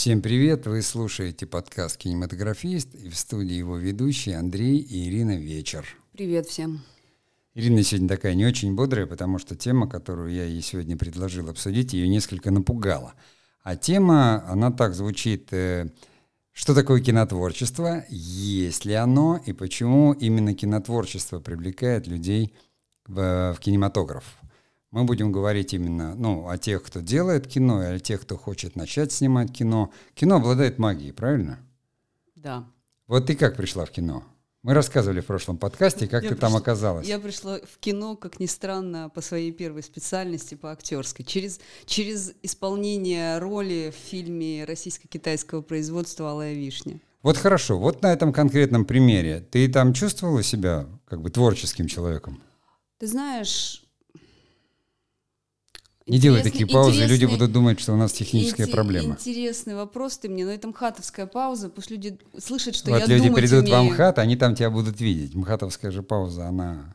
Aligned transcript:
Всем 0.00 0.22
привет! 0.22 0.66
Вы 0.66 0.80
слушаете 0.80 1.44
подкаст 1.44 1.98
«Кинематографист» 1.98 2.94
и 2.94 3.10
в 3.10 3.16
студии 3.18 3.52
его 3.52 3.76
ведущие 3.76 4.38
Андрей 4.38 4.78
и 4.78 5.10
Ирина 5.10 5.36
Вечер. 5.36 5.84
Привет 6.12 6.46
всем! 6.46 6.80
Ирина 7.52 7.82
сегодня 7.82 8.08
такая 8.08 8.32
не 8.32 8.46
очень 8.46 8.74
бодрая, 8.74 9.04
потому 9.04 9.36
что 9.36 9.56
тема, 9.56 9.86
которую 9.86 10.32
я 10.32 10.46
ей 10.46 10.62
сегодня 10.62 10.96
предложил 10.96 11.50
обсудить, 11.50 11.92
ее 11.92 12.08
несколько 12.08 12.50
напугала. 12.50 13.12
А 13.62 13.76
тема, 13.76 14.42
она 14.48 14.70
так 14.70 14.94
звучит, 14.94 15.52
э, 15.52 15.90
что 16.52 16.74
такое 16.74 17.02
кинотворчество, 17.02 18.02
есть 18.08 18.86
ли 18.86 18.94
оно 18.94 19.38
и 19.44 19.52
почему 19.52 20.14
именно 20.14 20.54
кинотворчество 20.54 21.40
привлекает 21.40 22.06
людей 22.06 22.54
в, 23.06 23.52
в 23.52 23.60
кинематограф. 23.60 24.24
Мы 24.90 25.04
будем 25.04 25.30
говорить 25.30 25.72
именно 25.72 26.16
ну, 26.16 26.48
о 26.48 26.58
тех, 26.58 26.82
кто 26.82 27.00
делает 27.00 27.46
кино, 27.46 27.82
и 27.82 27.86
о 27.86 27.98
тех, 28.00 28.22
кто 28.22 28.36
хочет 28.36 28.74
начать 28.74 29.12
снимать 29.12 29.52
кино. 29.52 29.92
Кино 30.14 30.36
обладает 30.36 30.78
магией, 30.78 31.12
правильно? 31.12 31.60
Да. 32.34 32.64
Вот 33.06 33.26
ты 33.26 33.36
как 33.36 33.56
пришла 33.56 33.84
в 33.84 33.90
кино? 33.90 34.24
Мы 34.62 34.74
рассказывали 34.74 35.20
в 35.20 35.26
прошлом 35.26 35.56
подкасте, 35.56 36.06
как 36.06 36.22
я 36.24 36.30
ты 36.30 36.34
пришла, 36.34 36.48
там 36.48 36.56
оказалась. 36.56 37.06
Я 37.06 37.18
пришла 37.18 37.60
в 37.60 37.78
кино, 37.78 38.16
как 38.16 38.40
ни 38.40 38.46
странно, 38.46 39.08
по 39.08 39.20
своей 39.20 39.52
первой 39.52 39.82
специальности, 39.82 40.54
по 40.54 40.72
актерской. 40.72 41.24
Через, 41.24 41.60
через 41.86 42.34
исполнение 42.42 43.38
роли 43.38 43.94
в 43.96 44.08
фильме 44.10 44.64
российско-китайского 44.64 45.62
производства 45.62 46.32
«Алая 46.32 46.52
вишня». 46.52 47.00
Вот 47.22 47.36
хорошо, 47.36 47.78
вот 47.78 48.02
на 48.02 48.12
этом 48.12 48.32
конкретном 48.32 48.84
примере 48.84 49.40
ты 49.40 49.68
там 49.68 49.94
чувствовала 49.94 50.42
себя 50.42 50.86
как 51.06 51.22
бы 51.22 51.30
творческим 51.30 51.86
человеком? 51.86 52.42
Ты 52.98 53.06
знаешь, 53.06 53.84
не 56.10 56.18
делай 56.18 56.42
такие 56.42 56.66
паузы, 56.66 57.06
люди 57.06 57.24
будут 57.24 57.52
думать, 57.52 57.80
что 57.80 57.92
у 57.92 57.96
нас 57.96 58.12
техническая 58.12 58.66
инте- 58.66 58.72
проблема. 58.72 59.12
Интересный 59.12 59.74
вопрос 59.74 60.18
ты 60.18 60.28
мне, 60.28 60.44
но 60.44 60.50
это 60.50 60.68
МХАТовская 60.68 61.26
пауза, 61.26 61.68
пусть 61.68 61.90
люди 61.90 62.18
слышат, 62.38 62.74
что 62.74 62.90
вот 62.90 63.00
я 63.00 63.06
люди 63.06 63.28
думать 63.28 63.42
придут 63.42 63.64
умею. 63.64 63.90
в 63.90 63.94
МХАТ, 63.94 64.18
они 64.18 64.36
там 64.36 64.54
тебя 64.54 64.70
будут 64.70 65.00
видеть. 65.00 65.34
МХАТовская 65.34 65.90
же 65.90 66.02
пауза, 66.02 66.46
она... 66.46 66.94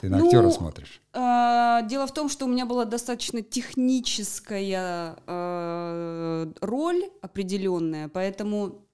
Ты 0.00 0.08
на 0.08 0.18
ну, 0.18 0.26
актера 0.26 0.50
смотришь. 0.50 1.00
Э, 1.14 1.80
дело 1.88 2.06
в 2.06 2.12
том, 2.12 2.28
что 2.28 2.44
у 2.44 2.48
меня 2.48 2.66
была 2.66 2.84
достаточно 2.84 3.42
техническая 3.42 5.16
э, 5.26 6.52
роль 6.60 7.04
определенная, 7.22 8.08
поэтому 8.08 8.84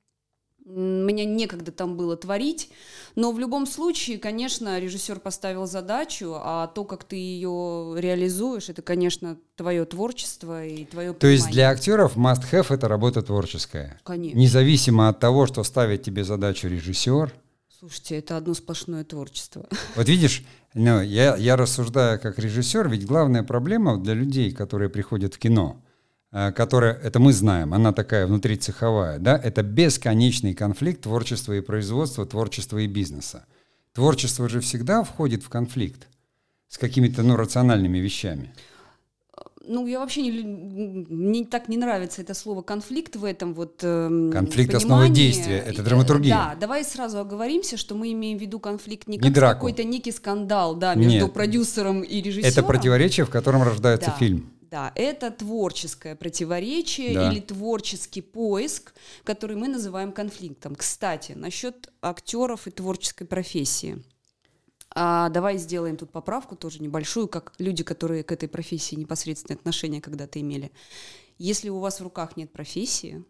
мне 0.75 1.25
некогда 1.25 1.73
там 1.73 1.97
было 1.97 2.17
творить, 2.17 2.71
но 3.17 3.33
в 3.33 3.39
любом 3.39 3.67
случае, 3.67 4.19
конечно, 4.19 4.79
режиссер 4.79 5.21
поставил 5.21 5.67
задачу, 5.67 6.35
а 6.37 6.69
то, 6.69 6.85
как 6.85 7.05
ты 7.05 7.17
ее 7.17 7.95
реализуешь, 7.97 8.69
это, 8.69 8.83
конечно, 8.83 9.37
твое 9.57 9.85
творчество 9.85 10.65
и 10.65 10.85
твое 10.85 11.13
То 11.13 11.27
есть 11.27 11.51
для 11.51 11.71
актеров 11.71 12.17
must-have 12.17 12.67
это 12.71 12.89
работа 12.89 13.23
творческая? 13.23 14.01
Конечно. 14.05 14.39
Независимо 14.39 15.09
от 15.09 15.19
того, 15.21 15.47
что 15.47 15.65
ставит 15.65 16.03
тебе 16.03 16.25
задачу 16.25 16.69
режиссер? 16.69 17.33
Слушайте, 17.79 18.19
это 18.19 18.37
одно 18.37 18.55
сплошное 18.55 19.05
творчество. 19.05 19.67
Вот 19.97 20.09
видишь, 20.09 20.45
ну, 20.75 21.01
я, 21.01 21.37
я 21.37 21.57
рассуждаю 21.57 22.21
как 22.21 22.39
режиссер, 22.39 22.89
ведь 22.89 23.07
главная 23.07 23.43
проблема 23.43 23.99
для 23.99 24.15
людей, 24.15 24.53
которые 24.53 24.89
приходят 24.89 25.35
в 25.35 25.39
кино– 25.39 25.83
которая, 26.31 26.95
это 26.95 27.19
мы 27.19 27.33
знаем, 27.33 27.75
она 27.75 27.93
такая 27.93 28.27
внутри 28.27 28.57
цеховая, 28.57 29.19
да, 29.19 29.37
это 29.37 29.63
бесконечный 29.63 30.55
конфликт 30.55 31.03
творчества 31.03 31.55
и 31.55 31.61
производства, 31.61 32.25
творчества 32.25 32.79
и 32.79 32.87
бизнеса. 32.87 33.47
Творчество 33.93 34.49
же 34.49 34.61
всегда 34.61 35.03
входит 35.03 35.43
в 35.43 35.49
конфликт 35.49 36.07
с 36.69 36.79
какими-то, 36.79 37.25
ну, 37.25 37.37
рациональными 37.37 37.99
вещами. 37.99 38.55
Ну, 39.67 39.87
я 39.87 39.99
вообще 39.99 40.23
не... 40.23 40.31
Мне 40.33 41.45
так 41.45 41.69
не 41.69 41.77
нравится 41.77 42.23
это 42.23 42.35
слово 42.35 42.63
«конфликт» 42.63 43.17
в 43.17 43.25
этом 43.25 43.53
вот 43.55 43.81
э, 43.83 44.31
Конфликт 44.33 44.75
основы 44.75 45.11
действия, 45.11 45.59
это 45.59 45.83
драматургия. 45.83 46.35
Да, 46.35 46.57
давай 46.59 46.85
сразу 46.85 47.19
оговоримся, 47.19 47.77
что 47.77 47.95
мы 47.95 48.13
имеем 48.13 48.39
в 48.39 48.41
виду 48.41 48.59
конфликт 48.59 49.07
не, 49.07 49.19
не 49.19 49.33
как 49.33 49.57
какой-то 49.57 49.85
некий 49.85 50.13
скандал, 50.13 50.77
да, 50.77 50.95
между 50.95 51.27
Нет. 51.27 51.33
продюсером 51.33 52.03
и 52.03 52.23
режиссером. 52.23 52.53
Это 52.53 52.63
противоречие, 52.63 53.27
в 53.27 53.31
котором 53.31 53.63
рождается 53.63 54.11
да. 54.11 54.17
фильм. 54.17 54.51
Да, 54.71 54.93
это 54.95 55.33
творческое 55.33 56.15
противоречие 56.15 57.15
Да. 57.15 57.33
или 57.33 57.41
творческий 57.41 58.21
поиск, 58.23 58.95
который 59.25 59.57
мы 59.57 59.67
называем 59.67 60.13
конфликтом. 60.13 60.77
Кстати, 60.77 61.33
насчет 61.33 61.93
актеров 62.01 62.69
и 62.69 62.71
творческой 62.71 63.27
профессии. 63.27 64.01
А, 64.95 65.29
давай 65.29 65.59
сделаем 65.59 65.97
тут 65.97 66.13
поправку 66.13 66.55
тоже 66.57 66.81
небольшую, 66.83 67.27
как 67.29 67.53
люди, 67.59 67.83
которые 67.83 68.23
к 68.23 68.31
этой 68.33 68.49
профессии 68.49 68.95
непосредственное 68.95 69.59
отношение 69.59 70.01
когда-то 70.01 70.41
имели. 70.41 70.71
Если 71.39 71.69
у 71.69 71.79
вас 71.79 72.01
в 72.01 72.05
руках 72.05 72.37
нет 72.37 72.53
профессии, 72.53 73.25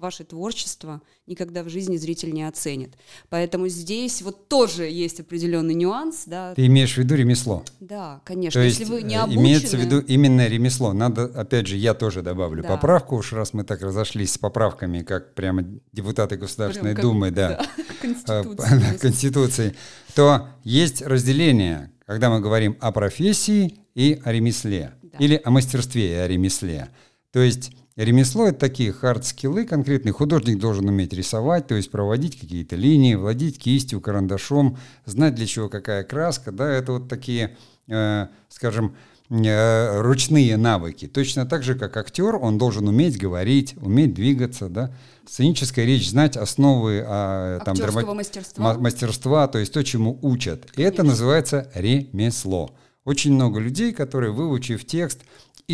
ваше 0.00 0.24
творчество 0.24 1.00
никогда 1.26 1.62
в 1.62 1.68
жизни 1.68 1.96
зритель 1.96 2.32
не 2.32 2.42
оценит. 2.42 2.94
Поэтому 3.28 3.68
здесь 3.68 4.22
вот 4.22 4.48
тоже 4.48 4.84
есть 4.84 5.20
определенный 5.20 5.74
нюанс. 5.74 6.24
Да, 6.26 6.54
Ты 6.54 6.66
имеешь 6.66 6.94
в 6.94 6.98
виду 6.98 7.14
ремесло? 7.14 7.64
да 7.78 8.20
конечно. 8.24 8.60
То 8.60 8.64
есть 8.64 8.80
Если 8.80 8.92
вы 8.92 9.02
не 9.02 9.14
э, 9.14 9.18
обучены... 9.20 9.40
имеется 9.42 9.76
в 9.76 9.80
виду 9.80 10.00
именно 10.00 10.48
ремесло. 10.48 10.92
Надо, 10.92 11.24
опять 11.24 11.66
же, 11.68 11.76
я 11.76 11.94
тоже 11.94 12.22
добавлю 12.22 12.62
Да. 12.62 12.68
поправку, 12.70 13.16
уж 13.16 13.32
раз 13.32 13.52
мы 13.52 13.62
так 13.64 13.82
разошлись 13.82 14.32
с 14.32 14.38
поправками, 14.38 15.02
как 15.02 15.34
прямо 15.34 15.62
депутаты 15.92 16.36
Государственной 16.36 16.94
Прям 16.94 16.96
как- 16.96 17.02
Думы, 17.04 17.30
да, 17.30 17.64
да, 18.26 18.42
э. 18.42 18.98
Конституции, 18.98 19.74
то 20.14 20.48
есть 20.64 21.02
разделение, 21.02 21.92
когда 22.06 22.30
мы 22.30 22.40
говорим 22.40 22.76
о 22.80 22.90
профессии 22.92 23.78
и 23.94 24.20
о 24.24 24.32
ремесле, 24.32 24.92
Да. 25.02 25.18
или 25.18 25.40
о 25.44 25.50
мастерстве 25.50 26.10
и 26.12 26.14
о 26.14 26.26
ремесле. 26.28 26.88
То 27.32 27.40
есть 27.40 27.72
ремесло— 28.04 28.46
это 28.48 28.58
такие 28.58 28.92
хард-скиллы 28.92 29.64
конкретные. 29.64 30.12
Художник 30.12 30.58
должен 30.58 30.88
уметь 30.88 31.12
рисовать, 31.12 31.66
то 31.66 31.74
есть 31.74 31.90
проводить 31.90 32.38
какие-то 32.40 32.76
линии, 32.76 33.14
владеть 33.14 33.58
кистью, 33.58 34.00
карандашом, 34.00 34.78
знать 35.06 35.34
для 35.34 35.46
чего 35.46 35.68
какая 35.68 36.04
краска. 36.04 36.52
Да, 36.52 36.68
это 36.68 36.92
вот 36.92 37.08
такие, 37.08 37.56
э, 37.88 38.26
скажем, 38.48 38.94
э, 39.30 40.00
ручные 40.00 40.56
навыки. 40.56 41.06
Точно 41.06 41.46
так 41.46 41.62
же, 41.62 41.74
как 41.74 41.96
актер, 41.96 42.36
он 42.36 42.58
должен 42.58 42.88
уметь 42.88 43.18
говорить, 43.18 43.74
уметь 43.80 44.14
двигаться, 44.14 44.68
да, 44.68 44.92
сценическая 45.28 45.84
речь, 45.84 46.08
знать 46.10 46.36
основы 46.36 47.04
а, 47.06 47.60
там, 47.60 47.74
Актерского 47.74 48.02
драма- 48.02 48.14
мастерства. 48.14 48.64
ма- 48.74 48.80
мастерства, 48.80 49.46
то 49.46 49.58
есть 49.58 49.72
то, 49.72 49.84
чему 49.84 50.18
учат. 50.22 50.64
И 50.76 50.82
это 50.82 50.98
Конечно. 50.98 51.04
называется 51.04 51.70
ремесло. 51.74 52.74
Очень 53.04 53.32
много 53.34 53.60
людей, 53.60 53.92
которые, 53.92 54.32
выучив 54.32 54.84
текст, 54.84 55.20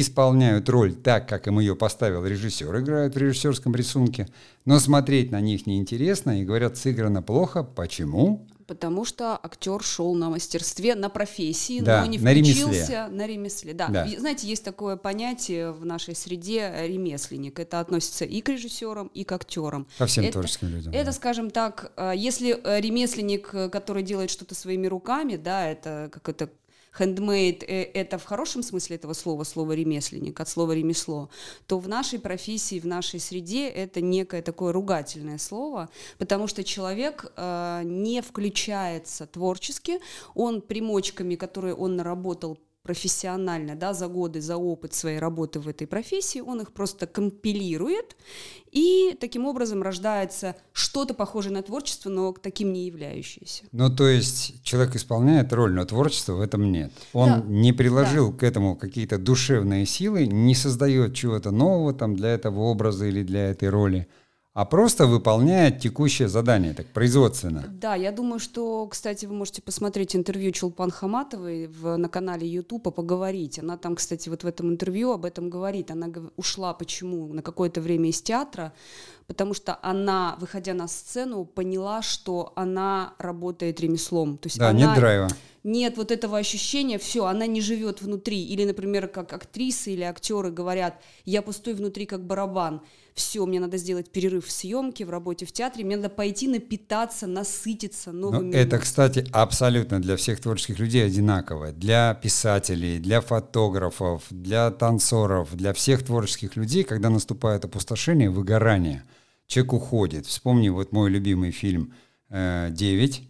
исполняют 0.01 0.69
роль 0.69 0.95
так, 0.95 1.29
как 1.29 1.47
им 1.47 1.59
ее 1.59 1.75
поставил 1.77 2.25
режиссер, 2.27 2.79
играют 2.81 3.15
в 3.15 3.19
режиссерском 3.19 3.75
рисунке, 3.75 4.29
но 4.65 4.79
смотреть 4.79 5.31
на 5.31 5.41
них 5.41 5.67
неинтересно 5.67 6.41
и 6.41 6.45
говорят, 6.45 6.77
сыграно 6.77 7.23
плохо. 7.23 7.62
Почему? 7.62 8.47
Потому 8.67 9.05
что 9.05 9.39
актер 9.41 9.81
шел 9.81 10.12
на 10.17 10.29
мастерстве, 10.29 10.97
на 10.97 11.09
профессии, 11.09 11.79
Да, 11.81 12.01
но 12.01 12.11
не 12.11 12.19
на 12.19 12.34
ремесле. 12.34 12.65
включился 12.65 13.07
на 13.12 13.25
ремесле. 13.25 13.75
Да. 13.75 13.87
Да. 13.87 14.09
Знаете, 14.19 14.49
есть 14.49 14.65
такое 14.65 14.97
понятие 14.97 15.71
в 15.71 15.87
нашей 15.87 16.17
среде 16.17 16.73
ремесленник. 16.89 17.61
Это 17.61 17.78
относится 17.78 18.25
и 18.25 18.41
к 18.41 18.49
режиссерам, 18.49 19.07
и 19.15 19.23
к 19.23 19.31
актерам. 19.31 19.87
Ко 19.99 20.07
всем 20.07 20.25
Это- 20.25 20.33
творческим 20.33 20.69
людям. 20.71 20.93
Это, 20.93 21.05
да. 21.07 21.13
скажем 21.13 21.51
так, 21.51 21.93
э, 21.97 22.13
если 22.17 22.59
э, 22.61 22.81
ремесленник, 22.81 23.51
э, 23.53 23.69
который 23.69 24.03
делает 24.03 24.31
что-то 24.31 24.57
своими 24.57 24.89
руками, 24.89 25.37
да, 25.37 25.69
это 25.69 26.09
какой-то 26.13 26.47
handmade, 26.47 26.51
э, 27.62 27.83
это 27.83 28.19
в 28.19 28.25
хорошем 28.25 28.62
смысле 28.62 28.97
этого 28.97 29.12
слова, 29.12 29.45
слово 29.45 29.73
ремесленник, 29.73 30.41
от 30.41 30.49
слова 30.49 30.73
ремесло, 30.73 31.29
то 31.67 31.79
в 31.79 31.89
нашей 31.89 32.19
профессии, 32.19 32.81
в 32.81 32.87
нашей 32.87 33.21
среде 33.21 33.69
это 33.69 34.01
некое 34.01 34.43
такое 34.43 34.73
ругательное 34.73 35.39
слово, 35.39 35.89
потому 36.19 36.47
что 36.47 36.65
человек 36.65 37.27
э, 37.37 37.83
не 37.84 38.23
включается 38.23 39.27
творчески, 39.27 40.01
он 40.34 40.62
примочками, 40.62 41.34
которые 41.37 41.75
он 41.75 41.97
наработал 41.97 42.59
профессионально, 42.86 43.74
да, 43.74 43.92
за 43.92 44.06
годы, 44.06 44.41
за 44.41 44.56
опыт 44.56 44.94
своей 44.94 45.18
работы 45.18 45.59
в 45.59 45.66
этой 45.66 45.88
профессии, 45.88 46.38
он 46.38 46.60
их 46.60 46.72
просто 46.72 47.09
компилирует, 47.09 48.16
и 48.71 49.16
таким 49.21 49.44
образом 49.44 49.83
рождается 49.83 50.54
что-то 50.72 51.12
похожее 51.12 51.53
на 51.53 51.62
творчество, 51.62 52.10
но 52.10 52.33
таким 52.33 52.72
не 52.72 52.86
являющееся. 52.86 53.65
Ну, 53.72 53.91
то 53.91 54.06
есть 54.06 54.62
человек 54.62 54.94
исполняет 54.94 55.53
роль, 55.53 55.72
но 55.72 55.84
творчества 55.84 56.34
в 56.34 56.41
этом 56.41 56.71
нет. 56.71 56.92
Он 57.12 57.28
Да, 57.28 57.44
не 57.48 57.72
приложил 57.72 58.33
к 58.33 58.44
этому 58.44 58.77
какие-то 58.77 59.18
душевные 59.18 59.84
силы, 59.84 60.28
не 60.28 60.54
создает 60.54 61.12
чего-то 61.15 61.50
нового 61.50 61.92
там 61.92 62.15
для 62.15 62.28
этого 62.28 62.60
образа 62.60 63.06
или 63.06 63.24
для 63.24 63.50
этой 63.50 63.68
роли, 63.68 64.06
а 64.56 64.64
просто 64.64 65.06
выполняет 65.06 65.80
текущее 65.80 66.28
задание, 66.28 66.72
так 66.72 66.86
производственно. 66.86 67.66
Да, 67.68 67.94
я 67.94 68.10
думаю, 68.10 68.38
что, 68.38 68.86
кстати, 68.86 69.26
вы 69.26 69.34
можете 69.34 69.60
посмотреть 69.60 70.16
интервью 70.16 70.50
Чулпан 70.50 70.91
Хаматовой 70.91 71.66
в, 71.66 71.98
на 71.98 72.08
канале 72.08 72.48
YouTube, 72.48 72.94
поговорить. 72.94 73.58
Она 73.58 73.76
там, 73.76 73.97
кстати, 73.97 74.30
вот 74.30 74.44
в 74.44 74.47
этом 74.47 74.70
интервью 74.70 75.12
об 75.12 75.26
этом 75.26 75.50
говорит. 75.50 75.91
Она 75.91 76.10
ушла 76.36 76.72
почему 76.72 77.34
на 77.34 77.42
какое-то 77.42 77.82
время 77.82 78.08
из 78.08 78.22
театра, 78.22 78.72
потому 79.26 79.53
что 79.53 79.78
она, 79.82 80.38
выходя 80.41 80.72
на 80.72 80.88
сцену, 80.88 81.44
поняла, 81.44 82.00
что 82.00 82.54
она 82.56 83.12
работает 83.18 83.78
ремеслом. 83.80 84.38
То 84.38 84.47
есть 84.47 84.58
да, 84.58 84.70
она... 84.70 84.78
нет 84.78 84.94
драйва 84.94 85.28
нет 85.66 85.97
вот 85.97 86.12
этого 86.12 86.38
ощущения, 86.38 86.97
все, 86.97 87.24
она 87.26 87.47
не 87.47 87.60
живет 87.60 88.00
внутри. 88.00 88.41
Или, 88.41 88.64
например, 88.64 89.08
как 89.08 89.32
актрисы 89.32 89.92
или 89.94 90.03
актеры 90.03 90.53
говорят, 90.53 91.03
я 91.24 91.42
пустой 91.42 91.74
внутри 91.74 92.06
как 92.06 92.24
барабан. 92.24 92.82
Все, 93.16 93.47
мне 93.47 93.60
надо 93.60 93.78
сделать 93.78 94.10
перерыв 94.10 94.45
в 94.45 94.53
съемке, 94.53 95.07
в 95.07 95.10
работе 95.10 95.47
в 95.47 95.53
театре, 95.53 95.86
мне 95.86 95.97
надо 95.97 96.10
пойти 96.10 96.48
напитаться, 96.48 97.27
насытиться 97.27 98.13
новыми. 98.13 98.53
Но 98.53 98.59
это, 98.59 98.78
кстати, 98.78 99.27
абсолютно 99.33 100.03
для 100.03 100.18
всех 100.18 100.39
творческих 100.39 100.78
людей 100.78 101.07
одинаково. 101.07 101.72
Для 101.72 102.13
писателей, 102.13 102.98
для 102.98 103.22
фотографов, 103.22 104.24
для 104.28 104.71
танцоров, 104.71 105.57
для 105.57 105.72
всех 105.72 106.04
творческих 106.04 106.57
людей, 106.57 106.84
когда 106.84 107.09
наступает 107.09 107.65
опустошение, 107.65 108.28
выгорание, 108.28 109.03
человек 109.47 109.72
уходит. 109.72 110.27
Вспомни 110.27 110.68
вот 110.68 110.92
мой 110.92 111.09
любимый 111.09 111.53
фильм 111.53 111.95
э, 112.28 112.68
«Девять», 112.71 113.22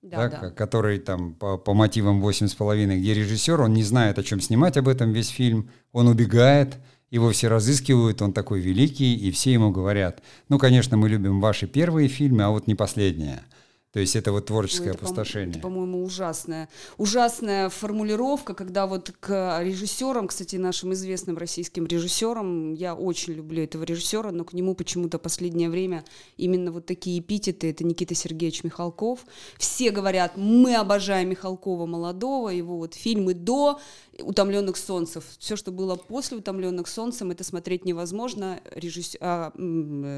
да, 0.00 0.30
да, 0.30 0.40
да. 0.40 0.50
который 0.52 0.98
там 0.98 1.34
по, 1.34 1.58
по 1.58 1.74
мотивам 1.74 2.22
восемь 2.22 2.48
с 2.48 2.54
половиной, 2.54 2.98
где 2.98 3.12
режиссер, 3.12 3.60
он 3.60 3.74
не 3.74 3.82
знает, 3.82 4.18
о 4.18 4.22
чем 4.22 4.40
снимать 4.40 4.78
об 4.78 4.88
этом 4.88 5.12
весь 5.12 5.28
фильм, 5.28 5.68
он 5.92 6.08
убегает, 6.08 6.78
его 7.14 7.30
все 7.30 7.46
разыскивают, 7.46 8.20
он 8.22 8.32
такой 8.32 8.60
великий, 8.60 9.14
и 9.14 9.30
все 9.30 9.52
ему 9.52 9.70
говорят, 9.70 10.20
ну, 10.48 10.58
конечно, 10.58 10.96
мы 10.96 11.08
любим 11.08 11.40
ваши 11.40 11.68
первые 11.68 12.08
фильмы, 12.08 12.42
а 12.42 12.50
вот 12.50 12.66
не 12.66 12.74
последние. 12.74 13.44
То 13.92 14.00
есть 14.00 14.16
это 14.16 14.32
вот 14.32 14.46
творческое 14.46 14.86
ну, 14.88 14.94
это, 14.94 15.04
опустошение. 15.04 15.50
Это, 15.50 15.60
по-моему, 15.60 16.02
ужасная, 16.02 16.68
ужасная 16.96 17.68
формулировка, 17.68 18.52
когда 18.52 18.88
вот 18.88 19.12
к 19.20 19.60
режиссерам, 19.62 20.26
кстати, 20.26 20.56
нашим 20.56 20.92
известным 20.94 21.38
российским 21.38 21.86
режиссерам, 21.86 22.74
я 22.74 22.96
очень 22.96 23.34
люблю 23.34 23.62
этого 23.62 23.84
режиссера, 23.84 24.32
но 24.32 24.42
к 24.44 24.52
нему 24.52 24.74
почему-то 24.74 25.20
последнее 25.20 25.70
время 25.70 26.04
именно 26.36 26.72
вот 26.72 26.86
такие 26.86 27.20
эпитеты, 27.20 27.70
это 27.70 27.84
Никита 27.84 28.16
Сергеевич 28.16 28.64
Михалков. 28.64 29.24
Все 29.58 29.92
говорят, 29.92 30.32
мы 30.36 30.74
обожаем 30.74 31.28
Михалкова 31.28 31.86
молодого, 31.86 32.48
его 32.48 32.78
вот 32.78 32.94
фильмы 32.94 33.34
до 33.34 33.78
«Утомленных 34.20 34.76
солнцев». 34.76 35.24
Все, 35.38 35.56
что 35.56 35.72
было 35.72 35.96
после 35.96 36.38
«Утомленных 36.38 36.88
солнцем», 36.88 37.30
это 37.30 37.44
смотреть 37.44 37.84
невозможно. 37.84 38.60
Режисс... 38.74 39.16
А, 39.20 39.52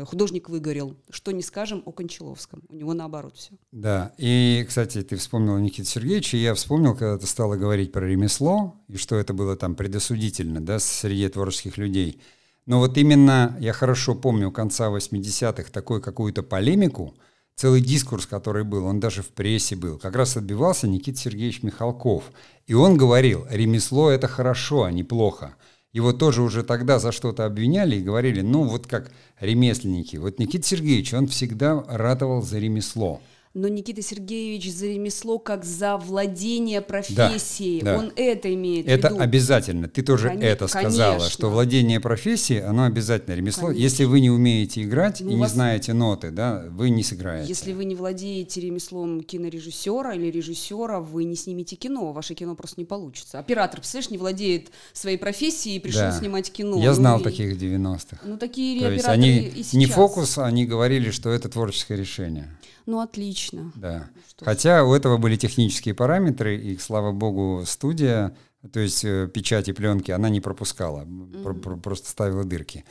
художник 0.06 0.48
выгорел. 0.48 0.96
Что 1.10 1.32
не 1.32 1.42
скажем 1.42 1.82
о 1.84 1.92
Кончаловском. 1.92 2.62
У 2.68 2.74
него 2.74 2.94
наоборот 2.94 3.36
все. 3.36 3.52
Да, 3.72 4.12
и, 4.18 4.64
кстати, 4.68 5.02
ты 5.02 5.16
вспомнил 5.16 5.56
Никита 5.58 5.88
Сергеевича, 5.88 6.36
и 6.36 6.40
я 6.40 6.54
вспомнил, 6.54 6.92
когда 6.92 7.18
ты 7.18 7.26
стала 7.26 7.56
говорить 7.56 7.92
про 7.92 8.06
ремесло, 8.06 8.76
и 8.88 8.96
что 8.96 9.16
это 9.16 9.32
было 9.32 9.56
там 9.56 9.74
предосудительно, 9.74 10.60
да, 10.60 10.78
среди 10.78 11.28
творческих 11.28 11.78
людей. 11.78 12.20
Но 12.66 12.80
вот 12.80 12.98
именно, 12.98 13.56
я 13.60 13.72
хорошо 13.72 14.14
помню, 14.14 14.50
конца 14.50 14.88
80-х 14.88 15.70
такую 15.70 16.02
какую-то 16.02 16.42
полемику, 16.42 17.14
целый 17.54 17.80
дискурс, 17.80 18.26
который 18.26 18.64
был, 18.64 18.84
он 18.84 19.00
даже 19.00 19.22
в 19.22 19.28
прессе 19.28 19.76
был, 19.76 19.98
как 19.98 20.16
раз 20.16 20.36
отбивался 20.36 20.88
Никита 20.88 21.18
Сергеевич 21.18 21.62
Михалков. 21.62 22.24
И 22.66 22.74
он 22.74 22.96
говорил, 22.96 23.46
ремесло— 23.48 24.10
это 24.10 24.28
хорошо, 24.28 24.84
а 24.84 24.92
не 24.92 25.04
плохо. 25.04 25.54
Его 25.92 26.12
тоже 26.12 26.42
уже 26.42 26.62
тогда 26.62 26.98
за 26.98 27.12
что-то 27.12 27.46
обвиняли 27.46 27.96
и 27.96 28.02
говорили, 28.02 28.40
ну 28.40 28.64
вот 28.64 28.86
как 28.86 29.12
ремесленники. 29.40 30.16
Вот 30.16 30.38
Никита 30.38 30.66
Сергеевич, 30.66 31.14
он 31.14 31.26
всегда 31.28 31.82
ратовал 31.88 32.42
за 32.42 32.58
ремесло 32.58 33.22
но 33.56 33.68
Никита 33.68 34.02
Сергеевич 34.02 34.70
за 34.70 34.86
ремесло 34.86 35.38
как 35.38 35.64
за 35.64 35.96
владение 35.96 36.82
профессией. 36.82 37.80
Да, 37.80 37.94
да. 37.94 37.98
Он 38.00 38.12
это 38.14 38.52
имеет 38.52 38.86
это 38.86 39.08
в 39.08 39.12
виду. 39.12 39.14
Это 39.14 39.24
обязательно. 39.24 39.88
Ты 39.88 40.02
тоже 40.02 40.28
Кон- 40.28 40.42
это 40.42 40.68
сказала, 40.68 41.12
конечно. 41.12 41.30
что 41.30 41.48
владение 41.48 41.98
профессией, 41.98 42.60
оно 42.60 42.84
обязательно 42.84 43.32
ремесло. 43.34 43.68
Конечно. 43.68 43.82
Если 43.82 44.04
вы 44.04 44.20
не 44.20 44.28
умеете 44.28 44.82
играть 44.82 45.22
ну, 45.22 45.30
и 45.30 45.34
не 45.34 45.40
вас... 45.40 45.52
знаете 45.52 45.94
ноты, 45.94 46.32
да, 46.32 46.66
вы 46.68 46.90
не 46.90 47.02
сыграете. 47.02 47.48
Если 47.48 47.72
вы 47.72 47.86
не 47.86 47.94
владеете 47.94 48.60
ремеслом 48.60 49.22
кинорежиссера 49.22 50.12
или 50.12 50.30
режиссера, 50.30 51.00
вы 51.00 51.24
не 51.24 51.34
снимете 51.34 51.76
кино, 51.76 52.12
ваше 52.12 52.34
кино 52.34 52.56
просто 52.56 52.78
не 52.78 52.84
получится. 52.84 53.38
Оператор, 53.38 53.80
представляешь, 53.80 54.10
не 54.10 54.18
владеет 54.18 54.68
своей 54.92 55.16
профессией 55.16 55.76
и 55.76 55.80
пришел 55.80 56.02
да. 56.02 56.12
снимать 56.12 56.52
кино. 56.52 56.78
Я 56.78 56.90
ну, 56.90 56.94
знал 56.94 57.20
и... 57.20 57.24
таких 57.24 57.54
в 57.54 57.58
90-х. 57.58 58.18
Ну, 58.22 58.36
такие 58.36 58.80
То 58.80 58.88
операторы 58.88 59.12
они 59.14 59.38
и 59.38 59.62
сейчас. 59.62 59.72
Не 59.72 59.86
фокус, 59.86 60.36
они 60.36 60.66
говорили, 60.66 61.10
что 61.10 61.30
это 61.30 61.48
творческое 61.48 61.96
решение. 61.96 62.50
Ну, 62.86 63.00
отлично. 63.00 63.72
Да. 63.74 64.08
Что 64.30 64.44
Хотя 64.44 64.84
у 64.84 64.94
этого 64.94 65.18
были 65.18 65.36
технические 65.36 65.94
параметры, 65.94 66.56
и, 66.56 66.78
слава 66.78 67.12
богу, 67.12 67.64
студия, 67.66 68.34
то 68.72 68.80
есть 68.80 69.04
э, 69.04 69.28
печать 69.32 69.68
и 69.68 69.72
пленки, 69.72 70.12
она 70.12 70.28
не 70.28 70.40
пропускала, 70.40 71.04
mm-hmm. 71.04 71.80
просто 71.80 72.08
ставила 72.08 72.44
дырки. 72.44 72.84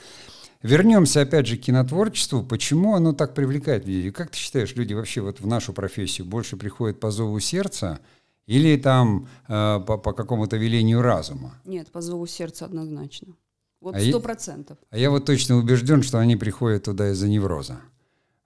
Вернемся 0.61 1.21
опять 1.21 1.47
же 1.47 1.57
к 1.57 1.61
кинотворчеству. 1.61 2.43
Почему 2.43 2.95
оно 2.95 3.13
так 3.13 3.35
привлекает 3.35 3.85
людей? 3.85 4.11
Как 4.11 4.31
ты 4.31 4.37
считаешь, 4.37 4.75
люди 4.75 4.93
вообще 4.93 5.21
вот 5.21 5.39
в 5.39 5.47
нашу 5.47 5.73
профессию 5.73 6.25
больше 6.25 6.57
приходят 6.57 6.99
по 6.99 7.11
зову 7.11 7.39
сердца 7.39 7.99
или 8.47 8.75
там 8.77 9.27
э, 9.47 9.79
по, 9.85 9.97
по 9.97 10.11
какому-то 10.13 10.57
велению 10.57 11.01
разума? 11.01 11.53
Нет, 11.65 11.91
по 11.91 12.01
зову 12.01 12.25
сердца 12.25 12.65
однозначно. 12.65 13.35
Вот 13.79 13.95
а 13.95 13.99
сто 13.99 14.19
процентов. 14.19 14.77
А 14.89 14.97
я 14.97 15.11
вот 15.11 15.25
точно 15.25 15.57
убежден, 15.57 16.01
что 16.01 16.17
они 16.17 16.35
приходят 16.35 16.85
туда 16.85 17.11
из-за 17.11 17.27
невроза. 17.27 17.79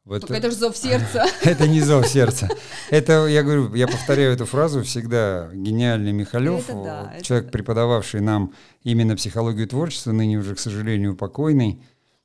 Вот 0.10 0.22
Только 0.22 0.34
это 0.34 0.50
же 0.50 0.58
зов 0.58 0.76
сердца. 0.76 1.28
это 1.44 1.68
не 1.68 1.82
зов 1.82 2.08
сердца. 2.08 2.50
Это, 2.90 3.28
я 3.28 3.44
говорю, 3.44 3.76
я 3.76 3.88
повторяю 3.88 4.34
эту 4.34 4.48
фразу 4.48 4.82
всегда. 4.82 5.52
Гениальный 5.54 6.12
Михалев, 6.12 6.66
да, 6.68 7.14
человек, 7.22 7.52
преподававший 7.52 8.20
нам 8.20 8.56
именно 8.84 9.16
психологию 9.16 9.68
творчества, 9.68 10.12
ныне 10.12 10.40
уже, 10.40 10.56
к 10.56 10.60
сожалению, 10.60 11.16
покойный, 11.16 11.84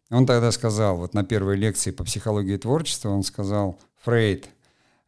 он 0.08 0.24
тогда 0.24 0.50
сказал, 0.50 0.96
вот 0.96 1.12
на 1.12 1.24
первой 1.24 1.56
лекции 1.56 1.90
по 1.90 2.04
психологии 2.04 2.56
творчества, 2.56 3.10
он 3.10 3.22
сказал, 3.22 3.78
Фрейд, 4.02 4.46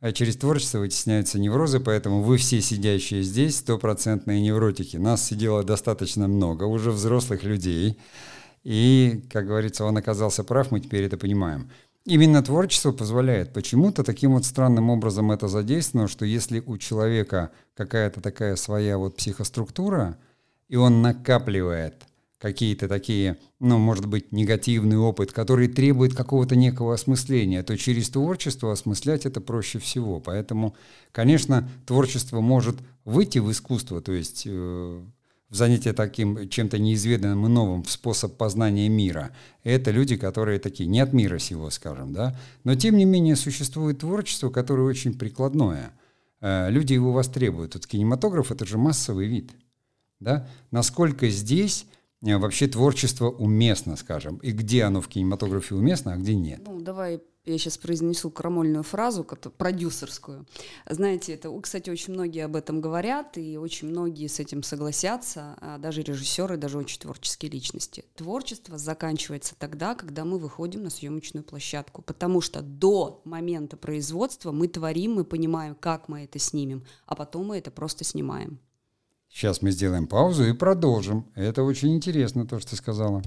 а 0.01 0.13
через 0.13 0.37
творчество 0.37 0.81
вытесняются 0.81 1.39
неврозы, 1.39 1.81
поэтому 1.81 2.21
вы 2.21 2.37
все 2.37 2.61
сидящие 2.61 3.23
здесь 3.23 3.57
стопроцентные 3.57 4.43
невротики. 4.43 4.99
Нас 4.99 5.25
сидело 5.25 5.65
достаточно 5.65 6.29
много, 6.29 6.65
уже 6.65 6.91
взрослых 6.91 7.43
людей. 7.43 7.99
И, 8.65 9.23
как 9.33 9.47
говорится, 9.47 9.85
он 9.85 9.97
оказался 9.97 10.45
прав, 10.45 10.73
мы 10.73 10.81
теперь 10.81 11.05
это 11.05 11.17
понимаем. 11.17 11.71
Именно 12.07 12.41
творчество 12.41 12.93
позволяет. 12.93 13.53
Почему-то 13.53 14.05
таким 14.05 14.35
вот 14.35 14.45
странным 14.45 14.91
образом 14.91 15.33
это 15.33 15.49
задействовано, 15.49 16.07
что 16.07 16.25
если 16.25 16.63
у 16.65 16.79
человека 16.79 17.51
какая-то 17.75 18.21
такая 18.21 18.55
своя 18.55 18.97
вот 18.97 19.17
психоструктура, 19.17 20.17
и 20.69 20.77
он 20.77 21.03
накапливает 21.03 22.05
какие-то 22.39 22.87
такие, 22.87 23.39
ну, 23.59 23.79
может 23.79 24.07
быть, 24.07 24.31
негативный 24.31 24.97
опыт, 24.97 25.33
который 25.33 25.67
требует 25.67 26.15
какого-то 26.15 26.55
некого 26.55 26.95
осмысления, 26.95 27.65
то 27.65 27.77
через 27.77 28.09
творчество 28.09 28.71
осмыслять 28.71 29.27
это 29.27 29.41
проще 29.41 29.81
всего. 29.81 30.21
Поэтому, 30.21 30.77
конечно, 31.11 31.69
творчество 31.87 32.41
может 32.41 32.77
выйти 33.05 33.41
в 33.41 33.51
искусство, 33.51 34.01
то 34.01 34.13
есть 34.13 34.45
э, 34.47 35.03
в 35.49 35.55
занятие 35.55 35.93
таким 35.93 36.49
чем-то 36.49 36.79
неизведанным 36.79 37.47
и 37.47 37.49
новым, 37.49 37.83
в 37.83 37.91
способ 37.91 38.37
познания 38.37 38.89
мира. 38.89 39.31
это 39.63 39.91
люди, 39.91 40.17
которые 40.17 40.59
такие, 40.59 40.89
не 40.89 41.01
от 41.01 41.13
мира 41.13 41.39
сего, 41.39 41.71
скажем, 41.71 42.13
да, 42.13 42.37
но 42.65 42.75
тем 42.75 42.97
не 42.97 43.05
менее 43.05 43.37
существует 43.37 44.01
творчество, 44.01 44.51
которое 44.51 44.83
очень 44.83 45.17
прикладное. 45.17 45.93
Э, 46.41 46.69
люди 46.71 46.95
его 46.95 47.13
востребуют. 47.13 47.75
Вот 47.75 47.87
кинематограф— 47.87 48.51
это 48.53 48.67
же 48.67 48.77
массовый 48.79 49.27
вид. 49.27 49.53
Да? 50.21 50.49
Насколько 50.71 51.29
здесь 51.29 51.87
э, 52.25 52.37
вообще 52.37 52.67
творчество 52.67 53.31
уместно, 53.31 53.97
скажем, 53.97 54.37
и 54.39 54.51
где 54.51 54.85
оно 54.85 55.01
в 55.01 55.09
кинематографе 55.09 55.75
уместно, 55.75 56.15
а 56.15 56.17
где 56.17 56.35
нет? 56.35 56.63
Ну, 56.67 56.81
давай 56.81 57.21
я 57.47 57.59
сейчас 57.59 57.79
произнесу 57.79 58.31
крамольную 58.31 58.83
фразу, 58.83 59.25
продюсерскую. 59.25 60.47
Знаете, 60.89 61.33
это, 61.35 61.57
кстати, 61.61 61.91
очень 61.91 62.13
многие 62.13 62.45
об 62.45 62.57
этом 62.57 62.81
говорят, 62.81 63.39
и 63.39 63.57
очень 63.57 63.89
многие 63.89 64.27
с 64.27 64.41
этим 64.41 64.63
согласятся, 64.63 65.57
а 65.61 65.79
даже 65.79 66.03
режиссеры, 66.03 66.57
даже 66.57 66.79
очень 66.79 67.01
творческие 67.01 67.51
личности. 67.53 68.05
Творчество 68.17 68.79
заканчивается 68.79 69.55
тогда, 69.57 69.95
когда 69.95 70.25
мы 70.25 70.39
выходим 70.39 70.83
на 70.83 70.91
съемочную 70.91 71.45
площадку, 71.45 72.03
потому 72.03 72.41
что 72.41 72.63
до 72.63 73.23
момента 73.25 73.77
производства 73.77 74.51
мы 74.51 74.69
творим, 74.69 75.15
мы 75.15 75.25
понимаем, 75.25 75.77
как 75.77 76.09
мы 76.09 76.25
это 76.25 76.39
снимем, 76.39 76.85
а 77.07 77.15
потом 77.15 77.47
мы 77.47 77.59
это 77.59 77.71
просто 77.71 78.05
снимаем. 78.05 78.59
Сейчас 79.29 79.61
мы 79.61 79.71
сделаем 79.71 80.07
паузу 80.07 80.45
и 80.45 80.53
продолжим. 80.53 81.31
Это 81.35 81.63
очень 81.63 81.95
интересно, 81.95 82.47
то, 82.47 82.59
что 82.59 82.71
ты 82.71 82.77
сказала. 82.77 83.23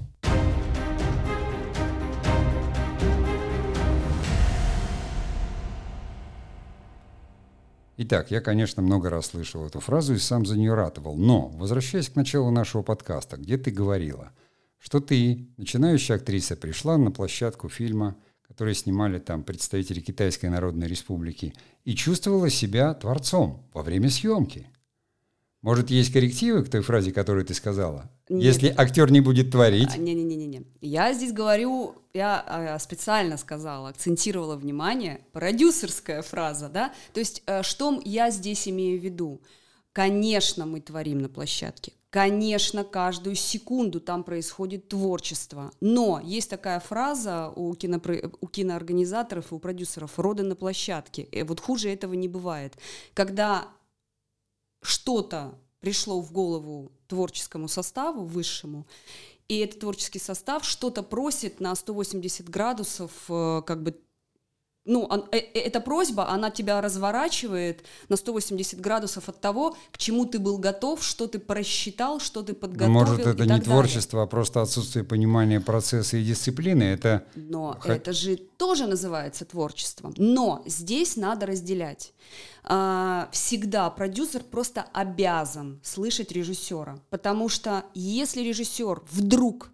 Итак, 8.02 8.30
я, 8.30 8.40
конечно, 8.40 8.80
много 8.80 9.10
раз 9.10 9.26
слышал 9.26 9.66
эту 9.66 9.78
фразу 9.80 10.14
и 10.14 10.18
сам 10.18 10.46
за 10.46 10.56
нее 10.56 10.72
ратовал. 10.72 11.18
Но, 11.18 11.48
возвращаясь 11.48 12.08
к 12.08 12.16
началу 12.16 12.50
нашего 12.50 12.80
подкаста, 12.80 13.36
где 13.36 13.58
ты 13.58 13.70
говорила, 13.70 14.32
что 14.78 15.00
ты, 15.00 15.50
начинающая 15.58 16.16
актриса, 16.16 16.56
пришла 16.56 16.96
на 16.96 17.10
площадку 17.10 17.68
фильма, 17.68 18.16
который 18.48 18.74
снимали 18.74 19.18
там 19.18 19.42
представители 19.42 20.00
Китайской 20.00 20.46
Народной 20.46 20.88
Республики, 20.88 21.52
и 21.84 21.94
чувствовала 21.94 22.48
себя 22.48 22.94
творцом 22.94 23.68
во 23.74 23.82
время 23.82 24.08
съемки. 24.08 24.69
Может, 25.62 25.90
есть 25.90 26.12
коррективы 26.12 26.64
к 26.64 26.70
той 26.70 26.80
фразе, 26.80 27.12
которую 27.12 27.44
ты 27.44 27.52
сказала? 27.52 28.10
Нет. 28.30 28.42
Если 28.42 28.74
актер 28.74 29.10
не 29.10 29.20
будет 29.20 29.50
творить. 29.50 29.96
Не-не-не-не. 29.96 30.62
Я 30.80 31.12
здесь 31.12 31.32
говорю, 31.32 31.96
я 32.14 32.42
а, 32.46 32.78
специально 32.78 33.36
сказала, 33.36 33.90
акцентировала 33.90 34.56
внимание, 34.56 35.20
продюсерская 35.32 36.22
фраза, 36.22 36.70
да? 36.70 36.94
То 37.12 37.20
есть, 37.20 37.42
э, 37.46 37.62
что 37.62 38.00
я 38.04 38.30
здесь 38.30 38.68
имею 38.68 38.98
в 38.98 39.04
виду? 39.04 39.42
Конечно, 39.92 40.64
мы 40.64 40.80
творим 40.80 41.18
на 41.18 41.28
площадке. 41.28 41.92
Конечно, 42.10 42.82
каждую 42.82 43.36
секунду 43.36 44.00
там 44.00 44.24
происходит 44.24 44.88
творчество. 44.88 45.72
Но 45.80 46.20
есть 46.24 46.50
такая 46.50 46.80
фраза 46.80 47.52
у, 47.54 47.74
кинопро... 47.74 48.32
у 48.40 48.46
киноорганизаторов 48.48 49.52
и 49.52 49.54
у 49.54 49.58
продюсеров 49.58 50.18
«роды 50.18 50.42
на 50.42 50.56
площадке». 50.56 51.22
И 51.22 51.42
вот 51.42 51.60
хуже 51.60 51.90
этого 51.90 52.14
не 52.14 52.28
бывает. 52.28 52.76
Когда 53.14 53.68
что-то 54.82 55.58
пришло 55.80 56.20
в 56.20 56.32
голову 56.32 56.92
творческому 57.08 57.68
составу 57.68 58.24
высшему, 58.24 58.86
и 59.48 59.58
этот 59.58 59.80
творческий 59.80 60.20
состав 60.20 60.64
что-то 60.64 61.02
просит 61.02 61.60
на 61.60 61.74
180 61.74 62.48
градусов, 62.48 63.10
э, 63.28 63.62
как 63.66 63.82
бы 63.82 64.00
ну, 64.86 65.02
он, 65.04 65.28
э, 65.30 65.38
э, 65.38 65.60
эта 65.60 65.80
просьба, 65.80 66.30
она 66.30 66.50
тебя 66.50 66.80
разворачивает 66.80 67.84
на 68.08 68.16
180 68.16 68.80
градусов 68.80 69.28
от 69.28 69.40
того, 69.40 69.76
к 69.92 69.98
чему 69.98 70.24
ты 70.24 70.38
был 70.38 70.56
готов, 70.56 71.04
что 71.04 71.26
ты 71.26 71.38
просчитал, 71.38 72.18
что 72.18 72.42
ты 72.42 72.54
подготовил. 72.54 72.92
Может, 72.92 73.26
это 73.26 73.44
не 73.44 73.60
творчество, 73.60 74.18
далее. 74.18 74.24
а 74.24 74.26
просто 74.26 74.62
отсутствие 74.62 75.04
понимания 75.04 75.60
процесса 75.60 76.16
и 76.16 76.24
дисциплины. 76.24 76.82
Это... 76.82 77.24
Но 77.34 77.76
Х... 77.78 77.92
это 77.92 78.12
же 78.12 78.36
тоже 78.36 78.86
называется 78.86 79.44
творчеством. 79.44 80.14
Но 80.16 80.62
здесь 80.64 81.16
надо 81.16 81.46
разделять. 81.46 82.14
А, 82.64 83.28
всегда 83.32 83.90
продюсер 83.90 84.42
просто 84.42 84.86
обязан 84.94 85.80
слышать 85.82 86.32
режиссера, 86.32 86.98
потому 87.10 87.50
что 87.50 87.84
если 87.94 88.40
режиссер 88.40 89.02
вдруг 89.10 89.70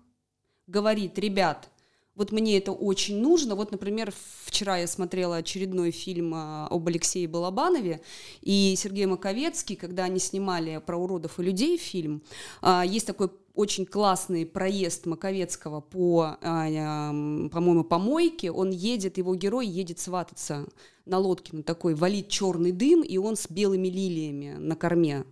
говорит, 0.66 1.18
ребят, 1.18 1.68
вот 2.16 2.32
мне 2.32 2.56
это 2.56 2.72
очень 2.72 3.20
нужно. 3.20 3.54
Вот, 3.54 3.70
например, 3.70 4.12
вчера 4.44 4.78
я 4.78 4.86
смотрела 4.86 5.36
очередной 5.36 5.90
фильм 5.90 6.32
а, 6.34 6.66
об 6.70 6.88
Алексее 6.88 7.28
Балабанове 7.28 8.00
и 8.40 8.74
Сергей 8.76 9.04
Маковецкий, 9.06 9.76
когда 9.76 10.04
они 10.04 10.18
снимали 10.18 10.82
про 10.84 10.96
уродов 10.96 11.38
и 11.38 11.42
людей 11.42 11.76
фильм. 11.76 12.22
А, 12.62 12.84
есть 12.84 13.06
такой 13.06 13.30
очень 13.54 13.86
классный 13.86 14.46
проезд 14.46 15.06
Маковецкого 15.06 15.80
по, 15.80 16.38
а, 16.40 17.10
по-моему, 17.50 17.84
помойке. 17.84 18.50
Он 18.50 18.70
едет, 18.70 19.18
его 19.18 19.34
герой 19.34 19.66
едет 19.66 19.98
свататься 19.98 20.66
на 21.04 21.18
лодке 21.18 21.54
на 21.54 21.62
такой, 21.62 21.94
валит 21.94 22.28
черный 22.28 22.72
дым, 22.72 23.02
и 23.02 23.16
он 23.16 23.36
с 23.36 23.48
белыми 23.48 23.88
лилиями 23.88 24.56
на 24.58 24.74
корме 24.74 25.24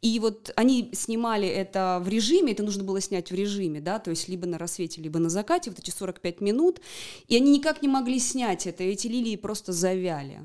и 0.00 0.18
вот 0.20 0.52
они 0.56 0.90
снимали 0.92 1.48
это 1.48 2.00
в 2.04 2.08
режиме, 2.08 2.52
это 2.52 2.62
нужно 2.62 2.84
было 2.84 3.00
снять 3.00 3.30
в 3.30 3.34
режиме, 3.34 3.80
да, 3.80 3.98
то 3.98 4.10
есть 4.10 4.28
либо 4.28 4.46
на 4.46 4.58
рассвете, 4.58 5.00
либо 5.00 5.18
на 5.18 5.30
закате, 5.30 5.70
вот 5.70 5.78
эти 5.78 5.90
45 5.90 6.40
минут, 6.40 6.80
и 7.28 7.36
они 7.36 7.50
никак 7.50 7.82
не 7.82 7.88
могли 7.88 8.18
снять 8.18 8.66
это, 8.66 8.84
эти 8.84 9.06
лилии 9.06 9.36
просто 9.36 9.72
завяли. 9.72 10.40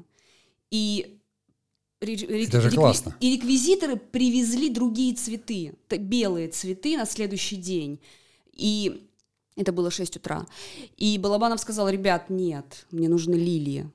И 0.72 1.20
это 2.00 2.62
же 2.62 2.72
классно. 2.72 3.16
И 3.20 3.36
реквизиторы 3.36 3.98
привезли 3.98 4.70
другие 4.70 5.16
цветы, 5.16 5.74
белые 5.90 6.50
цветы 6.50 6.98
на 6.98 7.06
следующий 7.06 7.56
день. 7.56 8.00
И 8.54 9.08
это 9.56 9.72
было 9.72 9.90
6 9.90 10.18
утра. 10.18 10.46
И 10.98 11.18
Балабанов 11.18 11.60
сказал, 11.60 11.90
ребят, 11.90 12.30
нет, 12.30 12.86
мне 12.92 13.10
нужны 13.10 13.34
лилии. 13.34 13.90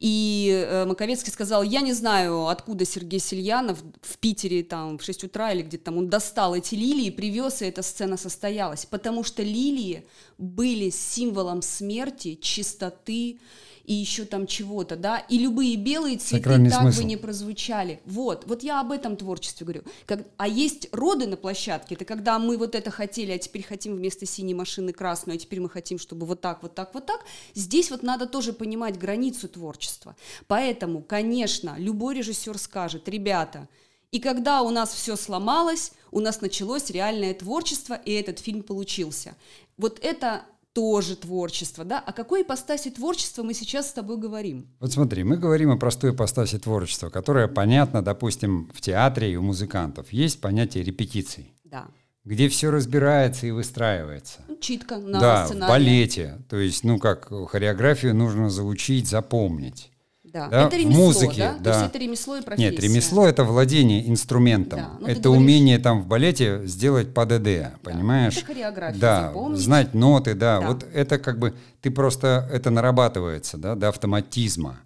И 0.00 0.64
э, 0.68 0.84
Маковецкий 0.84 1.32
сказал, 1.32 1.62
я 1.62 1.80
не 1.80 1.92
знаю, 1.92 2.46
откуда 2.46 2.84
Сергей 2.84 3.20
Сельянов 3.20 3.78
в 4.02 4.18
Питере 4.18 4.62
там 4.62 4.98
в 4.98 5.02
6 5.02 5.24
утра 5.24 5.52
или 5.52 5.62
где-то 5.62 5.84
там, 5.84 5.98
он 5.98 6.08
достал 6.08 6.54
эти 6.54 6.74
лилии, 6.74 7.10
привез, 7.10 7.62
и 7.62 7.66
эта 7.66 7.82
сцена 7.82 8.16
состоялась, 8.16 8.86
потому 8.86 9.24
что 9.24 9.42
лилии 9.42 10.06
были 10.36 10.90
символом 10.90 11.62
смерти, 11.62 12.38
чистоты, 12.40 13.38
и 13.88 13.94
еще 13.94 14.26
там 14.26 14.46
чего-то, 14.46 14.96
да, 14.96 15.18
и 15.18 15.38
любые 15.38 15.76
белые 15.76 16.18
цветы 16.18 16.44
Сакральный 16.44 16.70
так 16.70 16.82
смысл. 16.82 16.98
бы 17.00 17.04
не 17.04 17.16
прозвучали. 17.16 18.00
Вот, 18.04 18.44
вот 18.46 18.62
я 18.62 18.80
об 18.80 18.92
этом 18.92 19.16
творчестве 19.16 19.64
говорю. 19.64 19.82
Как, 20.04 20.26
а 20.36 20.46
есть 20.46 20.88
роды 20.92 21.26
на 21.26 21.38
площадке, 21.38 21.94
это 21.94 22.04
когда 22.04 22.38
мы 22.38 22.58
вот 22.58 22.74
это 22.74 22.90
хотели, 22.90 23.32
а 23.32 23.38
теперь 23.38 23.64
хотим 23.64 23.96
вместо 23.96 24.26
синей 24.26 24.52
машины 24.52 24.92
красную, 24.92 25.36
а 25.36 25.38
теперь 25.38 25.60
мы 25.60 25.70
хотим, 25.70 25.98
чтобы 25.98 26.26
вот 26.26 26.42
так, 26.42 26.62
вот 26.62 26.74
так, 26.74 26.92
вот 26.92 27.06
так. 27.06 27.24
Здесь 27.54 27.90
вот 27.90 28.02
надо 28.02 28.26
тоже 28.26 28.52
понимать 28.52 28.98
границу 28.98 29.48
творчества. 29.48 30.14
Поэтому, 30.48 31.00
конечно, 31.00 31.74
любой 31.78 32.16
режиссер 32.16 32.58
скажет, 32.58 33.08
ребята, 33.08 33.68
и 34.12 34.20
когда 34.20 34.60
у 34.60 34.68
нас 34.68 34.92
все 34.92 35.16
сломалось, 35.16 35.92
у 36.10 36.20
нас 36.20 36.42
началось 36.42 36.90
реальное 36.90 37.32
творчество, 37.32 37.94
и 37.94 38.12
этот 38.12 38.38
фильм 38.38 38.62
получился. 38.62 39.34
Вот 39.78 39.98
это 40.02 40.44
тоже 40.78 41.16
творчество, 41.16 41.84
да? 41.84 41.98
О 41.98 42.12
какой 42.12 42.42
ипостаси 42.42 42.90
творчества 42.90 43.42
мы 43.42 43.52
сейчас 43.52 43.88
с 43.88 43.92
тобой 43.92 44.16
говорим? 44.16 44.68
Вот 44.78 44.92
смотри, 44.92 45.24
мы 45.24 45.36
говорим 45.36 45.72
о 45.72 45.76
простой 45.76 46.12
ипостаси 46.12 46.56
творчества, 46.58 47.10
которая 47.10 47.48
понятна, 47.48 48.00
допустим, 48.00 48.70
в 48.72 48.80
театре 48.80 49.32
и 49.32 49.36
у 49.36 49.42
музыкантов. 49.42 50.12
Есть 50.12 50.40
понятие 50.40 50.84
репетиций. 50.84 51.52
Да 51.64 51.88
где 52.24 52.50
все 52.50 52.70
разбирается 52.70 53.46
и 53.46 53.50
выстраивается. 53.50 54.40
Ну, 54.48 54.58
читка 54.58 54.98
на 54.98 55.18
да, 55.18 55.46
сценарии. 55.46 55.64
в 55.64 55.68
балете. 55.68 56.38
То 56.50 56.58
есть, 56.58 56.84
ну 56.84 56.98
как, 56.98 57.32
хореографию 57.48 58.14
нужно 58.14 58.50
заучить, 58.50 59.08
запомнить. 59.08 59.90
Да. 60.32 60.48
да? 60.48 60.66
Это 60.66 60.76
ремесло, 60.76 61.02
в 61.02 61.04
музыке, 61.04 61.38
да? 61.38 61.56
да? 61.58 61.72
То 61.72 61.78
есть 61.78 61.90
это 61.90 61.98
ремесло 61.98 62.36
и 62.36 62.42
профессия. 62.42 62.70
Нет, 62.70 62.80
ремесло 62.80 63.26
это 63.26 63.44
владение 63.44 64.08
инструментом. 64.08 64.78
Да. 64.78 64.90
Ну, 65.00 65.06
это 65.06 65.20
говоришь... 65.22 65.42
умение 65.42 65.78
там 65.78 66.02
в 66.02 66.06
балете 66.06 66.66
сделать 66.66 67.14
по 67.14 67.24
ДД, 67.24 67.42
да. 67.42 67.72
понимаешь? 67.82 68.36
Это 68.36 68.46
хореография. 68.46 69.00
Да, 69.00 69.26
запомнить. 69.28 69.60
знать 69.60 69.94
ноты, 69.94 70.34
да. 70.34 70.60
да. 70.60 70.68
Вот 70.68 70.86
это 70.92 71.18
как 71.18 71.38
бы 71.38 71.54
ты 71.80 71.90
просто 71.90 72.48
это 72.52 72.70
нарабатывается, 72.70 73.56
да, 73.56 73.74
до 73.74 73.88
автоматизма. 73.88 74.80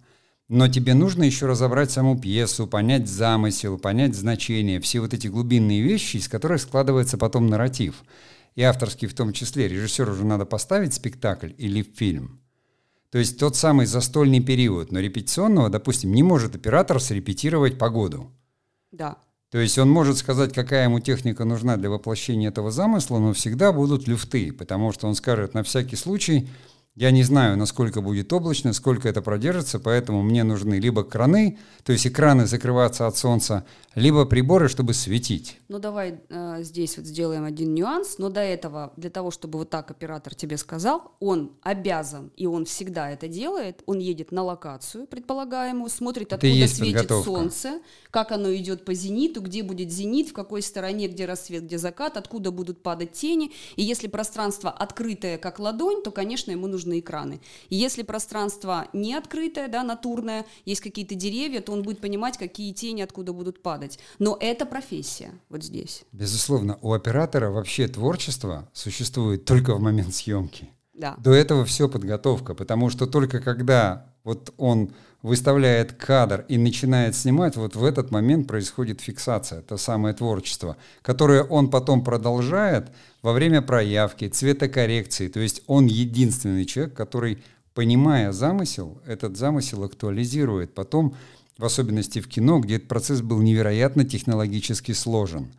Но 0.49 0.67
тебе 0.67 0.93
нужно 0.93 1.23
еще 1.23 1.45
разобрать 1.45 1.91
саму 1.91 2.19
пьесу, 2.19 2.67
понять 2.67 3.07
замысел, 3.07 3.77
понять 3.77 4.15
значение, 4.15 4.79
все 4.79 4.99
вот 4.99 5.13
эти 5.13 5.27
глубинные 5.27 5.81
вещи, 5.81 6.17
из 6.17 6.27
которых 6.27 6.61
складывается 6.61 7.17
потом 7.17 7.47
нарратив. 7.47 8.03
И 8.55 8.61
авторский 8.61 9.07
в 9.07 9.15
том 9.15 9.33
числе. 9.33 9.67
Режиссеру 9.67 10.11
уже 10.11 10.25
надо 10.25 10.45
поставить 10.45 10.93
спектакль 10.93 11.51
или 11.57 11.81
фильм– 11.81 12.39
то 13.13 13.19
есть 13.19 13.37
тот 13.37 13.55
самый 13.55 13.85
застольный 13.85 14.39
период, 14.39 14.91
но 14.91 14.99
репетиционного, 14.99 15.69
допустим, 15.69 16.11
не 16.11 16.23
может 16.23 16.55
оператор 16.55 16.99
срепетировать 16.99 17.77
погоду. 17.77 18.31
Да. 18.91 19.19
То 19.51 19.59
есть 19.59 19.77
он 19.77 19.87
может 19.87 20.17
сказать, 20.17 20.51
какая 20.51 20.85
ему 20.85 20.99
техника 20.99 21.45
нужна 21.45 21.77
для 21.77 21.91
воплощения 21.91 22.49
этого 22.49 22.71
замысла, 22.71 23.19
но 23.19 23.33
всегда 23.33 23.71
будут 23.71 24.07
люфты, 24.07 24.51
потому 24.51 24.91
что 24.91 25.07
он 25.07 25.13
скажет 25.13 25.53
на 25.53 25.61
всякий 25.61 25.95
случай, 25.95 26.49
я 26.95 27.09
не 27.09 27.23
знаю, 27.23 27.57
насколько 27.57 28.01
будет 28.01 28.31
облачно, 28.31 28.71
сколько 28.71 29.09
это 29.09 29.23
продержится, 29.23 29.79
поэтому 29.79 30.21
мне 30.21 30.43
нужны 30.43 30.75
либо 30.75 31.03
краны, 31.03 31.57
то 31.83 31.91
есть 31.91 32.05
экраны 32.05 32.45
закрываться 32.45 33.07
от 33.07 33.17
солнца, 33.17 33.65
либо 33.95 34.25
приборы, 34.25 34.69
чтобы 34.69 34.93
светить. 34.93 35.59
Ну 35.69 35.79
давай 35.79 36.21
э, 36.29 36.57
здесь 36.61 36.97
вот 36.97 37.07
сделаем 37.07 37.45
один 37.45 37.73
нюанс, 37.73 38.19
но 38.19 38.29
до 38.29 38.41
этого, 38.41 38.93
для 38.95 39.09
того, 39.09 39.31
чтобы 39.31 39.57
вот 39.57 39.71
так 39.71 39.89
оператор 39.89 40.35
тебе 40.35 40.55
сказал, 40.57 41.15
он 41.19 41.53
обязан, 41.63 42.31
и 42.37 42.45
он 42.45 42.65
всегда 42.65 43.09
это 43.09 43.27
делает, 43.27 43.81
он 43.87 43.97
едет 43.97 44.31
на 44.31 44.43
локацию 44.43 45.07
предполагаемую, 45.07 45.89
смотрит, 45.89 46.27
это 46.27 46.35
откуда 46.35 46.67
светит 46.67 46.93
подготовка. 46.93 47.25
солнце, 47.25 47.81
как 48.11 48.31
оно 48.31 48.53
идет 48.53 48.85
по 48.85 48.93
зениту, 48.93 49.41
где 49.41 49.63
будет 49.63 49.91
зенит, 49.91 50.29
в 50.29 50.33
какой 50.33 50.61
стороне, 50.61 51.07
где 51.07 51.25
рассвет, 51.25 51.63
где 51.63 51.79
закат, 51.79 52.17
откуда 52.17 52.51
будут 52.51 52.83
падать 52.83 53.13
тени, 53.13 53.51
и 53.77 53.81
если 53.81 54.07
пространство 54.07 54.69
открытое, 54.69 55.39
как 55.39 55.57
ладонь, 55.57 56.03
то, 56.03 56.11
конечно, 56.11 56.51
ему 56.51 56.67
нужно 56.67 56.82
нужны 56.83 56.99
экраны. 56.99 57.39
И 57.69 57.75
если 57.75 58.03
пространство 58.03 58.87
не 58.93 59.15
открытое, 59.15 59.67
да, 59.67 59.83
натурное, 59.83 60.45
есть 60.65 60.81
какие-то 60.81 61.15
деревья, 61.15 61.61
то 61.61 61.71
он 61.71 61.83
будет 61.83 61.99
понимать, 61.99 62.37
какие 62.37 62.73
тени 62.73 63.01
откуда 63.01 63.33
будут 63.33 63.61
падать. 63.61 63.99
Но 64.19 64.37
это 64.39 64.65
профессия 64.65 65.31
вот 65.49 65.63
здесь. 65.63 66.03
Безусловно, 66.11 66.77
у 66.81 66.93
оператора 66.93 67.49
вообще 67.49 67.87
творчество 67.87 68.69
существует 68.73 69.45
только 69.45 69.75
в 69.75 69.79
момент 69.79 70.13
съемки. 70.13 70.69
Да. 70.93 71.15
До 71.17 71.33
этого 71.33 71.65
все 71.65 71.89
подготовка, 71.89 72.53
потому 72.53 72.89
что 72.89 73.07
только 73.07 73.39
когда 73.39 74.05
вот 74.23 74.53
он 74.57 74.91
выставляет 75.23 75.93
кадр 75.93 76.45
и 76.49 76.57
начинает 76.57 77.15
снимать, 77.15 77.55
вот 77.55 77.75
в 77.75 77.83
этот 77.83 78.11
момент 78.11 78.45
происходит 78.45 78.99
фиксация, 79.01 79.59
это 79.59 79.77
самое 79.77 80.13
творчество, 80.13 80.75
которое 81.01 81.43
он 81.43 81.69
потом 81.71 82.03
продолжает 82.03 82.91
во 83.21 83.31
время 83.31 83.61
проявки, 83.61 84.27
цветокоррекции. 84.27 85.29
То 85.29 85.39
есть 85.39 85.63
он 85.65 85.85
единственный 85.87 86.65
человек, 86.65 86.93
который, 86.93 87.41
понимая 87.73 88.33
замысел, 88.33 89.01
этот 89.07 89.37
замысел 89.37 89.83
актуализирует 89.85 90.75
потом, 90.75 91.15
в 91.57 91.65
особенности 91.65 92.19
в 92.19 92.27
кино, 92.27 92.59
где 92.59 92.75
этот 92.75 92.89
процесс 92.89 93.21
был 93.21 93.39
невероятно 93.39 94.03
технологически 94.03 94.91
сложен. 94.91 95.53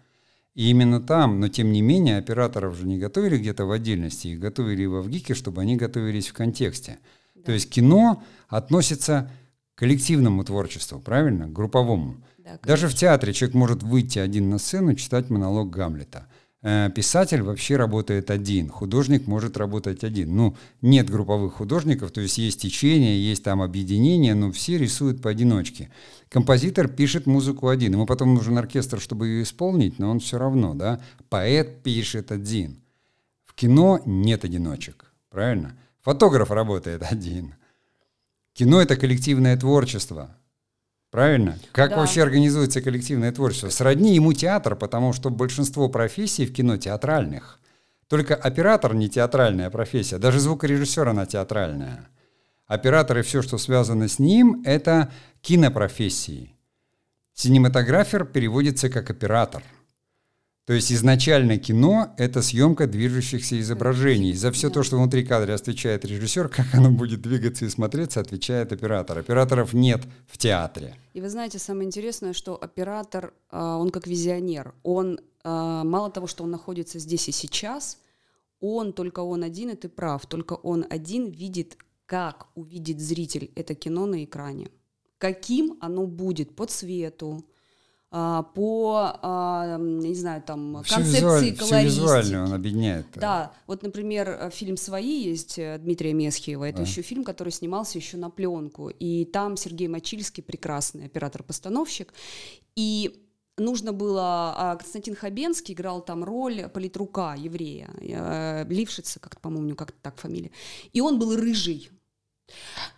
И 0.55 0.69
именно 0.69 1.01
там, 1.01 1.41
но 1.41 1.49
тем 1.49 1.73
не 1.73 1.83
менее, 1.83 2.19
операторов 2.19 2.77
же 2.77 2.87
не 2.87 2.99
готовили 2.99 3.39
где-то 3.39 3.65
в 3.65 3.71
отдельности, 3.71 4.29
их 4.29 4.41
готовили 4.41 4.83
его 4.83 5.01
в 5.01 5.09
ГИКе, 5.09 5.35
чтобы 5.35 5.63
они 5.63 5.77
готовились 5.77 6.29
в 6.29 6.33
контексте. 6.35 6.99
Да. 7.35 7.43
То 7.45 7.53
есть 7.53 7.71
кино 7.71 8.23
относится 8.49 9.31
коллективному 9.75 10.45
творчеству, 10.45 11.01
правильно? 11.01 11.49
Групповому. 11.49 12.17
Да, 12.39 12.59
Даже 12.63 12.89
в 12.89 12.95
театре 12.95 13.33
человек 13.33 13.55
может 13.55 13.83
выйти 13.83 14.19
один 14.19 14.51
на 14.51 14.59
сцену 14.59 14.95
читать 14.95 15.31
монолог 15.31 15.71
Гамлета. 15.71 16.27
Э, 16.67 16.91
писатель 16.95 17.43
вообще 17.43 17.77
работает 17.77 18.31
один, 18.31 18.71
художник 18.71 19.27
может 19.27 19.59
работать 19.59 20.03
один. 20.03 20.35
Ну, 20.35 20.57
нет 20.81 21.11
групповых 21.11 21.55
художников, 21.55 22.11
то 22.11 22.23
есть 22.23 22.39
есть 22.39 22.63
течение, 22.63 23.23
есть 23.23 23.45
там 23.45 23.61
объединение, 23.61 24.35
но 24.35 24.51
все 24.51 24.79
рисуют 24.79 25.21
поодиночке. 25.21 25.91
Композитор 26.31 26.89
пишет 26.89 27.27
музыку 27.27 27.69
один, 27.69 27.93
ему 27.93 28.07
потом 28.07 28.35
нужен 28.35 28.57
оркестр, 28.57 28.99
чтобы 28.99 29.29
ее 29.29 29.43
исполнить, 29.43 29.99
но 29.99 30.11
он 30.11 30.21
все 30.21 30.39
равно, 30.39 30.73
да. 30.73 31.03
Поэт 31.29 31.83
пишет 31.83 32.33
один. 32.33 32.81
В 33.45 33.55
кино 33.55 34.01
нет 34.07 34.45
одиночек, 34.47 35.13
правильно? 35.29 35.79
Фотограф 36.01 36.51
работает 36.51 37.03
один. 37.03 37.55
Кино— 38.55 38.81
это 38.83 38.97
коллективное 38.97 39.57
творчество. 39.57 40.31
Правильно? 41.11 41.59
Как 41.73 41.91
да. 41.91 41.97
вообще 41.97 42.23
организуется 42.23 42.81
коллективное 42.81 43.31
творчество? 43.33 43.69
Сродни 43.69 44.15
ему 44.15 44.33
театр, 44.33 44.75
потому 44.77 45.13
что 45.13 45.31
большинство 45.31 45.89
профессий 45.89 46.47
в 46.47 46.53
кино 46.53 46.77
театральных. 46.77 47.61
Только 48.09 48.35
оператор 48.35 48.95
не 48.95 49.09
театральная 49.09 49.71
профессия, 49.71 50.19
даже 50.19 50.41
звукорежиссер 50.41 51.09
она 51.09 51.27
театральная. 51.27 52.09
Оператор 52.67 53.19
и 53.19 53.23
все, 53.23 53.43
что 53.43 53.59
связано 53.59 54.09
с 54.09 54.19
ним, 54.19 54.63
это 54.65 55.13
кинопрофессии. 55.41 56.55
Синематографер 57.35 58.25
переводится 58.25 58.89
как 58.89 59.11
оператор– 59.11 59.63
то 60.67 60.73
есть 60.73 60.91
изначально 60.91 61.59
кино— 61.59 62.15
это 62.17 62.41
съемка 62.41 62.87
движущихся 62.87 63.61
изображений. 63.61 64.33
За 64.33 64.51
все 64.51 64.71
то, 64.71 64.83
что 64.83 64.97
внутри 64.97 65.23
кадра 65.23 65.55
отвечает 65.55 66.07
режиссер, 66.07 66.49
как 66.49 66.75
оно 66.75 66.91
будет 66.91 67.21
двигаться 67.21 67.67
и 67.67 67.69
смотреться, 67.69 68.21
отвечает 68.21 68.73
оператор. 68.73 69.19
Операторов 69.19 69.75
нет 69.75 70.01
в 70.27 70.39
театре. 70.39 70.97
И 71.13 71.21
вы 71.21 71.29
знаете, 71.29 71.59
самое 71.59 71.87
интересное, 71.87 72.33
что 72.33 72.57
оператор, 72.57 73.35
а, 73.51 73.77
он 73.77 73.91
как 73.91 74.07
визионер. 74.07 74.75
Он 74.83 75.21
а, 75.43 75.85
мало 75.85 76.11
того, 76.11 76.27
что 76.27 76.45
он 76.45 76.51
находится 76.51 76.99
здесь 76.99 77.29
и 77.29 77.33
сейчас, 77.33 77.99
он, 78.61 78.95
только 78.95 79.21
он 79.21 79.43
один, 79.43 79.69
и 79.69 79.77
ты 79.77 79.91
прав, 79.91 80.25
только 80.25 80.55
он 80.55 80.87
один 80.89 81.31
видит, 81.31 81.77
как 82.07 82.47
увидит 82.55 83.01
зритель 83.01 83.51
это 83.55 83.75
кино 83.75 84.07
на 84.07 84.25
экране. 84.25 84.71
Каким 85.19 85.77
оно 85.83 86.07
будет 86.07 86.57
по 86.57 86.65
цвету, 86.65 87.45
по, 88.15 89.19
а, 89.23 89.77
не 89.77 90.15
знаю, 90.15 90.41
там, 90.41 90.85
все 90.85 90.95
концепции 90.95 91.19
визуаль, 91.21 91.57
колористики. 91.57 91.65
Все 91.65 91.85
визуально 91.85 92.45
он 92.45 92.53
объединяет. 92.53 93.07
Да, 93.17 93.53
вот, 93.67 93.83
например, 93.83 94.53
фильм 94.53 94.77
«Свои» 94.77 95.25
есть 95.25 95.59
э, 95.59 95.79
Дмитрия 95.79 96.13
Месхиева, 96.13 96.63
это 96.63 96.79
да. 96.79 96.83
еще 96.85 97.03
фильм, 97.03 97.25
который 97.25 97.49
снимался 97.49 97.99
еще 97.99 98.17
на 98.17 98.31
пленку, 98.31 98.89
и 98.89 99.25
там 99.25 99.57
Сергей 99.57 99.89
Мочильский, 99.89 100.45
прекрасный 100.45 101.07
оператор-постановщик, 101.07 102.15
и 102.77 103.21
нужно 103.57 103.93
было, 103.93 104.55
а 104.57 104.77
Константин 104.77 105.17
Хабенский 105.17 105.75
играл 105.75 106.01
там 106.01 106.23
роль 106.23 106.69
политрука, 106.69 107.35
еврея, 107.37 107.91
э, 108.01 108.65
Лившица, 108.69 109.19
как-то, 109.19 109.41
по-моему, 109.41 109.75
как-то 109.75 109.99
так 110.03 110.19
фамилия, 110.19 110.53
и 110.93 111.01
он 111.01 111.19
был 111.19 111.35
рыжий, 111.35 111.91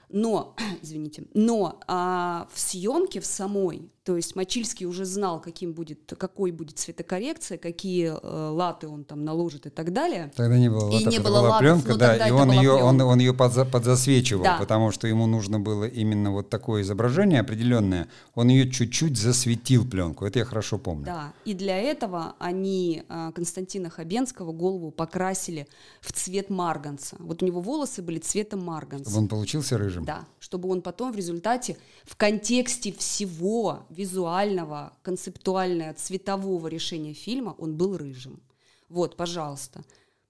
но, 0.08 0.54
извините, 0.82 1.24
но 1.34 1.78
а, 1.86 2.48
в 2.52 2.58
съемке 2.58 3.20
в 3.20 3.26
самой 3.26 3.90
то 4.06 4.16
есть 4.16 4.36
Мочильский 4.36 4.86
уже 4.86 5.04
знал, 5.04 5.40
каким 5.40 5.72
будет, 5.72 6.14
какой 6.16 6.52
будет 6.52 6.78
цветокоррекция, 6.78 7.58
какие 7.58 8.12
э, 8.16 8.48
латы 8.50 8.86
он 8.86 9.02
там 9.02 9.24
наложит 9.24 9.66
и 9.66 9.68
так 9.68 9.92
далее. 9.92 10.30
Тогда 10.36 10.56
не 10.56 10.68
было 10.68 10.84
латов, 10.84 11.00
и 11.00 11.04
не 11.06 11.18
было 11.18 11.38
была 11.40 11.40
латов, 11.40 11.58
пленка, 11.58 11.96
да, 11.96 12.28
и 12.28 12.30
он 12.30 12.52
ее, 12.52 12.70
он, 12.70 13.00
он 13.00 13.18
ее 13.18 13.34
подза, 13.34 13.64
подзасвечивал, 13.64 14.44
да. 14.44 14.58
потому 14.58 14.92
что 14.92 15.08
ему 15.08 15.26
нужно 15.26 15.58
было 15.58 15.88
именно 15.88 16.30
вот 16.30 16.48
такое 16.50 16.82
изображение 16.82 17.40
определенное. 17.40 18.06
Он 18.36 18.46
ее 18.46 18.70
чуть-чуть 18.70 19.18
засветил 19.18 19.84
пленку, 19.84 20.24
это 20.24 20.38
я 20.38 20.44
хорошо 20.44 20.78
помню. 20.78 21.06
Да, 21.06 21.32
и 21.44 21.52
для 21.52 21.76
этого 21.76 22.36
они 22.38 23.02
э, 23.08 23.32
Константина 23.34 23.90
Хабенского 23.90 24.52
голову 24.52 24.92
покрасили 24.92 25.66
в 26.00 26.12
цвет 26.12 26.48
марганца. 26.48 27.16
Вот 27.18 27.42
у 27.42 27.46
него 27.46 27.60
волосы 27.60 28.02
были 28.02 28.20
цветом 28.20 28.64
марганца. 28.64 29.10
Чтобы 29.10 29.24
он 29.24 29.28
получился 29.28 29.78
рыжим. 29.96 30.04
Да, 30.04 30.24
чтобы 30.38 30.68
он 30.68 30.82
потом 30.82 31.12
в 31.12 31.16
результате 31.16 31.76
в 32.04 32.16
контексте 32.16 32.92
всего 32.92 33.86
визуального, 33.90 34.92
концептуального, 35.02 35.94
цветового 35.94 36.68
решения 36.68 37.14
фильма 37.14 37.54
он 37.58 37.76
был 37.76 37.96
рыжим. 37.96 38.40
Вот, 38.88 39.16
пожалуйста. 39.16 39.82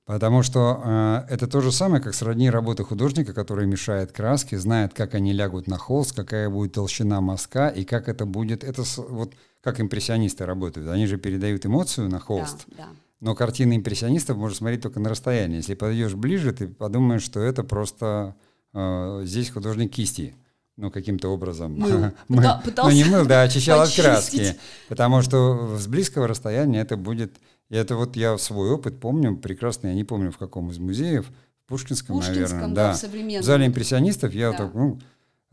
Потому 0.07 0.45
что 0.45 0.81
э, 1.29 1.35
это 1.35 1.49
то 1.49 1.61
же 1.61 1.73
самое, 1.73 2.01
как 2.01 2.15
сродни 2.15 2.49
работы 2.49 2.85
художника, 2.85 3.35
который 3.35 3.67
мешает 3.67 4.13
краски, 4.13 4.55
знает, 4.55 4.95
как 4.95 5.15
они 5.15 5.33
лягут 5.33 5.67
на 5.67 5.79
холст, 5.79 6.15
какая 6.15 6.49
будет 6.49 6.75
толщина 6.75 7.21
мазка 7.21 7.69
и 7.69 7.85
как 7.85 8.09
это 8.09 8.25
будет. 8.25 8.63
Это 8.63 8.85
вот 9.09 9.35
как 9.63 9.81
импрессионисты 9.81 10.47
работают. 10.47 10.89
Они 10.89 11.07
же 11.07 11.19
передают 11.19 11.67
эмоцию 11.67 12.09
на 12.09 12.21
холст. 12.21 12.67
Да, 12.69 12.85
да. 12.85 12.89
Но 13.19 13.35
картины 13.35 13.77
импрессионистов 13.77 14.37
можно 14.37 14.57
смотреть 14.57 14.83
только 14.83 15.01
на 15.01 15.09
расстоянии. 15.09 15.57
Если 15.57 15.75
подойдешь 15.75 16.15
ближе, 16.15 16.53
ты 16.53 16.69
подумаешь, 16.69 17.23
что 17.23 17.41
это 17.41 17.65
просто 17.65 18.37
э, 18.75 19.23
здесь 19.25 19.51
художник 19.51 19.93
кисти 19.93 20.35
ну, 20.77 20.91
каким-то 20.91 21.29
образом, 21.29 21.73
мыл. 21.79 22.13
мы, 22.29 22.43
ну, 22.43 22.91
не 22.91 23.05
мыл, 23.05 23.27
да, 23.27 23.43
очищал 23.43 23.81
от 23.81 23.95
краски, 23.95 24.57
потому 24.89 25.23
что 25.23 25.77
с 25.77 25.87
близкого 25.87 26.29
расстояния 26.29 26.81
это 26.81 26.97
будет, 26.97 27.37
и 27.69 27.77
это 27.77 27.97
вот 27.97 28.17
я 28.17 28.37
свой 28.39 28.71
опыт 28.71 29.01
помню 29.01 29.37
прекрасно, 29.37 29.89
я 29.89 29.95
не 29.95 30.05
помню 30.05 30.31
в 30.31 30.39
каком 30.39 30.71
из 30.71 30.79
музеев, 30.79 31.27
в 31.27 31.69
Пушкинском, 31.69 32.17
Пушкинском 32.17 32.75
наверное, 32.75 32.75
да, 32.75 32.95
в, 32.95 33.43
в 33.43 33.43
зале 33.43 33.67
импрессионистов 33.67 34.33
я 34.35 34.51
да. 34.51 34.51
вот 34.51 34.59
так, 34.59 34.75
ну, 34.75 35.01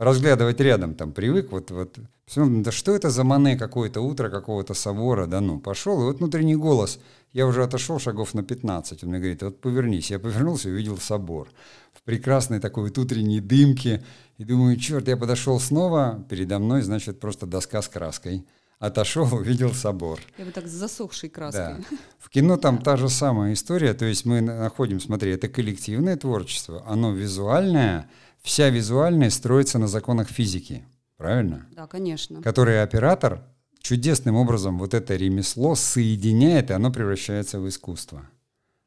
разглядывать 0.04 0.60
рядом 0.60 0.96
там 0.96 1.12
привык, 1.12 1.52
вот, 1.52 1.72
вот, 1.72 1.98
да 2.36 2.72
что 2.72 2.96
это 2.96 3.10
за 3.10 3.24
Мане 3.24 3.58
какое-то 3.58 4.02
утро 4.02 4.30
какого-то 4.30 4.74
собора, 4.74 5.26
да 5.26 5.42
ну, 5.42 5.60
пошел, 5.60 6.02
и 6.02 6.06
вот 6.06 6.20
внутренний 6.20 6.56
голос, 6.56 7.00
я 7.32 7.48
уже 7.48 7.63
отошел 7.63 8.00
шагов 8.00 8.34
на 8.34 8.44
15, 8.44 9.04
он 9.04 9.10
мне 9.10 9.20
говорит, 9.20 9.42
вот 9.42 9.60
повернись, 9.60 10.12
я 10.12 10.20
повернулся 10.20 10.70
и 10.70 10.72
увидел 10.72 10.98
собор 10.98 11.50
в 11.94 12.02
прекрасной 12.04 12.60
такой 12.60 12.86
вот 12.86 12.98
утренней 12.98 13.39
дымке, 13.39 14.04
и 14.38 14.44
думаю, 14.44 14.78
черт, 14.78 15.08
я 15.08 15.16
подошел 15.16 15.60
снова, 15.60 16.26
передо 16.30 16.60
мной, 16.60 16.82
значит, 16.82 17.20
просто 17.20 17.46
доска 17.46 17.82
с 17.82 17.88
краской. 17.88 18.46
Отошел, 18.80 19.24
увидел 19.34 19.74
собор. 19.74 20.20
Я 20.38 20.46
бы 20.46 20.52
так 20.52 20.68
с 20.68 20.72
засохшей 20.72 21.30
краской. 21.30 21.76
Да. 21.89 21.98
В 22.20 22.30
кино 22.30 22.58
там 22.58 22.82
та 22.82 22.98
же 22.98 23.10
самая 23.10 23.54
история, 23.54 23.94
то 23.94 24.06
есть 24.06 24.26
мы 24.26 24.42
находим, 24.42 25.00
смотри, 25.00 25.32
это 25.32 25.48
коллективное 25.48 26.18
творчество, 26.18 26.84
оно 26.86 27.13
визуальное, 27.13 28.10
вся 28.43 28.69
визуальность 28.69 29.38
строится 29.38 29.79
на 29.79 29.88
законах 29.88 30.29
физики, 30.29 30.84
правильно? 31.17 31.65
Да, 31.71 31.88
конечно. 31.88 32.41
Который 32.41 32.84
оператор 32.84 33.43
чудесным 33.82 34.36
образом 34.36 34.77
вот 34.77 34.93
это 34.93 35.15
ремесло 35.15 35.75
соединяет, 35.75 36.69
и 36.69 36.73
оно 36.73 36.91
превращается 36.91 37.60
в 37.60 37.67
искусство 37.67 38.23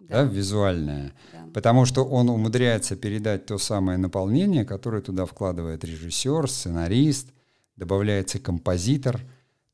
да. 0.08 0.24
Да, 0.24 0.30
визуальное, 0.30 1.12
да. 1.32 1.46
потому 1.52 1.84
что 1.84 2.04
он 2.04 2.30
умудряется 2.30 2.96
передать 2.96 3.46
то 3.46 3.58
самое 3.58 3.98
наполнение, 3.98 4.64
которое 4.64 5.02
туда 5.02 5.26
вкладывает 5.26 5.84
режиссер, 5.84 6.48
сценарист, 6.48 7.28
добавляется 7.76 8.38
композитор. 8.38 9.20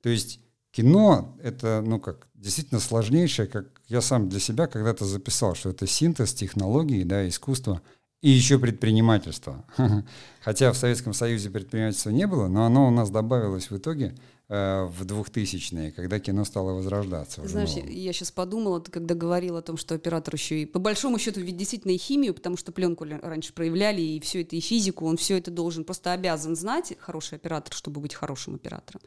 То 0.01 0.09
есть 0.09 0.41
кино— 0.71 1.37
это, 1.43 1.83
ну 1.85 2.01
как, 2.01 2.29
действительно 2.35 2.81
сложнейшее, 2.81 3.47
как 3.47 3.67
я 3.89 4.01
сам 4.01 4.29
для 4.29 4.41
себя 4.41 4.67
когда-то 4.67 5.05
записал, 5.05 5.55
что 5.55 5.71
это 5.71 5.87
синтез 5.87 6.33
технологий, 6.33 7.05
да, 7.05 7.29
искусства 7.29 7.83
и 8.23 8.31
еще 8.31 8.59
предпринимательство. 8.59 9.65
Хотя 10.41 10.73
в 10.73 10.77
Советском 10.77 11.13
Союзе 11.13 11.51
предпринимательства 11.51 12.11
не 12.11 12.27
было, 12.27 12.49
но 12.49 12.65
оно 12.65 12.89
у 12.89 12.91
нас 12.91 13.11
добавилось 13.11 13.71
в 13.71 13.77
итоге— 13.77 14.15
в 14.53 15.07
2000-е, 15.07 15.93
когда 15.93 16.21
кино 16.21 16.45
стало 16.45 16.73
возрождаться. 16.73 17.47
Знаешь, 17.49 17.75
новым. 17.75 17.91
я 17.91 18.13
сейчас 18.13 18.31
подумала, 18.31 18.81
ты 18.81 18.91
когда 18.91 19.15
говорил 19.15 19.57
о 19.57 19.63
том, 19.63 19.79
что 19.79 19.95
оператор 19.95 20.35
еще 20.35 20.61
и 20.61 20.67
по 20.67 20.79
большому 20.79 21.19
счету 21.19 21.41
ведь 21.41 21.57
действительно 21.57 21.93
и 21.93 21.97
химию, 21.97 22.35
потому 22.35 22.59
что 22.59 22.71
пленку 22.71 23.05
раньше 23.05 23.55
проявляли, 23.55 24.03
и 24.03 24.21
все 24.21 24.43
это, 24.43 24.55
и 24.55 24.61
физику, 24.61 25.07
он 25.07 25.17
все 25.17 25.39
это 25.39 25.51
должен, 25.51 25.85
просто 25.85 26.13
обязан 26.13 26.55
знать, 26.55 26.93
хороший 26.99 27.37
оператор, 27.37 27.73
чтобы 27.75 28.03
быть 28.03 28.15
хорошим 28.15 28.57
оператором. 28.57 29.01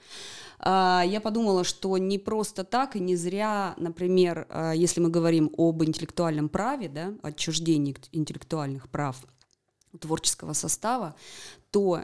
А, 0.57 1.03
я 1.05 1.21
подумала, 1.21 1.63
что 1.63 1.95
не 1.99 2.17
просто 2.17 2.63
так 2.63 2.95
и 2.95 2.99
не 2.99 3.15
зря, 3.15 3.75
например, 3.77 4.47
а, 4.49 4.71
если 4.71 4.99
мы 4.99 5.09
говорим 5.09 5.51
об 5.57 5.83
интеллектуальном 5.83 6.49
праве, 6.49 6.89
да, 6.89 7.13
отчуждении 7.21 7.95
интеллектуальных 8.11 8.89
прав 8.89 9.23
творческого 9.99 10.53
состава, 10.53 11.15
то 11.69 12.03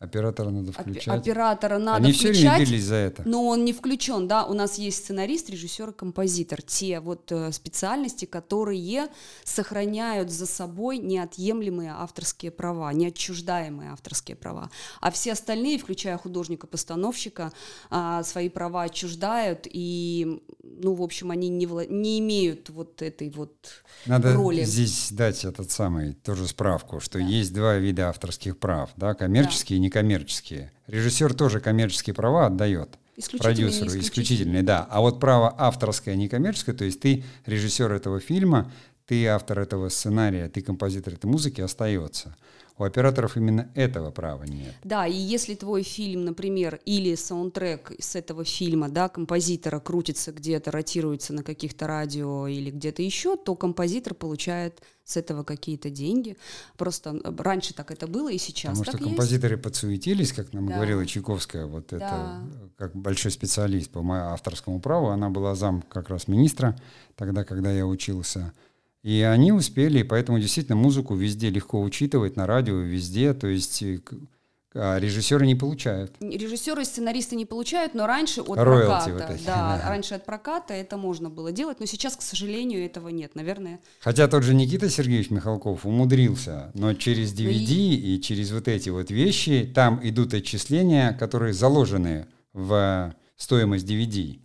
Оператора 0.00 0.48
надо 0.48 0.72
включать. 0.72 1.08
Оператора 1.08 1.76
надо 1.76 2.04
Они 2.04 2.14
включать. 2.14 2.54
все 2.54 2.64
время 2.64 2.82
за 2.82 2.94
это. 2.94 3.22
Но 3.26 3.46
он 3.46 3.66
не 3.66 3.74
включен, 3.74 4.26
да. 4.26 4.46
У 4.46 4.54
нас 4.54 4.78
есть 4.78 5.04
сценарист, 5.04 5.50
режиссер 5.50 5.90
и 5.90 5.92
композитор. 5.92 6.62
Те 6.62 7.00
вот 7.00 7.30
э, 7.30 7.52
специальности, 7.52 8.24
которые 8.24 9.08
сохраняют 9.44 10.30
за 10.30 10.46
собой 10.46 10.96
неотъемлемые 10.96 11.90
авторские 11.90 12.50
права, 12.50 12.90
неотчуждаемые 12.94 13.90
авторские 13.90 14.38
права. 14.38 14.70
А 15.02 15.10
все 15.10 15.32
остальные, 15.32 15.78
включая 15.78 16.16
художника-постановщика, 16.16 17.52
э, 17.90 18.22
свои 18.24 18.48
права 18.48 18.84
отчуждают 18.84 19.66
и 19.70 20.40
ну, 20.62 20.94
в 20.94 21.02
общем, 21.02 21.30
они 21.30 21.48
не, 21.48 21.66
вла- 21.66 21.86
не 21.86 22.18
имеют 22.20 22.70
вот 22.70 23.02
этой 23.02 23.28
вот 23.30 23.52
Надо 24.06 24.34
роли. 24.34 24.64
здесь 24.64 25.10
дать 25.10 25.44
этот 25.44 25.70
самый, 25.70 26.14
тоже 26.14 26.46
справку, 26.46 27.00
что 27.00 27.18
да. 27.18 27.24
есть 27.24 27.52
два 27.52 27.76
вида 27.76 28.08
авторских 28.08 28.58
прав, 28.58 28.90
да, 28.96 29.14
коммерческие 29.14 29.76
да. 29.76 29.80
и 29.80 29.80
некоммерческие. 29.90 30.70
Режиссер 30.86 31.34
тоже 31.34 31.60
коммерческие 31.60 32.14
права 32.14 32.46
отдает 32.46 32.90
продюсеру, 33.38 33.88
исключительные, 33.88 34.00
исключительные, 34.00 34.62
да. 34.62 34.86
А 34.90 35.00
вот 35.00 35.20
право 35.20 35.54
авторское, 35.58 36.14
некоммерческое, 36.14 36.74
то 36.74 36.84
есть 36.84 37.00
ты 37.00 37.24
режиссер 37.46 37.92
этого 37.92 38.20
фильма, 38.20 38.70
ты 39.06 39.26
автор 39.26 39.58
этого 39.58 39.88
сценария, 39.88 40.48
ты 40.48 40.62
композитор 40.62 41.14
этой 41.14 41.26
музыки, 41.26 41.60
остается. 41.60 42.36
У 42.80 42.82
операторов 42.84 43.36
именно 43.36 43.70
этого 43.74 44.10
права 44.10 44.44
нет. 44.44 44.74
Да, 44.84 45.06
и 45.06 45.12
если 45.12 45.54
твой 45.54 45.82
фильм, 45.82 46.24
например, 46.24 46.80
или 46.86 47.14
саундтрек 47.14 47.92
с 48.00 48.16
этого 48.16 48.42
фильма, 48.46 48.88
да, 48.88 49.10
композитора 49.10 49.80
крутится 49.80 50.32
где-то, 50.32 50.70
ротируется 50.70 51.34
на 51.34 51.42
каких-то 51.42 51.86
радио 51.86 52.46
или 52.46 52.70
где-то 52.70 53.02
еще, 53.02 53.36
то 53.36 53.54
композитор 53.54 54.14
получает 54.14 54.80
с 55.04 55.18
этого 55.18 55.42
какие-то 55.44 55.90
деньги. 55.90 56.38
Просто 56.78 57.20
раньше 57.36 57.74
так 57.74 57.90
это 57.90 58.06
было, 58.06 58.32
и 58.32 58.38
сейчас 58.38 58.78
Потому 58.78 58.84
так 58.86 58.94
что 58.94 59.04
есть. 59.04 59.10
композиторы 59.10 59.58
подсуетились, 59.58 60.32
как 60.32 60.54
нам 60.54 60.66
Да. 60.66 60.76
говорила 60.76 61.04
Чайковская, 61.04 61.66
вот 61.66 61.88
Да. 61.90 61.96
это, 61.98 62.40
как 62.78 62.96
большой 62.96 63.30
специалист 63.30 63.90
по 63.90 64.00
мо- 64.00 64.32
авторскому 64.32 64.80
праву, 64.80 65.08
она 65.08 65.28
была 65.28 65.54
зам 65.54 65.82
как 65.82 66.08
раз 66.08 66.28
министра 66.28 66.80
тогда, 67.14 67.44
когда 67.44 67.70
я 67.70 67.86
учился. 67.86 68.54
И 69.02 69.22
они 69.22 69.52
успели, 69.52 70.00
и 70.00 70.04
поэтому 70.04 70.38
действительно 70.38 70.76
музыку 70.76 71.14
везде 71.14 71.48
легко 71.50 71.80
учитывать, 71.80 72.36
на 72.36 72.46
радио, 72.46 72.74
везде, 72.76 73.32
то 73.32 73.46
есть 73.46 73.82
э, 73.82 74.00
а 74.74 74.98
режиссеры 75.00 75.46
не 75.46 75.54
получают. 75.56 76.12
Режиссеры 76.20 76.82
и 76.82 76.84
сценаристы 76.84 77.34
не 77.34 77.44
получают, 77.46 77.94
но 77.94 78.06
раньше 78.06 78.40
от 78.42 78.56
Роялти 78.58 79.10
проката, 79.10 79.12
вот 79.28 79.36
эти, 79.36 79.44
да, 79.46 79.80
да. 79.82 79.88
раньше 79.88 80.14
от 80.14 80.24
проката 80.26 80.74
это 80.74 80.96
можно 80.96 81.28
было 81.30 81.50
делать, 81.50 81.80
но 81.80 81.86
сейчас, 81.86 82.14
к 82.14 82.22
сожалению, 82.22 82.84
этого 82.84 83.08
нет, 83.08 83.34
наверное. 83.34 83.80
Хотя 84.00 84.28
тот 84.28 84.44
же 84.44 84.54
Никита 84.54 84.88
Сергеевич 84.88 85.30
Михалков 85.30 85.86
умудрился, 85.86 86.70
но 86.74 86.94
через 86.94 87.32
Ну 87.36 87.48
и- 87.48 87.64
DVD 87.64 87.94
и 87.94 88.20
через 88.20 88.52
вот 88.52 88.68
эти 88.68 88.90
вот 88.90 89.10
вещи 89.10 89.70
там 89.74 89.98
идут 90.02 90.34
отчисления, 90.34 91.14
которые 91.14 91.52
заложены 91.52 92.26
в 92.52 93.14
стоимость 93.36 93.86
DVD, 93.88 94.38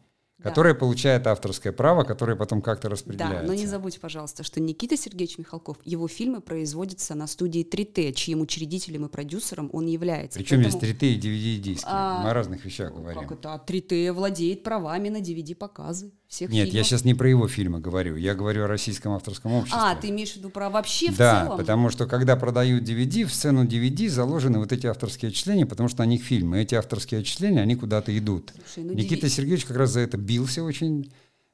Да. 0.46 0.50
которая 0.52 0.76
получает 0.76 1.26
авторское 1.28 1.74
право, 1.74 2.04
которое 2.04 2.36
потом 2.38 2.62
как-то 2.62 2.84
Да, 2.88 2.92
распределяется. 2.92 3.44
но 3.48 3.54
не 3.54 3.66
забудь, 3.66 4.00
пожалуйста, 4.00 4.44
что 4.44 4.62
Никита 4.62 4.96
Сергеевич 4.96 5.38
Михалков, 5.40 5.78
его 5.84 6.08
фильмы 6.08 6.40
производятся 6.40 7.16
на 7.16 7.26
студии 7.28 7.64
3T, 7.64 8.14
чьим 8.14 8.42
учредителем 8.42 9.06
и 9.06 9.10
продюсером 9.10 9.70
он 9.74 9.88
является. 9.88 10.38
Причем 10.40 10.58
Поэтому- 10.62 10.80
здесь 10.80 10.92
3T 10.92 11.08
и 11.14 11.20
DVD-диски. 11.20 11.86
А, 11.88 12.22
Мы 12.24 12.30
о 12.30 12.34
разных 12.34 12.64
вещах 12.64 12.94
говорим. 12.94 13.20
Как 13.22 13.32
это? 13.32 13.54
А 13.54 13.58
3T 13.58 14.12
владеет 14.14 14.64
правами 14.64 15.10
на 15.10 15.18
DVD-показы 15.22 16.12
всех 16.28 16.50
Нет, 16.50 16.68
фильмов. 16.68 16.76
я 16.76 16.84
сейчас 16.84 17.06
не 17.06 17.14
про 17.14 17.30
его 17.30 17.48
фильмы 17.48 17.80
говорю, 17.80 18.16
я 18.16 18.34
говорю 18.34 18.64
о 18.66 18.68
российском 18.68 19.14
авторском 19.14 19.54
обществе. 19.54 19.80
А, 19.82 19.96
ты 19.96 20.10
имеешь 20.10 20.34
в 20.34 20.38
виду 20.38 20.50
про 20.50 20.70
вообще 20.70 21.12
в 21.12 21.18
да, 21.18 21.44
целом? 21.44 21.58
потому 21.58 21.90
что 21.90 22.08
когда 22.08 22.36
продают 22.36 22.84
DVD, 22.84 23.26
в 23.26 23.32
цену 23.32 23.66
DVD 23.66 24.10
заложены 24.10 24.60
вот 24.60 24.72
эти 24.72 24.88
авторские 24.88 25.30
отчисления, 25.30 25.66
потому 25.66 25.90
что 25.90 26.00
на 26.00 26.08
них 26.08 26.24
фильмы. 26.24 26.62
Эти 26.62 26.76
авторские 26.76 27.22
отчисления, 27.22 27.62
они 27.62 27.76
куда-то 27.76 28.18
идут. 28.18 28.54
Слушай, 28.74 28.88
ну, 28.88 28.94
Никита 28.94 29.28
DVD 29.28 29.30
Сергеевич 29.30 29.66
как 29.66 29.78
раз 29.78 29.92
за 29.92 30.02
это 30.02 30.18
бился 30.18 30.64
очень 30.64 31.12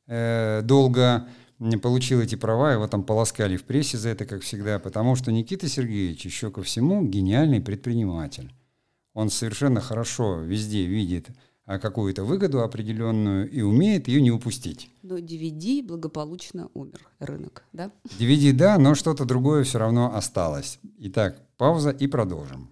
э, 0.08 0.62
долго, 0.64 1.28
не 1.60 1.78
получил 1.78 2.22
эти 2.22 2.36
права, 2.36 2.74
его 2.74 2.88
там 2.88 3.04
полоскали 3.04 3.58
в 3.58 3.64
прессе 3.64 3.98
за 3.98 4.10
это, 4.10 4.26
как 4.26 4.42
всегда, 4.42 4.80
потому 4.80 5.16
что 5.16 5.32
Никита 5.32 5.68
Сергеевич 5.68 6.26
еще 6.26 6.50
ко 6.50 6.64
всему 6.64 7.04
гениальный 7.04 7.62
предприниматель. 7.62 8.52
Он 9.14 9.30
совершенно 9.30 9.82
хорошо 9.82 10.38
везде 10.40 10.86
видит 10.86 11.28
а, 11.30 11.34
какую-то 11.80 12.24
выгоду 12.24 12.62
определенную 12.62 13.50
и 13.50 13.62
умеет 13.62 14.08
ее 14.08 14.22
не 14.22 14.32
упустить. 14.32 14.90
Но 15.04 15.18
DVD 15.18 15.84
благополучно 15.84 16.70
умер 16.74 17.08
рынок, 17.20 17.64
да? 17.74 17.92
DVD 18.20 18.54
да, 18.54 18.78
но 18.78 18.96
что-то 18.96 19.26
другое 19.26 19.64
все 19.64 19.80
равно 19.80 20.16
осталось. 20.16 20.80
Итак, 20.98 21.42
пауза 21.58 21.90
и 21.92 22.08
продолжим. 22.08 22.70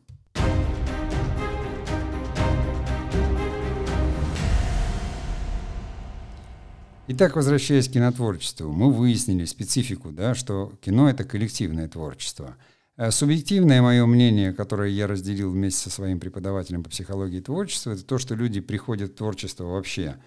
Итак, 7.12 7.36
возвращаясь 7.36 7.90
к 7.90 7.94
кинотворчеству, 7.94 8.72
мы 8.72 8.94
выяснили 8.94 9.46
специфику, 9.46 10.12
да, 10.12 10.36
что 10.36 10.74
кино— 10.80 11.10
это 11.12 11.24
коллективное 11.24 11.88
творчество. 11.88 12.56
Э, 13.00 13.12
Субъективное 13.12 13.82
мое 13.82 14.06
мнение, 14.06 14.52
которое 14.52 14.90
я 14.90 15.08
разделил 15.08 15.52
вместе 15.52 15.84
со 15.84 15.90
своим 15.90 16.20
преподавателем 16.20 16.84
по 16.84 16.90
психологии 16.90 17.40
творчества, 17.40 17.92
это 17.92 18.04
то, 18.04 18.18
что 18.18 18.36
люди 18.36 18.60
приходят 18.60 19.12
в 19.12 19.16
творчество 19.16 19.64
вообще, 19.64 20.18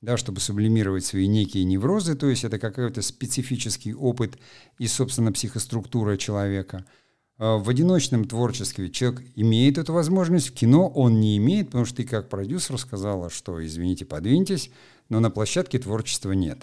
да, 0.00 0.16
чтобы 0.16 0.40
сублимировать 0.40 1.04
свои 1.04 1.26
некие 1.26 1.64
неврозы, 1.64 2.14
то 2.14 2.30
есть 2.30 2.44
это 2.44 2.58
какой-то 2.58 3.02
специфический 3.02 3.92
опыт 3.94 4.38
и, 4.78 4.86
собственно, 4.86 5.30
психоструктура 5.30 6.16
человека. 6.16 6.86
А 7.36 7.58
В 7.58 7.68
одиночном 7.68 8.24
творчестве 8.24 8.88
человек 8.88 9.22
имеет 9.36 9.76
эту 9.76 9.92
возможность, 9.92 10.48
в 10.48 10.54
кино 10.54 10.88
он 10.88 11.20
не 11.20 11.36
имеет, 11.36 11.66
потому 11.66 11.84
что 11.84 11.98
ты 11.98 12.04
как 12.04 12.30
продюсер 12.30 12.78
сказала, 12.78 13.28
что, 13.28 13.62
извините, 13.62 14.06
подвиньтесь, 14.06 14.70
но 15.10 15.20
на 15.20 15.30
площадке 15.30 15.78
творчества 15.78 16.32
нет. 16.32 16.62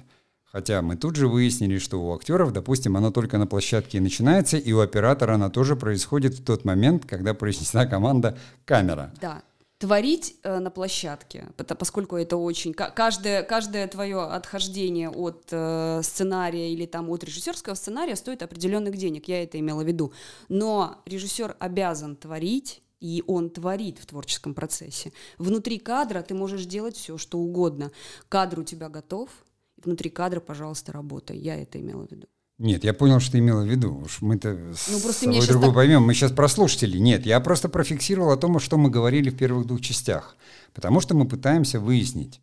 Хотя 0.52 0.82
мы 0.82 0.96
тут 0.96 1.16
же 1.16 1.28
выяснили, 1.28 1.78
что 1.78 2.02
у 2.02 2.14
актеров, 2.16 2.52
допустим, 2.52 2.98
оно 2.98 3.12
только 3.12 3.38
на 3.38 3.46
площадке 3.46 4.00
и 4.00 4.02
начинается, 4.02 4.58
и 4.58 4.72
у 4.72 4.80
оператора 4.80 5.36
оно 5.36 5.50
тоже 5.50 5.76
происходит 5.76 6.34
в 6.34 6.44
тот 6.44 6.66
момент, 6.66 7.06
когда 7.06 7.34
произнесена 7.34 7.86
команда 7.86 8.38
«камера». 8.66 9.14
Да. 9.22 9.44
Творить 9.78 10.36
э, 10.44 10.60
на 10.60 10.72
площадке, 10.72 11.48
поскольку 11.78 12.18
это 12.18 12.36
очень... 12.36 12.74
ка- 12.74 12.92
Каждое, 12.94 13.44
каждое 13.44 13.88
твое 13.88 14.22
отхождение 14.24 15.10
от 15.10 15.48
э, 15.52 16.02
сценария 16.04 16.74
или 16.74 16.86
там 16.86 17.10
от 17.10 17.24
режиссерского 17.24 17.76
сценария 17.76 18.18
стоит 18.18 18.44
определенных 18.44 18.98
денег, 18.98 19.30
я 19.30 19.42
это 19.42 19.58
имела 19.58 19.82
в 19.82 19.88
виду. 19.88 20.12
Но 20.50 21.02
режиссер 21.06 21.56
обязан 21.60 22.18
творить, 22.18 22.82
и 23.00 23.24
он 23.26 23.50
творит 23.50 24.00
в 24.00 24.06
творческом 24.06 24.54
процессе. 24.54 25.14
Внутри 25.38 25.80
кадра 25.80 26.24
ты 26.24 26.34
можешь 26.34 26.66
делать 26.66 26.98
все, 26.98 27.18
что 27.18 27.40
угодно. 27.40 27.92
Кадр 28.28 28.60
у 28.60 28.64
тебя 28.66 28.90
готов, 28.90 29.30
внутри 29.84 30.10
кадра, 30.10 30.40
пожалуйста, 30.40 30.92
работай. 30.92 31.38
Я 31.38 31.56
это 31.62 31.80
имела 31.80 32.06
в 32.08 32.12
виду. 32.12 32.28
Нет, 32.58 32.84
я 32.84 32.94
понял, 32.94 33.20
что 33.22 33.34
ты 33.34 33.40
имела 33.40 33.62
в 33.64 33.68
виду. 33.68 34.02
Уж 34.06 34.22
мы-то 34.22 34.74
с 34.76 34.90
Ну, 34.90 35.00
просто 35.00 35.26
собой 35.26 35.48
другое 35.48 35.70
так- 35.70 35.76
поймем. 35.76 36.04
Мы 36.04 36.14
сейчас 36.14 36.32
про 36.34 36.48
слушателей. 36.50 37.00
Нет, 37.00 37.26
я 37.26 37.40
просто 37.40 37.70
профиксировал 37.70 38.32
о 38.32 38.38
том, 38.38 38.60
что 38.60 38.78
мы 38.78 38.90
говорили 38.90 39.30
в 39.30 39.38
первых 39.38 39.66
двух 39.66 39.80
частях. 39.80 40.36
Потому 40.74 41.00
что 41.00 41.16
мы 41.16 41.26
пытаемся 41.28 41.80
выяснить. 41.80 42.42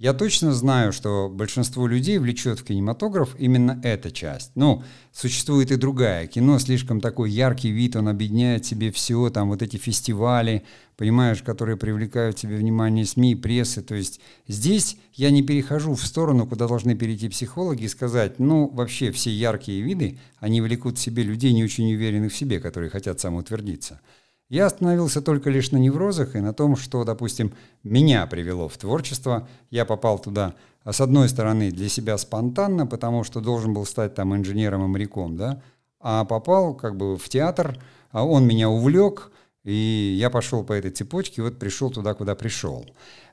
Я 0.00 0.12
точно 0.12 0.52
знаю, 0.52 0.92
что 0.92 1.28
большинство 1.28 1.88
людей 1.88 2.18
влечет 2.18 2.60
в 2.60 2.64
кинематограф 2.64 3.34
именно 3.36 3.80
эта 3.82 4.12
часть. 4.12 4.52
Ну, 4.54 4.84
существует 5.12 5.72
и 5.72 5.76
другая. 5.76 6.28
Кино 6.28 6.60
слишком 6.60 7.00
такой 7.00 7.32
яркий 7.32 7.72
вид, 7.72 7.96
он 7.96 8.06
объединяет 8.06 8.64
себе 8.64 8.92
все, 8.92 9.28
там 9.30 9.48
вот 9.48 9.60
эти 9.60 9.76
фестивали, 9.76 10.62
понимаешь, 10.96 11.42
которые 11.42 11.76
привлекают 11.76 12.36
к 12.36 12.38
себе 12.38 12.58
внимание 12.58 13.04
СМИ, 13.04 13.34
прессы. 13.34 13.82
То 13.82 13.96
есть 13.96 14.20
здесь 14.46 14.98
я 15.14 15.32
не 15.32 15.42
перехожу 15.42 15.96
в 15.96 16.06
сторону, 16.06 16.46
куда 16.46 16.68
должны 16.68 16.94
перейти 16.94 17.28
психологи 17.28 17.82
и 17.82 17.88
сказать, 17.88 18.38
ну, 18.38 18.68
вообще 18.68 19.10
все 19.10 19.32
яркие 19.32 19.82
виды, 19.82 20.20
они 20.38 20.60
влекут 20.60 20.98
в 20.98 21.00
себе 21.00 21.24
людей, 21.24 21.52
не 21.52 21.64
очень 21.64 21.92
уверенных 21.92 22.32
в 22.32 22.36
себе, 22.36 22.60
которые 22.60 22.88
хотят 22.88 23.18
самоутвердиться. 23.18 24.00
Я 24.48 24.66
остановился 24.66 25.20
только 25.20 25.50
лишь 25.50 25.72
на 25.72 25.76
неврозах 25.76 26.34
и 26.34 26.40
на 26.40 26.54
том, 26.54 26.76
что, 26.76 27.04
допустим, 27.04 27.52
меня 27.82 28.26
привело 28.26 28.68
в 28.68 28.78
творчество. 28.78 29.46
Я 29.70 29.84
попал 29.84 30.18
туда, 30.18 30.54
а 30.84 30.92
с 30.94 31.02
одной 31.02 31.28
стороны, 31.28 31.70
для 31.70 31.88
себя 31.90 32.16
спонтанно, 32.16 32.86
потому 32.86 33.24
что 33.24 33.40
должен 33.42 33.74
был 33.74 33.84
стать 33.84 34.14
там 34.14 34.34
инженером 34.34 34.84
и 34.84 34.88
моряком, 34.88 35.36
да, 35.36 35.62
а 36.00 36.24
попал 36.24 36.74
как 36.74 36.96
бы 36.96 37.18
в 37.18 37.28
театр, 37.28 37.78
а 38.10 38.24
он 38.24 38.46
меня 38.46 38.70
увлек, 38.70 39.32
и 39.64 40.16
я 40.18 40.30
пошел 40.30 40.64
по 40.64 40.72
этой 40.72 40.92
цепочке, 40.92 41.42
вот 41.42 41.58
пришел 41.58 41.90
туда, 41.90 42.14
куда 42.14 42.34
пришел. 42.34 42.86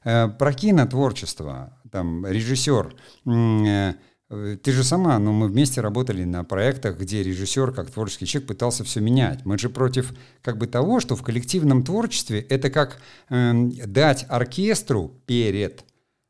Э, 0.04 0.28
Про 0.28 0.51
кинотворчество, 0.51 1.78
там, 1.91 2.25
режиссер, 2.28 2.93
э, 3.25 3.93
ты 4.30 4.72
же 4.72 4.84
сама, 4.84 5.20
ну, 5.20 5.32
мы 5.32 5.48
вместе 5.48 5.82
работали 5.82 6.24
на 6.24 6.44
проектах, 6.44 6.98
где 6.98 7.22
режиссер, 7.22 7.72
как 7.72 7.92
творческий 7.92 8.26
человек, 8.26 8.48
пытался 8.48 8.84
все 8.84 9.00
менять. 9.00 9.46
Мы 9.46 9.58
же 9.60 9.70
против 9.70 10.14
как 10.42 10.58
бы 10.58 10.66
того, 10.66 11.00
что 11.00 11.16
в 11.16 11.22
коллективном 11.22 11.84
творчестве 11.84 12.40
это 12.42 12.72
как 12.72 12.98
эм, 13.30 13.72
дать 13.86 14.26
оркестру 14.28 15.14
перед 15.28 15.86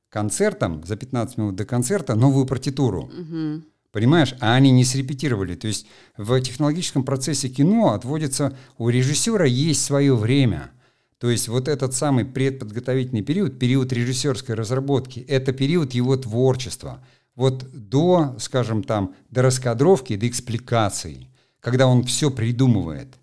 концертом, 0.09 0.83
за 0.85 0.97
15 0.97 1.37
минут 1.37 1.55
до 1.55 1.65
концерта, 1.65 2.15
новую 2.15 2.45
партитуру. 2.45 3.09
Понимаешь? 3.91 4.35
А 4.41 4.55
они 4.55 4.71
не 4.71 4.83
срепетировали. 4.83 5.55
То 5.55 5.67
есть 5.67 5.87
в 6.17 6.37
технологическом 6.41 7.05
процессе 7.05 7.47
кино 7.47 7.93
отводится, 7.93 8.57
у 8.77 8.89
режиссера 8.89 9.45
есть 9.45 9.85
свое 9.85 10.15
время. 10.17 10.71
То 11.17 11.29
есть 11.29 11.47
вот 11.47 11.69
этот 11.69 11.93
самый 11.93 12.25
предподготовительный 12.25 13.21
период, 13.21 13.57
период 13.57 13.93
режиссерской 13.93 14.53
разработки, 14.53 15.21
это 15.21 15.53
период 15.53 15.93
его 15.93 16.17
творчества. 16.17 17.01
Вот 17.35 17.65
до, 17.71 18.35
скажем 18.39 18.83
там, 18.83 19.13
до 19.29 19.41
раскадровки, 19.41 20.15
до 20.15 20.27
экспликации, 20.27 21.27
когда 21.59 21.87
он 21.87 22.03
все 22.03 22.31
придумывает. 22.31 23.15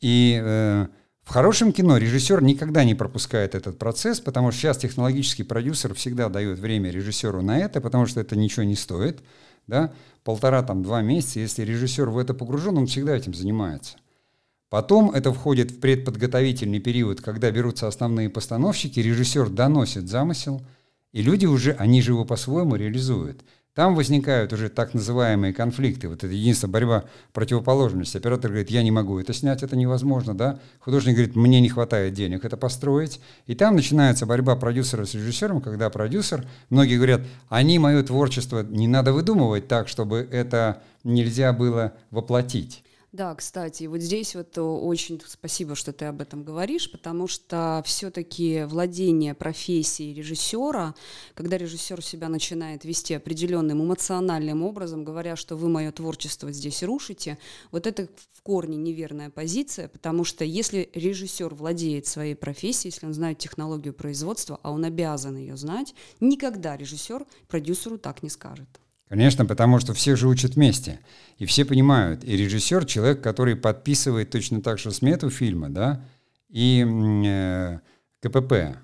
И 0.00 0.40
э, 0.42 0.86
В 1.24 1.30
хорошем 1.30 1.72
кино 1.72 1.96
режиссер 1.96 2.42
никогда 2.42 2.84
не 2.84 2.94
пропускает 2.94 3.54
этот 3.54 3.78
процесс, 3.78 4.20
потому 4.20 4.50
что 4.50 4.60
сейчас 4.60 4.76
технологический 4.76 5.42
продюсер 5.42 5.94
всегда 5.94 6.28
дает 6.28 6.58
время 6.58 6.90
режиссеру 6.90 7.40
на 7.40 7.58
это, 7.58 7.80
потому 7.80 8.06
что 8.06 8.20
это 8.20 8.36
ничего 8.36 8.64
не 8.64 8.76
стоит. 8.76 9.22
Да? 9.66 9.94
Полтора, 10.22 10.62
там, 10.62 10.82
два 10.82 11.00
месяца, 11.00 11.40
если 11.40 11.62
режиссер 11.64 12.10
в 12.10 12.18
это 12.18 12.34
погружен, 12.34 12.76
он 12.76 12.86
всегда 12.86 13.16
этим 13.16 13.32
занимается. 13.32 13.96
Потом 14.68 15.12
это 15.12 15.32
входит 15.32 15.70
в 15.70 15.80
предподготовительный 15.80 16.80
период, 16.80 17.22
когда 17.22 17.50
берутся 17.50 17.88
основные 17.88 18.28
постановщики, 18.28 19.00
режиссер 19.00 19.48
доносит 19.48 20.08
замысел, 20.08 20.60
и 21.14 21.22
люди 21.22 21.46
уже, 21.46 21.72
они 21.78 22.02
же 22.02 22.10
его 22.10 22.24
по-своему 22.24 22.74
реализуют. 22.74 23.44
Там 23.72 23.94
возникают 23.94 24.52
уже 24.52 24.68
так 24.68 24.94
называемые 24.94 25.52
конфликты. 25.52 26.08
Вот 26.08 26.24
это 26.24 26.32
единственная 26.32 26.72
борьба 26.72 27.04
противоположности. 27.32 28.16
Оператор 28.16 28.50
говорит, 28.50 28.70
я 28.70 28.82
не 28.82 28.90
могу 28.90 29.18
это 29.18 29.32
снять, 29.32 29.62
это 29.62 29.76
невозможно, 29.76 30.36
да? 30.36 30.58
Художник 30.80 31.14
говорит, 31.14 31.36
мне 31.36 31.60
не 31.60 31.68
хватает 31.68 32.14
денег 32.14 32.44
это 32.44 32.56
построить. 32.56 33.20
И 33.46 33.54
там 33.54 33.76
начинается 33.76 34.26
борьба 34.26 34.56
продюсера 34.56 35.04
с 35.04 35.14
режиссером, 35.14 35.60
когда 35.60 35.88
продюсер, 35.88 36.46
многие 36.70 36.96
говорят, 36.96 37.22
они 37.48 37.78
мое 37.78 38.02
творчество, 38.02 38.64
не 38.64 38.88
надо 38.88 39.12
выдумывать 39.12 39.68
так, 39.68 39.86
чтобы 39.86 40.28
это 40.30 40.82
нельзя 41.04 41.52
было 41.52 41.94
воплотить. 42.10 42.83
Да, 43.14 43.32
кстати, 43.36 43.84
вот 43.84 44.00
здесь 44.00 44.34
вот 44.34 44.58
очень 44.58 45.22
спасибо, 45.24 45.76
что 45.76 45.92
ты 45.92 46.06
об 46.06 46.20
этом 46.20 46.42
говоришь, 46.42 46.90
потому 46.90 47.28
что 47.28 47.80
все-таки 47.86 48.64
владение 48.64 49.34
профессией 49.34 50.12
режиссера, 50.14 50.96
когда 51.34 51.56
режиссер 51.56 52.02
себя 52.02 52.28
начинает 52.28 52.84
вести 52.84 53.14
определенным 53.14 53.84
эмоциональным 53.84 54.64
образом, 54.64 55.04
говоря, 55.04 55.36
что 55.36 55.54
вы 55.54 55.68
мое 55.68 55.92
творчество 55.92 56.50
здесь 56.50 56.82
рушите, 56.82 57.38
вот 57.70 57.86
это 57.86 58.08
в 58.32 58.42
корне 58.42 58.76
неверная 58.76 59.30
позиция, 59.30 59.86
потому 59.86 60.24
что 60.24 60.44
если 60.44 60.90
режиссер 60.92 61.54
владеет 61.54 62.08
своей 62.08 62.34
профессией, 62.34 62.90
если 62.92 63.06
он 63.06 63.14
знает 63.14 63.38
технологию 63.38 63.94
производства, 63.94 64.58
а 64.64 64.72
он 64.72 64.84
обязан 64.84 65.36
ее 65.36 65.56
знать, 65.56 65.94
никогда 66.18 66.76
режиссер 66.76 67.24
продюсеру 67.46 67.96
так 67.96 68.24
не 68.24 68.28
скажет. 68.28 68.80
Конечно, 69.14 69.46
потому 69.46 69.78
что 69.78 69.94
все 69.94 70.16
же 70.16 70.26
учат 70.26 70.56
вместе. 70.56 70.98
И 71.38 71.46
все 71.46 71.64
понимают. 71.64 72.24
И 72.24 72.36
режиссер— 72.36 72.84
человек, 72.86 73.22
который 73.22 73.54
подписывает 73.54 74.30
точно 74.30 74.60
так 74.60 74.80
же 74.80 74.90
смету 74.90 75.30
фильма, 75.30 75.68
да, 75.68 76.02
и 76.48 76.84
э, 76.84 77.78
КПП, 78.20 78.76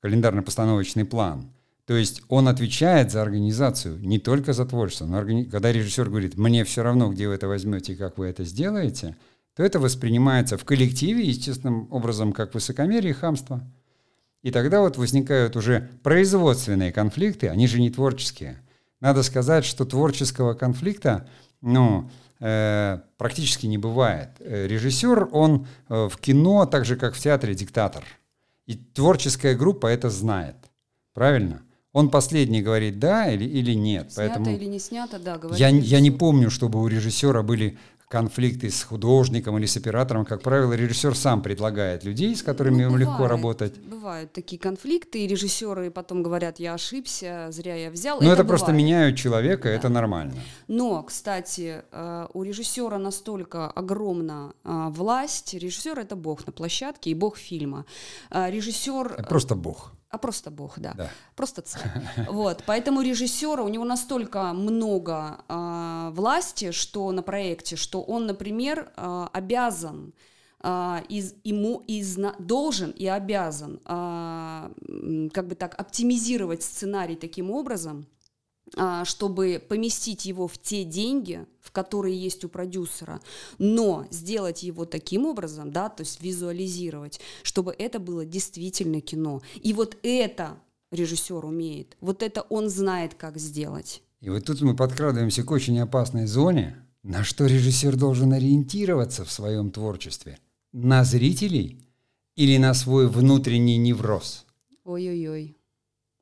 календарно-постановочный 0.00 1.04
план. 1.04 1.50
То 1.84 1.94
есть 1.94 2.22
он 2.28 2.48
отвечает 2.48 3.12
за 3.12 3.20
организацию, 3.20 4.00
не 4.00 4.18
только 4.18 4.54
за 4.54 4.64
творчество. 4.64 5.04
Но 5.04 5.18
органи... 5.18 5.44
когда 5.44 5.70
режиссер 5.70 6.08
говорит, 6.08 6.38
мне 6.38 6.64
все 6.64 6.82
равно, 6.82 7.10
где 7.10 7.28
вы 7.28 7.34
это 7.34 7.46
возьмете 7.46 7.92
и 7.92 7.96
как 7.96 8.16
вы 8.16 8.28
это 8.28 8.44
сделаете, 8.44 9.14
то 9.54 9.62
это 9.62 9.78
воспринимается 9.78 10.56
в 10.56 10.64
коллективе 10.64 11.22
естественным 11.22 11.86
образом 11.90 12.32
как 12.32 12.54
высокомерие 12.54 13.10
и 13.10 13.14
хамство. 13.14 13.60
И 14.42 14.50
тогда 14.50 14.80
вот 14.80 14.96
возникают 14.96 15.54
уже 15.54 15.90
производственные 16.02 16.92
конфликты, 16.92 17.48
они 17.48 17.66
же 17.66 17.78
не 17.78 17.90
творческие– 17.90 18.58
надо 19.00 19.22
сказать, 19.22 19.64
что 19.64 19.84
творческого 19.84 20.54
конфликта, 20.54 21.28
ну, 21.60 22.10
э, 22.40 22.98
практически 23.18 23.66
не 23.66 23.78
бывает. 23.78 24.30
Э, 24.40 24.66
режиссер, 24.66 25.28
он 25.32 25.66
э, 25.88 26.08
в 26.08 26.16
кино, 26.18 26.66
так 26.66 26.84
же 26.84 26.96
как 26.96 27.14
в 27.14 27.20
театре, 27.20 27.54
диктатор. 27.54 28.04
И 28.66 28.74
творческая 28.74 29.54
группа 29.54 29.86
это 29.86 30.10
знает. 30.10 30.56
Правильно? 31.14 31.62
Он 31.92 32.10
последний 32.10 32.60
говорит 32.60 32.98
да 32.98 33.30
или, 33.30 33.44
или 33.44 33.72
нет. 33.72 34.12
Снято 34.12 34.34
Поэтому 34.34 34.54
или 34.54 34.66
не 34.66 34.78
снято, 34.78 35.18
да, 35.18 35.38
говорит. 35.38 35.58
Я, 35.58 35.68
я 35.68 36.00
не 36.00 36.10
помню, 36.10 36.50
чтобы 36.50 36.82
у 36.82 36.86
режиссера 36.88 37.42
были 37.42 37.78
конфликты 38.08 38.70
с 38.70 38.84
художником 38.84 39.58
или 39.58 39.66
с 39.66 39.76
оператором, 39.76 40.24
как 40.24 40.42
правило, 40.42 40.72
режиссер 40.72 41.16
сам 41.16 41.42
предлагает 41.42 42.04
людей, 42.04 42.36
с 42.36 42.42
которыми 42.42 42.76
ну, 42.76 42.82
ему 42.82 42.92
бывает, 42.92 43.08
легко 43.08 43.26
работать. 43.26 43.78
Бывают 43.78 44.32
такие 44.32 44.60
конфликты, 44.60 45.24
и 45.24 45.26
режиссеры 45.26 45.90
потом 45.90 46.22
говорят, 46.22 46.60
я 46.60 46.74
ошибся, 46.74 47.48
зря 47.50 47.74
я 47.74 47.90
взял. 47.90 48.20
Но 48.20 48.32
это, 48.32 48.42
это 48.42 48.48
просто 48.48 48.72
меняют 48.72 49.16
человека, 49.16 49.64
да. 49.64 49.74
это 49.74 49.88
нормально. 49.88 50.34
Но, 50.68 51.02
кстати, 51.02 51.82
э, 51.90 52.26
у 52.32 52.42
режиссера 52.44 52.98
настолько 52.98 53.66
огромна 53.66 54.54
э, 54.62 54.86
власть, 54.90 55.54
режиссер 55.54 55.98
это 55.98 56.14
бог 56.14 56.46
на 56.46 56.52
площадке 56.52 57.10
и 57.10 57.14
бог 57.14 57.36
фильма. 57.36 57.86
Э, 58.30 58.48
режиссер... 58.50 59.26
Просто 59.28 59.56
бог 59.56 59.95
а 60.16 60.18
просто 60.18 60.50
Бог, 60.50 60.78
да, 60.78 60.94
да. 60.94 61.10
просто 61.34 61.60
царь. 61.62 61.82
Вот, 62.28 62.62
поэтому 62.66 63.02
режиссера 63.02 63.62
у 63.62 63.68
него 63.68 63.84
настолько 63.84 64.52
много 64.54 65.38
э, 65.48 66.10
власти, 66.12 66.70
что 66.70 67.12
на 67.12 67.22
проекте, 67.22 67.76
что 67.76 68.02
он, 68.02 68.26
например, 68.26 68.92
э, 68.96 69.26
обязан 69.32 70.12
Uh, 70.62 71.06
из, 71.08 71.34
ему 71.44 71.84
из, 71.86 72.18
должен 72.38 72.90
и 72.90 73.06
обязан 73.06 73.78
uh, 73.84 75.30
как 75.30 75.46
бы 75.46 75.54
так 75.54 75.78
оптимизировать 75.78 76.62
сценарий 76.62 77.14
таким 77.14 77.50
образом, 77.50 78.06
чтобы 79.04 79.62
поместить 79.68 80.26
его 80.26 80.48
в 80.48 80.58
те 80.58 80.84
деньги, 80.84 81.46
в 81.60 81.70
которые 81.70 82.16
есть 82.18 82.44
у 82.44 82.48
продюсера, 82.48 83.20
но 83.58 84.06
сделать 84.10 84.62
его 84.62 84.84
таким 84.86 85.26
образом, 85.26 85.70
да, 85.70 85.88
то 85.88 86.02
есть 86.02 86.20
визуализировать, 86.20 87.20
чтобы 87.42 87.74
это 87.78 87.98
было 87.98 88.24
действительно 88.24 89.00
кино. 89.00 89.40
И 89.62 89.72
вот 89.72 89.96
это 90.02 90.58
режиссер 90.90 91.44
умеет, 91.44 91.96
вот 92.00 92.22
это 92.22 92.42
он 92.42 92.68
знает, 92.68 93.14
как 93.14 93.38
сделать. 93.38 94.02
И 94.20 94.30
вот 94.30 94.44
тут 94.44 94.60
мы 94.62 94.74
подкрадываемся 94.74 95.42
к 95.42 95.50
очень 95.50 95.78
опасной 95.78 96.26
зоне, 96.26 96.82
на 97.02 97.22
что 97.22 97.46
режиссер 97.46 97.96
должен 97.96 98.32
ориентироваться 98.32 99.24
в 99.24 99.30
своем 99.30 99.70
творчестве? 99.70 100.38
На 100.72 101.04
зрителей 101.04 101.80
или 102.34 102.56
на 102.56 102.74
свой 102.74 103.06
внутренний 103.08 103.76
невроз? 103.76 104.44
Ой-ой-ой. 104.84 105.56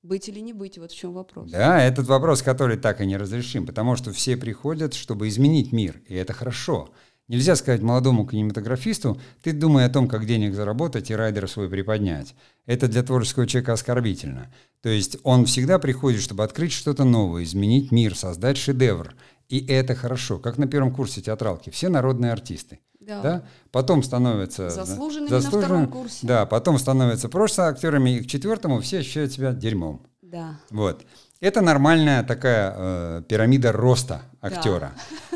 Быть 0.04 0.28
или 0.28 0.40
не 0.40 0.52
быть, 0.52 0.76
вот 0.76 0.92
в 0.92 0.94
чем 0.94 1.14
вопрос. 1.14 1.50
Да, 1.50 1.82
этот 1.82 2.06
вопрос, 2.08 2.42
который 2.42 2.76
так 2.76 3.00
и 3.00 3.06
не 3.06 3.16
разрешим, 3.16 3.64
потому 3.64 3.96
что 3.96 4.12
все 4.12 4.36
приходят, 4.36 4.92
чтобы 4.92 5.28
изменить 5.28 5.72
мир, 5.72 6.02
и 6.06 6.14
это 6.14 6.34
хорошо. 6.34 6.90
Нельзя 7.26 7.56
сказать 7.56 7.80
молодому 7.80 8.26
кинематографисту, 8.26 9.18
ты 9.42 9.54
думай 9.54 9.86
о 9.86 9.88
том, 9.88 10.06
как 10.06 10.26
денег 10.26 10.52
заработать 10.54 11.10
и 11.10 11.16
райдер 11.16 11.48
свой 11.48 11.70
приподнять. 11.70 12.34
Это 12.66 12.86
для 12.86 13.02
творческого 13.02 13.46
человека 13.46 13.72
оскорбительно. 13.72 14.52
То 14.82 14.90
есть 14.90 15.16
он 15.22 15.46
всегда 15.46 15.78
приходит, 15.78 16.20
чтобы 16.20 16.44
открыть 16.44 16.72
что-то 16.72 17.04
новое, 17.04 17.44
изменить 17.44 17.90
мир, 17.90 18.14
создать 18.14 18.58
шедевр. 18.58 19.14
И 19.48 19.66
это 19.66 19.94
хорошо, 19.94 20.38
как 20.38 20.58
на 20.58 20.66
первом 20.66 20.94
курсе 20.94 21.22
театралки. 21.22 21.70
Все 21.70 21.88
народные 21.88 22.30
артисты. 22.30 22.80
Да. 23.06 23.22
да? 23.22 23.42
Потом 23.70 24.02
становятся 24.02 24.70
заслуженными, 24.70 25.28
заслуженными 25.28 25.62
на 25.62 25.66
втором 25.66 25.86
курсе. 25.88 26.26
Да, 26.26 26.46
потом 26.46 26.78
становятся 26.78 27.28
просто 27.28 27.68
актерами, 27.68 28.16
и 28.16 28.22
к 28.22 28.26
четвертому 28.26 28.80
все 28.80 29.00
ощущают 29.00 29.32
себя 29.32 29.52
дерьмом. 29.52 30.02
Да. 30.22 30.58
Вот. 30.70 31.04
Это 31.40 31.60
нормальная 31.60 32.22
такая 32.22 32.72
э, 32.74 33.22
пирамида 33.28 33.72
роста 33.72 34.22
актера. 34.40 34.92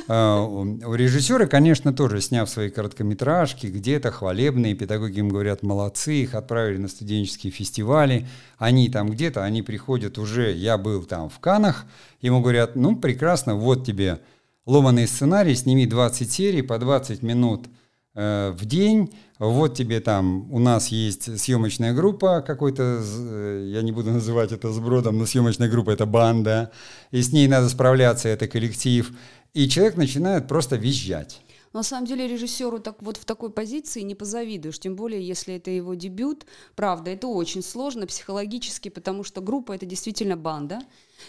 Да. 0.06 0.36
Э, 0.38 0.40
у, 0.40 0.60
у 0.62 0.94
режиссера, 0.94 1.46
конечно, 1.46 1.92
тоже, 1.92 2.22
сняв 2.22 2.48
свои 2.48 2.70
короткометражки, 2.70 3.66
где-то 3.66 4.10
хвалебные, 4.10 4.74
педагоги 4.74 5.18
им 5.18 5.28
говорят, 5.28 5.62
молодцы, 5.62 6.22
их 6.22 6.34
отправили 6.34 6.78
на 6.78 6.88
студенческие 6.88 7.52
фестивали, 7.52 8.26
они 8.56 8.88
там 8.88 9.10
где-то, 9.10 9.44
они 9.44 9.60
приходят 9.60 10.16
уже, 10.16 10.52
я 10.52 10.78
был 10.78 11.04
там 11.04 11.28
в 11.28 11.38
Канах, 11.40 11.84
ему 12.22 12.40
говорят, 12.40 12.74
ну, 12.74 12.96
прекрасно, 12.96 13.54
вот 13.54 13.84
тебе 13.84 14.20
ломаный 14.68 15.08
сценарий, 15.08 15.54
сними 15.54 15.86
20 15.86 16.30
серий 16.30 16.62
по 16.62 16.78
20 16.78 17.22
минут 17.22 17.66
э, 18.14 18.50
в 18.50 18.66
день, 18.66 19.14
вот 19.38 19.74
тебе 19.74 20.00
там, 20.00 20.52
у 20.52 20.58
нас 20.58 20.88
есть 20.88 21.40
съемочная 21.40 21.94
группа 21.94 22.42
какой-то, 22.42 23.02
э, 23.02 23.70
я 23.72 23.80
не 23.80 23.92
буду 23.92 24.10
называть 24.18 24.52
это 24.52 24.70
сбродом, 24.70 25.16
но 25.16 25.24
съемочная 25.24 25.70
группа 25.70 25.90
это 25.90 26.04
банда, 26.04 26.70
и 27.10 27.22
с 27.22 27.32
ней 27.32 27.48
надо 27.48 27.70
справляться, 27.70 28.28
это 28.28 28.46
коллектив, 28.46 29.10
и 29.54 29.68
человек 29.70 29.96
начинает 29.96 30.46
просто 30.46 30.76
визжать. 30.76 31.40
на 31.72 31.82
самом 31.82 32.06
деле 32.06 32.28
режиссеру 32.28 32.78
так 32.78 33.02
вот 33.02 33.16
в 33.16 33.24
такой 33.24 33.50
позиции 33.50 34.02
не 34.02 34.14
позавидуешь, 34.14 34.78
тем 34.78 34.96
более 34.96 35.26
если 35.26 35.54
это 35.54 35.70
его 35.70 35.94
дебют. 35.94 36.44
Правда, 36.76 37.10
это 37.10 37.26
очень 37.26 37.62
сложно 37.62 38.06
психологически, 38.06 38.90
потому 38.90 39.24
что 39.24 39.40
группа 39.40 39.72
это 39.72 39.86
действительно 39.86 40.36
банда. 40.36 40.80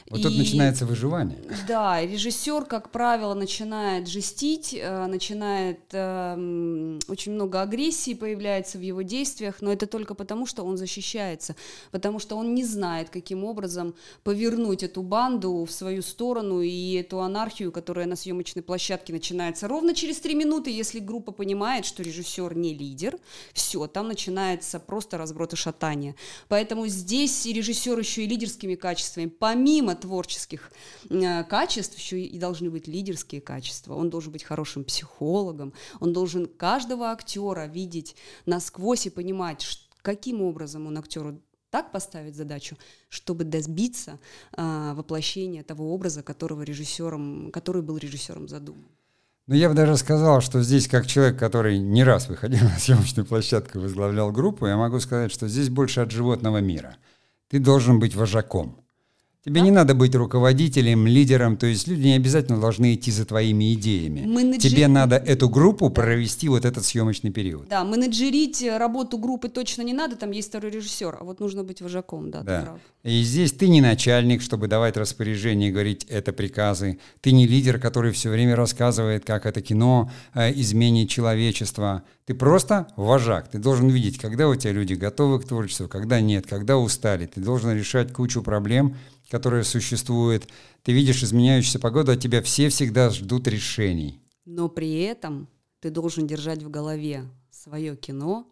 Вот 0.10 0.20
и, 0.20 0.24
тут 0.24 0.38
начинается 0.38 0.86
выживание. 0.86 1.40
Да, 1.68 2.02
режиссер, 2.02 2.66
как 2.66 2.92
правило, 2.92 3.34
начинает 3.34 4.08
жестить, 4.08 4.74
э, 4.74 5.06
начинает 5.08 5.80
э, 5.92 7.00
очень 7.08 7.34
много 7.34 7.62
агрессии 7.62 8.14
появляется 8.14 8.78
в 8.78 8.82
его 8.82 9.02
действиях, 9.02 9.62
но 9.62 9.72
это 9.72 9.88
только 9.88 10.14
потому, 10.14 10.46
что 10.46 10.64
он 10.64 10.78
защищается, 10.78 11.56
потому 11.92 12.20
что 12.20 12.36
он 12.36 12.54
не 12.54 12.64
знает, 12.64 13.10
каким 13.10 13.44
образом 13.44 13.96
повернуть 14.24 14.84
эту 14.84 15.02
банду 15.02 15.66
в 15.66 15.72
свою 15.72 16.02
сторону 16.02 16.62
и 16.62 16.94
эту 16.94 17.22
анархию, 17.22 17.72
которая 17.72 18.06
на 18.06 18.16
съемочной 18.16 18.64
площадке 18.64 19.14
начинается 19.14 19.68
ровно 19.68 19.94
через 19.94 20.20
три 20.20 20.36
минуты, 20.36 20.70
если 20.72 21.00
группа 21.00 21.32
понимает, 21.32 21.86
что 21.86 22.04
режиссер 22.04 22.56
не 22.56 22.74
лидер, 22.74 23.18
все, 23.54 23.88
там 23.88 24.08
начинается 24.08 24.80
просто 24.80 25.18
разброд 25.18 25.54
и 25.54 25.56
шатание. 25.56 26.16
Поэтому 26.48 26.88
здесь 26.88 27.46
и 27.46 27.54
режиссер 27.54 27.98
еще 27.98 28.24
и 28.24 28.28
лидерскими 28.28 28.76
качествами, 28.76 29.28
помимо 29.28 29.79
помимо 29.80 29.96
творческих 29.96 30.72
э, 31.10 31.44
качеств 31.44 31.98
еще 31.98 32.22
и 32.22 32.40
должны 32.40 32.70
быть 32.70 32.88
лидерские 32.88 33.42
качества. 33.42 33.96
Он 33.96 34.10
должен 34.10 34.32
быть 34.32 34.44
хорошим 34.44 34.84
психологом, 34.84 35.74
он 36.00 36.14
должен 36.14 36.46
каждого 36.46 37.12
актера 37.12 37.66
видеть 37.66 38.16
насквозь 38.46 39.06
и 39.06 39.10
понимать, 39.10 39.66
каким 40.02 40.42
образом 40.42 40.88
он 40.88 40.98
актеру 40.98 41.40
так 41.72 41.92
поставить 41.92 42.36
задачу, 42.36 42.78
чтобы 43.10 43.44
добиться 43.44 44.20
э, 44.58 44.94
воплощения 44.96 45.64
того 45.64 45.94
образа, 45.94 46.24
которого 46.24 46.64
режиссером, 46.64 47.52
который 47.52 47.82
был 47.82 47.98
режиссером 47.98 48.48
задуман. 48.48 48.86
Ну, 49.48 49.56
я 49.56 49.70
бы 49.70 49.76
даже 49.76 49.98
сказал, 49.98 50.42
что 50.42 50.62
здесь, 50.62 50.88
как 50.88 51.08
человек, 51.08 51.40
который 51.40 51.80
не 51.80 52.04
раз 52.04 52.28
выходил 52.28 52.64
на 52.64 52.80
съемочную 52.80 53.26
площадку 53.26 53.78
и 53.78 53.82
возглавлял 53.82 54.32
группу, 54.32 54.68
я 54.68 54.78
могу 54.78 55.00
сказать, 55.00 55.32
что 55.32 55.48
здесь 55.48 55.70
больше 55.70 56.02
от 56.02 56.12
животного 56.12 56.58
мира. 56.58 56.98
Ты 57.48 57.60
должен 57.60 58.00
быть 58.00 58.16
вожаком. 58.16 58.76
Тебе 59.46 59.62
да? 59.62 59.66
не 59.66 59.72
надо 59.72 59.96
быть 59.96 60.14
руководителем, 60.16 61.08
лидером, 61.08 61.56
то 61.56 61.66
есть 61.66 61.88
люди 61.88 62.08
не 62.08 62.16
обязательно 62.16 62.60
должны 62.60 62.94
идти 62.94 63.10
за 63.10 63.26
твоими 63.26 63.74
идеями. 63.74 64.26
Менеджер... 64.26 64.70
Тебе 64.70 64.90
надо 64.90 65.16
эту 65.16 65.48
группу 65.48 65.90
провести 65.90 66.50
вот 66.50 66.66
этот 66.66 66.84
съемочный 66.84 67.32
период. 67.32 67.70
Да, 67.70 67.86
менеджерить 67.86 68.62
работу 68.68 69.18
группы 69.18 69.48
точно 69.48 69.84
не 69.84 69.94
надо, 69.94 70.18
там 70.18 70.32
есть 70.32 70.50
второй 70.50 70.72
режиссер, 70.72 71.18
а 71.22 71.24
вот 71.24 71.40
нужно 71.40 71.64
быть 71.64 71.82
вожаком, 71.82 72.32
да, 72.32 72.42
да. 72.42 72.62
прав. 72.64 72.80
И 73.04 73.24
здесь 73.24 73.54
ты 73.54 73.70
не 73.70 73.80
начальник, 73.80 74.42
чтобы 74.42 74.68
давать 74.68 74.98
распоряжения 74.98 75.70
и 75.70 75.72
говорить 75.72 76.06
это 76.10 76.34
приказы. 76.34 77.00
Ты 77.22 77.32
не 77.32 77.48
лидер, 77.48 77.80
который 77.80 78.12
все 78.12 78.30
время 78.30 78.58
рассказывает, 78.58 79.24
как 79.24 79.46
это 79.46 79.62
кино 79.62 80.12
э, 80.34 80.52
изменит 80.60 81.10
человечество. 81.10 82.04
Ты 82.26 82.34
просто 82.34 82.90
вожак. 82.98 83.48
Ты 83.48 83.58
должен 83.58 83.88
видеть, 83.88 84.20
когда 84.20 84.50
у 84.50 84.56
тебя 84.56 84.74
люди 84.74 84.96
готовы 84.96 85.40
к 85.40 85.48
творчеству, 85.48 85.88
когда 85.88 86.20
нет, 86.20 86.46
когда 86.46 86.78
устали. 86.78 87.26
Ты 87.26 87.40
должен 87.40 87.74
решать 87.74 88.12
кучу 88.12 88.44
проблем, 88.44 88.98
которая 89.30 89.64
существует. 89.64 90.48
Ты 90.84 90.92
видишь 90.92 91.24
изменяющуюся 91.24 91.80
погоду, 91.80 92.12
от 92.12 92.20
тебя 92.20 92.42
все 92.42 92.70
всегда 92.70 93.10
ждут 93.10 93.48
решений. 93.48 94.20
Но 94.46 94.68
при 94.68 95.02
этом 95.02 95.48
ты 95.80 95.90
должен 95.90 96.28
держать 96.28 96.64
в 96.64 96.70
голове 96.70 97.30
свое 97.52 97.96
кино, 97.96 98.48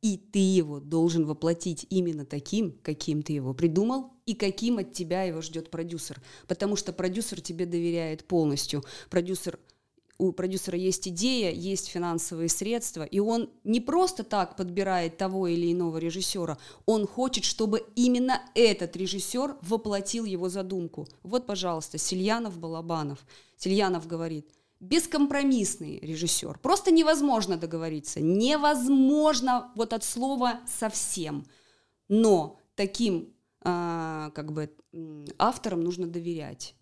и 0.00 0.16
ты 0.16 0.38
его 0.38 0.78
должен 0.78 1.24
воплотить 1.24 1.86
именно 1.90 2.24
таким, 2.24 2.72
каким 2.82 3.22
ты 3.22 3.32
его 3.32 3.52
придумал, 3.54 4.12
и 4.26 4.34
каким 4.34 4.78
от 4.78 4.92
тебя 4.92 5.24
его 5.24 5.40
ждет 5.40 5.70
продюсер. 5.70 6.20
Потому 6.46 6.76
что 6.76 6.92
продюсер 6.92 7.40
тебе 7.40 7.66
доверяет 7.66 8.24
полностью. 8.24 8.84
Продюсер 9.10 9.58
у 10.18 10.32
продюсера 10.32 10.76
есть 10.76 11.06
идея, 11.08 11.52
есть 11.52 11.88
финансовые 11.88 12.48
средства, 12.48 13.04
и 13.04 13.20
он 13.20 13.50
не 13.64 13.80
просто 13.80 14.24
так 14.24 14.56
подбирает 14.56 15.16
того 15.16 15.46
или 15.46 15.72
иного 15.72 15.98
режиссера, 15.98 16.58
он 16.86 17.06
хочет, 17.06 17.44
чтобы 17.44 17.86
именно 17.94 18.42
этот 18.54 18.96
режиссер 18.96 19.56
воплотил 19.62 20.24
его 20.24 20.48
задумку. 20.48 21.06
Вот, 21.22 21.46
пожалуйста, 21.46 21.98
Сильянов 21.98 22.58
Балабанов. 22.58 23.24
Сильянов 23.56 24.06
говорит, 24.06 24.50
бескомпромиссный 24.80 25.98
режиссер. 26.00 26.58
Просто 26.58 26.90
невозможно 26.90 27.56
договориться. 27.56 28.20
Невозможно 28.20 29.72
вот 29.76 29.92
от 29.92 30.04
слова 30.04 30.60
совсем. 30.66 31.46
Но 32.08 32.58
таким 32.74 33.34
а, 33.60 34.30
как 34.34 34.52
бы 34.52 34.74
авторам 35.38 35.80
нужно 35.80 36.06
доверять. 36.06 36.74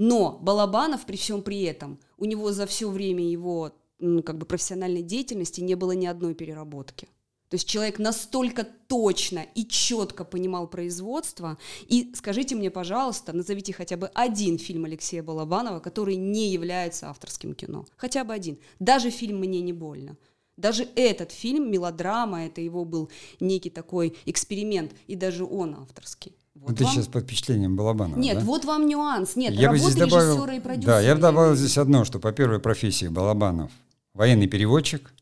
Но 0.00 0.38
Балабанов 0.40 1.04
при 1.04 1.16
всем 1.16 1.42
при 1.42 1.60
этом, 1.64 2.00
у 2.16 2.24
него 2.24 2.52
за 2.52 2.66
все 2.66 2.88
время 2.88 3.22
его 3.22 3.72
ну, 3.98 4.22
как 4.22 4.38
бы 4.38 4.46
профессиональной 4.46 5.02
деятельности 5.02 5.60
не 5.60 5.74
было 5.74 5.92
ни 5.92 6.06
одной 6.06 6.34
переработки. 6.34 7.06
То 7.50 7.56
есть 7.56 7.68
человек 7.68 7.98
настолько 7.98 8.64
точно 8.64 9.44
и 9.54 9.66
четко 9.66 10.24
понимал 10.24 10.68
производство. 10.68 11.58
И 11.86 12.14
скажите 12.14 12.54
мне, 12.54 12.70
пожалуйста, 12.70 13.34
назовите 13.34 13.74
хотя 13.74 13.98
бы 13.98 14.06
один 14.14 14.56
фильм 14.56 14.86
Алексея 14.86 15.22
Балабанова, 15.22 15.80
который 15.80 16.16
не 16.16 16.48
является 16.48 17.10
авторским 17.10 17.52
кино. 17.52 17.84
Хотя 17.98 18.24
бы 18.24 18.32
один. 18.32 18.58
Даже 18.78 19.10
фильм 19.10 19.40
«Мне 19.40 19.60
не 19.60 19.74
больно». 19.74 20.16
Даже 20.56 20.88
этот 20.94 21.30
фильм, 21.30 21.70
мелодрама, 21.70 22.46
это 22.46 22.62
его 22.62 22.86
был 22.86 23.10
некий 23.38 23.70
такой 23.70 24.16
эксперимент, 24.24 24.94
и 25.06 25.14
даже 25.14 25.44
он 25.44 25.74
авторский. 25.74 26.34
Вот 26.54 26.76
ты 26.76 26.84
вам... 26.84 26.92
сейчас 26.92 27.06
под 27.06 27.24
впечатлением 27.24 27.76
Балабанова, 27.76 28.18
Нет, 28.18 28.38
да? 28.38 28.44
вот 28.44 28.64
вам 28.64 28.86
нюанс. 28.86 29.36
Нет, 29.36 29.54
я 29.54 29.68
работа 29.68 29.84
бы 29.84 29.90
здесь 29.90 30.08
добавил, 30.08 30.34
режиссера 30.34 30.54
и 30.54 30.60
продюсера. 30.60 30.92
Да, 30.92 31.00
я 31.00 31.14
добавил 31.14 31.54
здесь 31.54 31.78
одно, 31.78 32.04
что 32.04 32.18
по 32.18 32.32
первой 32.32 32.58
профессии 32.58 33.06
Балабанов 33.06 33.70
военный 34.14 34.48
переводчик, 34.48 35.12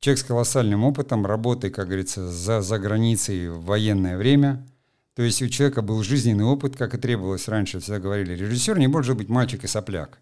человек 0.00 0.20
с 0.20 0.24
колоссальным 0.24 0.84
опытом, 0.84 1.24
работы, 1.24 1.70
как 1.70 1.86
говорится, 1.86 2.30
за, 2.30 2.60
за 2.60 2.78
границей 2.78 3.48
в 3.48 3.64
военное 3.64 4.18
время. 4.18 4.66
То 5.14 5.22
есть 5.22 5.40
у 5.42 5.48
человека 5.48 5.80
был 5.80 6.02
жизненный 6.02 6.44
опыт, 6.44 6.76
как 6.76 6.94
и 6.94 6.98
требовалось 6.98 7.48
раньше, 7.48 7.80
всегда 7.80 8.00
говорили, 8.00 8.34
режиссер 8.34 8.78
не 8.78 8.88
может 8.88 9.16
быть 9.16 9.28
мальчик 9.28 9.64
и 9.64 9.66
сопляк. 9.66 10.18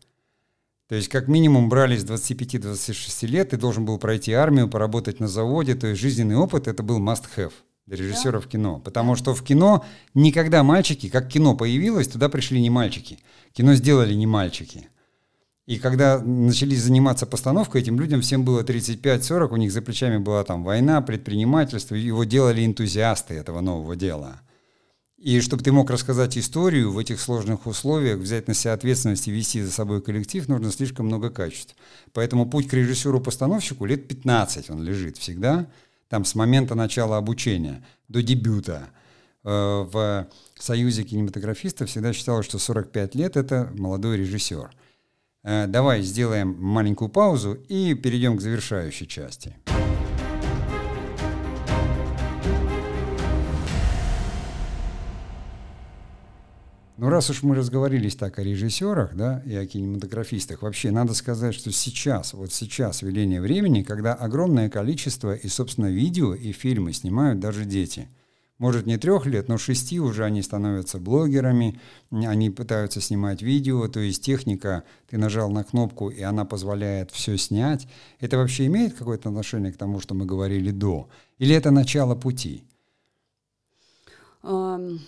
То 0.88 0.94
есть 0.94 1.08
как 1.08 1.28
минимум 1.28 1.68
брали 1.68 1.96
с 1.96 2.04
25-26 2.04 3.26
лет, 3.26 3.50
ты 3.50 3.56
должен 3.56 3.86
был 3.86 3.98
пройти 3.98 4.32
армию, 4.32 4.68
поработать 4.68 5.20
на 5.20 5.28
заводе, 5.28 5.74
то 5.74 5.86
есть 5.86 6.00
жизненный 6.00 6.36
опыт 6.36 6.68
это 6.68 6.82
был 6.82 7.00
must-have 7.00 7.52
для 7.86 7.96
режиссеров 7.96 8.44
да. 8.44 8.50
кино. 8.50 8.80
Потому 8.80 9.16
что 9.16 9.34
в 9.34 9.42
кино 9.42 9.84
никогда 10.14 10.62
мальчики, 10.62 11.08
как 11.08 11.28
кино 11.28 11.56
появилось, 11.56 12.08
туда 12.08 12.28
пришли 12.28 12.60
не 12.60 12.70
мальчики. 12.70 13.18
Кино 13.52 13.74
сделали 13.74 14.14
не 14.14 14.26
мальчики. 14.26 14.88
И 15.66 15.78
когда 15.78 16.18
начались 16.18 16.82
заниматься 16.82 17.24
постановкой, 17.24 17.82
этим 17.82 17.98
людям 17.98 18.20
всем 18.20 18.44
было 18.44 18.62
35-40, 18.62 19.52
у 19.52 19.56
них 19.56 19.70
за 19.70 19.80
плечами 19.80 20.18
была 20.18 20.42
там 20.42 20.64
война, 20.64 21.00
предпринимательство, 21.02 21.94
его 21.94 22.24
делали 22.24 22.66
энтузиасты 22.66 23.34
этого 23.34 23.60
нового 23.60 23.94
дела. 23.94 24.40
И 25.18 25.40
чтобы 25.40 25.62
ты 25.62 25.70
мог 25.70 25.88
рассказать 25.88 26.36
историю 26.36 26.90
в 26.90 26.98
этих 26.98 27.20
сложных 27.20 27.68
условиях, 27.68 28.18
взять 28.18 28.48
на 28.48 28.54
себя 28.54 28.72
ответственность 28.72 29.28
и 29.28 29.30
вести 29.30 29.62
за 29.62 29.70
собой 29.70 30.02
коллектив, 30.02 30.48
нужно 30.48 30.72
слишком 30.72 31.06
много 31.06 31.30
качеств. 31.30 31.76
Поэтому 32.12 32.50
путь 32.50 32.66
к 32.66 32.74
режиссеру-постановщику 32.74 33.84
лет 33.84 34.08
15 34.08 34.70
он 34.70 34.82
лежит 34.82 35.16
всегда– 35.18 35.68
там 36.12 36.26
с 36.26 36.34
момента 36.34 36.74
начала 36.74 37.16
обучения 37.16 37.82
до 38.08 38.22
дебюта 38.22 38.90
э, 39.44 39.48
в 39.48 40.28
Союзе 40.58 41.04
кинематографистов 41.04 41.88
всегда 41.88 42.12
считалось, 42.12 42.44
что 42.44 42.58
45 42.58 43.14
лет— 43.14 43.36
это 43.38 43.70
молодой 43.72 44.18
режиссер. 44.18 44.70
Э, 45.42 45.66
давай 45.66 46.02
сделаем 46.02 46.54
маленькую 46.58 47.08
паузу 47.08 47.54
и 47.54 47.94
перейдем 47.94 48.36
к 48.36 48.42
завершающей 48.42 49.06
части. 49.06 49.56
Ну, 57.02 57.08
раз 57.08 57.28
уж 57.30 57.42
мы 57.42 57.56
разговорились 57.56 58.14
так 58.14 58.38
о 58.38 58.44
режиссерах, 58.44 59.16
да, 59.16 59.42
и 59.44 59.56
о 59.56 59.66
кинематографистах, 59.66 60.62
вообще 60.62 60.92
надо 60.92 61.14
сказать, 61.14 61.52
что 61.52 61.72
сейчас, 61.72 62.32
вот 62.32 62.52
сейчас 62.52 63.02
веление 63.02 63.40
времени, 63.40 63.82
когда 63.82 64.14
огромное 64.14 64.70
количество 64.70 65.34
и, 65.34 65.48
собственно, 65.48 65.90
видео 65.90 66.32
и 66.32 66.52
фильмы 66.52 66.92
снимают 66.92 67.40
даже 67.40 67.64
дети. 67.64 68.06
Может, 68.58 68.86
не 68.86 68.98
трех 68.98 69.26
лет, 69.26 69.48
но 69.48 69.58
шести 69.58 69.98
уже 69.98 70.24
они 70.24 70.42
становятся 70.42 71.00
блогерами, 71.00 71.80
они 72.12 72.50
пытаются 72.50 73.00
снимать 73.00 73.42
видео, 73.42 73.88
то 73.88 73.98
есть 73.98 74.24
техника, 74.24 74.84
ты 75.10 75.18
нажал 75.18 75.50
на 75.50 75.64
кнопку, 75.64 76.08
и 76.08 76.22
она 76.22 76.44
позволяет 76.44 77.10
все 77.10 77.36
снять. 77.36 77.88
Это 78.20 78.36
вообще 78.36 78.66
имеет 78.66 78.94
какое-то 78.94 79.28
отношение 79.30 79.72
к 79.72 79.76
тому, 79.76 79.98
что 79.98 80.14
мы 80.14 80.24
говорили 80.24 80.70
до? 80.70 81.08
Или 81.38 81.56
это 81.56 81.72
начало 81.72 82.14
пути? 82.14 82.62
Um... 84.44 85.00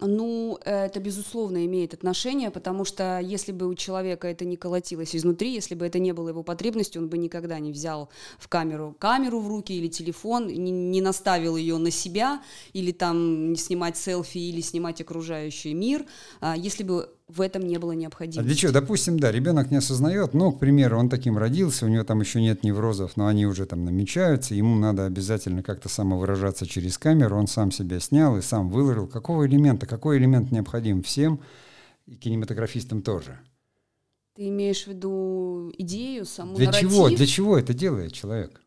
Ну, 0.00 0.58
это, 0.64 1.00
безусловно, 1.00 1.64
имеет 1.66 1.94
отношение, 1.94 2.50
потому 2.50 2.84
что 2.84 3.18
если 3.20 3.52
бы 3.52 3.66
у 3.66 3.74
человека 3.74 4.28
это 4.28 4.44
не 4.44 4.56
колотилось 4.56 5.16
изнутри, 5.16 5.52
если 5.52 5.74
бы 5.74 5.86
это 5.86 5.98
не 5.98 6.12
было 6.12 6.28
его 6.28 6.42
потребностью, 6.42 7.02
он 7.02 7.08
бы 7.08 7.18
никогда 7.18 7.58
не 7.58 7.72
взял 7.72 8.10
в 8.38 8.48
камеру 8.48 8.94
камеру 8.98 9.40
в 9.40 9.48
руки 9.48 9.72
или 9.72 9.88
телефон, 9.88 10.48
не, 10.48 10.70
не 10.70 11.00
наставил 11.00 11.56
ее 11.56 11.78
на 11.78 11.90
себя, 11.90 12.42
или 12.72 12.92
там 12.92 13.56
снимать 13.56 13.96
селфи, 13.96 14.38
или 14.38 14.60
снимать 14.60 15.00
окружающий 15.00 15.74
мир, 15.74 16.04
а, 16.40 16.56
если 16.56 16.82
бы 16.82 17.08
в 17.30 17.40
этом 17.40 17.62
не 17.62 17.78
было 17.78 17.92
необходимости. 17.92 18.40
А 18.40 18.42
для 18.42 18.54
чего? 18.54 18.72
Допустим, 18.72 19.18
да, 19.18 19.30
ребенок 19.30 19.70
не 19.70 19.76
осознает, 19.76 20.34
но, 20.34 20.52
к 20.52 20.58
примеру, 20.58 20.98
он 20.98 21.08
таким 21.08 21.38
родился, 21.38 21.86
у 21.86 21.88
него 21.88 22.04
там 22.04 22.20
еще 22.20 22.40
нет 22.40 22.64
неврозов, 22.64 23.16
но 23.16 23.26
они 23.26 23.46
уже 23.46 23.66
там 23.66 23.84
намечаются, 23.84 24.54
ему 24.54 24.76
надо 24.76 25.06
обязательно 25.06 25.62
как-то 25.62 25.88
самовыражаться 25.88 26.66
через 26.66 26.98
камеру, 26.98 27.38
он 27.38 27.46
сам 27.46 27.70
себя 27.70 28.00
снял 28.00 28.36
и 28.36 28.42
сам 28.42 28.70
выложил. 28.70 29.06
Какого 29.06 29.46
элемента, 29.46 29.86
какой 29.86 30.18
элемент 30.18 30.50
необходим 30.50 31.02
всем, 31.02 31.40
и 32.06 32.16
кинематографистам 32.16 33.02
тоже? 33.02 33.38
Ты 34.34 34.48
имеешь 34.48 34.84
в 34.84 34.88
виду 34.88 35.72
идею, 35.76 36.24
саму 36.24 36.56
Для 36.56 36.66
нарратив? 36.66 36.90
чего? 36.90 37.08
Для 37.08 37.26
чего 37.26 37.58
это 37.58 37.74
делает 37.74 38.12
человек? 38.12 38.60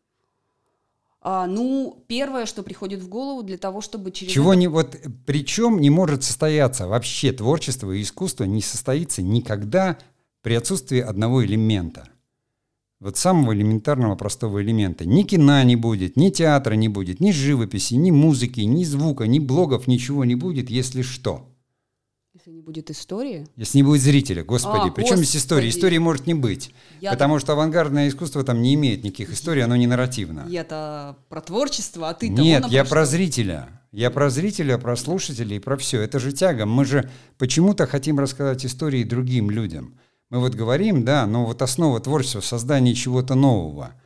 А, 1.26 1.46
ну, 1.46 2.04
первое, 2.06 2.44
что 2.44 2.62
приходит 2.62 3.00
в 3.00 3.08
голову 3.08 3.42
для 3.42 3.56
того, 3.56 3.80
чтобы 3.80 4.10
через... 4.10 4.30
Чего 4.30 4.52
это... 4.52 4.60
не... 4.60 4.68
Вот 4.68 4.98
причем 5.24 5.80
не 5.80 5.88
может 5.88 6.22
состояться 6.22 6.86
вообще 6.86 7.32
творчество 7.32 7.90
и 7.92 8.02
искусство 8.02 8.44
не 8.44 8.60
состоится 8.60 9.22
никогда 9.22 9.96
при 10.42 10.52
отсутствии 10.52 11.00
одного 11.00 11.42
элемента. 11.42 12.06
Вот 13.00 13.16
самого 13.16 13.54
элементарного 13.54 14.16
простого 14.16 14.62
элемента. 14.62 15.06
Ни 15.06 15.22
кино 15.22 15.62
не 15.62 15.76
будет, 15.76 16.16
ни 16.16 16.28
театра 16.28 16.74
не 16.74 16.88
будет, 16.88 17.20
ни 17.20 17.32
живописи, 17.32 17.94
ни 17.94 18.10
музыки, 18.10 18.60
ни 18.60 18.84
звука, 18.84 19.26
ни 19.26 19.38
блогов, 19.38 19.86
ничего 19.86 20.26
не 20.26 20.34
будет, 20.34 20.68
если 20.68 21.00
что. 21.00 21.53
Если 22.44 22.56
не 22.56 22.60
будет 22.60 22.90
истории? 22.90 23.46
Если 23.56 23.78
не 23.78 23.82
будет 23.82 24.02
зрителя, 24.02 24.44
господи. 24.44 24.88
А, 24.88 24.90
Причем 24.90 25.16
здесь 25.16 25.36
история? 25.36 25.66
господи. 25.66 25.78
Истории 25.78 25.98
может 25.98 26.26
не 26.26 26.34
быть. 26.34 26.74
Я 27.00 27.10
потому 27.12 27.38
что 27.38 27.52
авангардное 27.52 28.08
искусство 28.08 28.44
там 28.44 28.60
не 28.60 28.74
имеет 28.74 29.02
никаких 29.02 29.32
историй, 29.32 29.64
оно 29.64 29.76
не 29.76 29.86
нарративно. 29.86 30.44
Я-то 30.46 31.16
про 31.30 31.40
творчество, 31.40 32.10
а 32.10 32.12
ты 32.12 32.28
Нет, 32.28 32.66
я 32.66 32.84
про 32.84 33.06
зрителя. 33.06 33.68
Я 33.92 34.10
про 34.10 34.28
зрителя, 34.28 34.76
про 34.76 34.94
слушателей, 34.94 35.58
про 35.58 35.78
все. 35.78 36.02
Это 36.02 36.18
же 36.18 36.32
тяга. 36.32 36.66
Мы 36.66 36.84
же 36.84 37.10
почему-то 37.38 37.86
хотим 37.86 38.18
рассказать 38.18 38.66
истории 38.66 39.04
другим 39.04 39.50
людям. 39.50 39.98
Мы 40.28 40.40
вот 40.40 40.54
говорим, 40.54 41.02
да, 41.02 41.26
но 41.26 41.46
вот 41.46 41.62
основа 41.62 41.98
творчества 42.00 42.42
в 42.42 42.46
создании 42.46 42.92
чего-то 42.92 43.34
нового– 43.34 43.94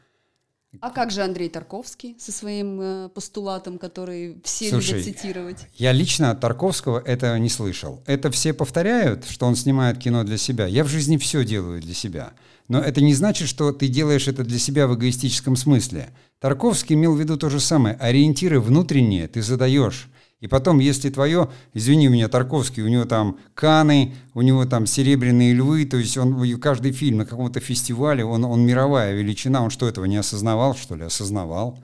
а 0.81 0.91
как 0.91 1.11
же 1.11 1.23
Андрей 1.23 1.49
Тарковский 1.49 2.17
со 2.19 2.31
своим 2.31 2.81
э, 2.81 3.09
постулатом, 3.09 3.79
который 3.79 4.41
все 4.45 4.69
Слушай, 4.69 5.01
любят 5.01 5.05
цитировать? 5.05 5.67
Я 5.75 5.93
лично 5.93 6.31
от 6.31 6.41
Тарковского 6.41 7.03
это 7.05 7.39
не 7.39 7.49
слышал. 7.49 8.03
Это 8.07 8.31
все 8.31 8.53
повторяют, 8.53 9.25
что 9.25 9.47
он 9.47 9.57
снимает 9.57 9.99
кино 9.99 10.25
для 10.25 10.37
себя. 10.37 10.67
Я 10.67 10.85
в 10.85 10.89
жизни 10.89 11.17
все 11.17 11.43
делаю 11.45 11.81
для 11.81 11.95
себя. 11.95 12.33
Но 12.69 12.81
это 12.81 13.01
не 13.01 13.15
значит, 13.15 13.49
что 13.49 13.73
ты 13.73 13.89
делаешь 13.89 14.29
это 14.29 14.45
для 14.45 14.59
себя 14.59 14.87
в 14.87 14.95
эгоистическом 14.95 15.57
смысле. 15.57 16.11
Тарковский 16.39 16.95
имел 16.97 17.15
в 17.15 17.21
виду 17.21 17.39
то 17.39 17.49
же 17.49 17.61
самое. 17.61 17.97
Ориентиры 17.97 18.61
внутренние 18.61 19.27
ты 19.27 19.41
задаешь. 19.41 20.09
И 20.41 20.47
потом, 20.47 20.79
если 20.79 21.11
твое, 21.11 21.49
извини 21.75 22.07
меня, 22.07 22.29
Тарковский, 22.29 22.83
у 22.83 22.89
него 22.89 23.05
там 23.05 23.39
Каны, 23.55 24.15
у 24.35 24.43
него 24.43 24.67
там 24.67 24.87
Серебряные 24.87 25.53
львы, 25.53 25.85
то 25.85 25.97
есть 25.97 26.17
он 26.17 26.59
каждый 26.61 26.93
фильм 26.93 27.19
на 27.19 27.27
каком-то 27.27 27.59
фестивале, 27.59 28.25
он, 28.25 28.45
он 28.45 28.65
мировая 28.65 29.15
величина, 29.15 29.63
он 29.63 29.71
что, 29.71 29.89
этого 29.89 30.05
не 30.05 30.17
осознавал, 30.17 30.77
что 30.77 30.95
ли? 30.95 31.05
Осознавал. 31.05 31.79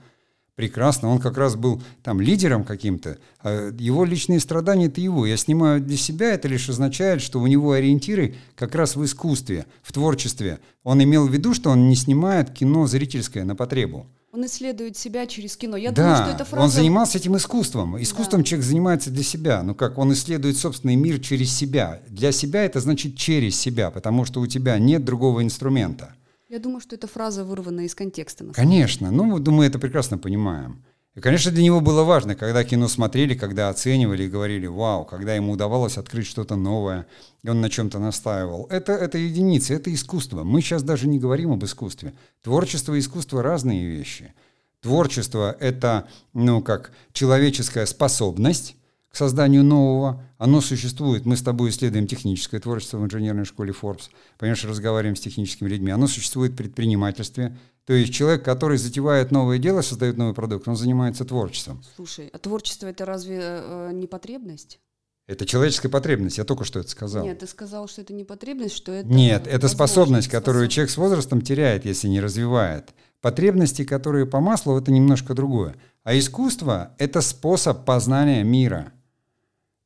Прекрасно, 0.55 1.09
он 1.09 1.19
как 1.19 1.37
раз 1.37 1.57
был 1.57 1.83
там 2.01 2.21
лидером 2.21 2.63
каким-то. 2.63 3.17
А 3.41 3.71
его 3.77 4.05
личные 4.05 4.39
страдания– 4.39 4.85
это 4.87 5.01
его. 5.01 5.25
Я 5.25 5.35
снимаю 5.35 5.81
для 5.81 5.97
себя, 5.97 6.33
это 6.33 6.47
лишь 6.47 6.69
означает, 6.69 7.21
что 7.21 7.41
у 7.41 7.47
него 7.47 7.73
ориентиры 7.73 8.35
как 8.55 8.73
раз 8.73 8.95
в 8.95 9.03
искусстве, 9.03 9.65
в 9.83 9.91
творчестве. 9.91 10.59
Он 10.83 11.03
имел 11.03 11.27
в 11.27 11.33
виду, 11.33 11.53
что 11.53 11.71
он 11.71 11.89
не 11.89 11.95
снимает 11.97 12.51
кино 12.51 12.87
зрительское 12.87 13.43
на 13.43 13.57
потребу. 13.57 14.07
Он 14.35 14.45
исследует 14.47 14.97
себя 14.97 15.27
через 15.27 15.55
кино. 15.55 15.77
Я 15.77 15.93
да, 15.93 16.01
думаю, 16.01 16.17
что 16.17 16.35
эта 16.35 16.43
фраза... 16.43 16.63
он 16.65 16.69
занимался 16.69 17.17
этим 17.17 17.37
искусством. 17.37 18.01
Искусством 18.01 18.41
Да. 18.41 18.45
человек 18.45 18.65
занимается 18.65 19.09
для 19.09 19.23
себя. 19.23 19.63
Ну 19.63 19.73
как, 19.73 19.97
он 19.97 20.11
исследует 20.11 20.57
собственный 20.57 20.97
мир 20.97 21.19
через 21.19 21.55
себя. 21.55 22.01
Для 22.09 22.33
себя 22.33 22.65
это 22.65 22.81
значит 22.81 23.15
через 23.15 23.55
себя, 23.55 23.91
потому 23.91 24.25
что 24.25 24.41
у 24.41 24.47
тебя 24.47 24.77
нет 24.77 25.05
другого 25.05 25.41
инструмента. 25.41 26.15
Я 26.49 26.59
думаю, 26.59 26.81
что 26.81 26.95
эта 26.95 27.07
фраза 27.07 27.45
вырвана 27.45 27.85
из 27.85 27.95
контекста. 27.95 28.43
Конечно, 28.53 29.09
ну 29.09 29.39
мы 29.39 29.65
это 29.65 29.79
прекрасно 29.79 30.17
понимаем. 30.17 30.83
И, 31.15 31.21
конечно, 31.21 31.49
для 31.49 31.63
него 31.63 31.79
было 31.79 32.03
важно, 32.03 32.35
когда 32.35 32.65
кино 32.65 32.89
смотрели, 32.89 33.35
когда 33.35 33.69
оценивали 33.69 34.23
и 34.23 34.29
говорили 34.29 34.67
«Вау», 34.67 35.05
когда 35.05 35.33
ему 35.33 35.53
удавалось 35.53 35.97
открыть 35.97 36.27
что-то 36.27 36.57
новое, 36.57 37.07
и 37.41 37.49
он 37.49 37.61
на 37.61 37.69
чем-то 37.69 37.99
настаивал. 37.99 38.67
Это, 38.69 38.91
это 38.91 39.17
единицы, 39.17 39.73
это 39.73 39.93
искусство. 39.93 40.43
Мы 40.43 40.61
сейчас 40.61 40.83
даже 40.83 41.07
не 41.07 41.17
говорим 41.17 41.53
об 41.53 41.63
искусстве. 41.63 42.13
Творчество 42.41 42.93
и 42.93 42.99
искусство– 42.99 43.41
разные 43.43 43.85
вещи. 43.85 44.33
Творчество– 44.81 45.55
это, 45.61 46.05
ну, 46.33 46.61
как 46.61 46.91
человеческая 47.13 47.85
способность 47.85 48.75
к 49.15 49.17
созданию 49.17 49.63
нового. 49.63 50.21
Оно 50.37 50.59
существует. 50.59 51.25
Мы 51.25 51.37
с 51.37 51.41
тобой 51.41 51.69
исследуем 51.69 52.05
техническое 52.05 52.59
творчество 52.59 52.97
в 52.97 53.05
инженерной 53.05 53.45
школе 53.45 53.71
Forbes. 53.71 54.09
Понимаешь, 54.37 54.65
разговариваем 54.65 55.15
с 55.15 55.21
техническими 55.21 55.69
людьми. 55.69 55.89
Оно 55.89 56.07
существует 56.07 56.51
в 56.51 56.57
предпринимательстве. 56.57 57.57
То 57.85 57.93
есть 57.93 58.13
человек, 58.13 58.43
который 58.43 58.77
затевает 58.77 59.31
новое 59.31 59.57
дело, 59.57 59.83
создает 59.83 60.17
новый 60.17 60.33
продукт, 60.33 60.67
он 60.67 60.75
занимается 60.75 61.23
творчеством. 61.23 61.81
Слушай, 61.95 62.29
а 62.33 62.37
творчество 62.39 62.87
это 62.87 63.05
разве 63.05 63.39
э, 63.41 63.91
не 63.93 64.05
потребность? 64.05 64.81
Это 65.27 65.45
человеческая 65.45 65.87
потребность, 65.87 66.37
я 66.37 66.43
только 66.43 66.65
что 66.65 66.81
это 66.81 66.89
сказал. 66.89 67.23
Нет, 67.23 67.39
ты 67.39 67.47
сказал, 67.47 67.87
что 67.87 68.01
это 68.01 68.11
не 68.11 68.25
потребность, 68.25 68.75
что 68.75 68.91
это... 68.91 69.07
Нет, 69.07 69.47
это 69.47 69.69
способность, 69.69 70.27
которую 70.27 70.69
способность. 70.69 70.75
человек 70.75 70.91
с 70.91 70.97
возрастом 70.97 71.41
теряет, 71.41 71.85
если 71.85 72.09
не 72.09 72.19
развивает. 72.19 72.89
Потребности, 73.21 73.85
которые 73.85 74.25
по 74.25 74.41
маслу, 74.41 74.77
это 74.77 74.91
немножко 74.91 75.33
другое. 75.33 75.77
А 76.03 76.19
искусство– 76.19 76.93
это 76.97 77.21
способ 77.21 77.85
познания 77.85 78.43
мира. 78.43 78.91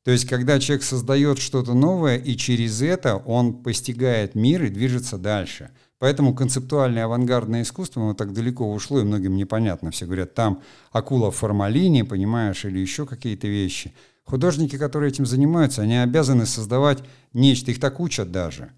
То 0.04 0.10
есть, 0.10 0.26
когда 0.26 0.58
человек 0.58 0.82
создает 0.82 1.38
что-то 1.38 1.74
новое, 1.74 2.16
и 2.16 2.36
через 2.36 2.80
это 2.80 3.16
он 3.16 3.62
постигает 3.62 4.34
мир 4.34 4.64
и 4.64 4.70
движется 4.70 5.18
дальше. 5.18 5.70
Поэтому 5.98 6.34
концептуальное 6.34 7.04
авангардное 7.04 7.62
искусство, 7.62 8.02
оно 8.02 8.14
так 8.14 8.32
далеко 8.32 8.72
ушло, 8.72 9.00
и 9.00 9.04
многим 9.04 9.36
непонятно. 9.36 9.90
Все 9.90 10.06
говорят, 10.06 10.34
там 10.34 10.62
акула 10.92 11.30
в 11.30 11.36
формалине, 11.36 12.06
понимаешь, 12.06 12.64
или 12.64 12.78
еще 12.78 13.04
какие-то 13.04 13.46
вещи. 13.46 13.92
Художники, 14.24 14.78
которые 14.78 15.10
этим 15.10 15.26
занимаются, 15.26 15.82
они 15.82 15.98
обязаны 15.98 16.46
создавать 16.46 17.00
нечто, 17.34 17.70
их 17.70 17.80
так 17.80 18.00
учат 18.00 18.30
даже. 18.32 18.72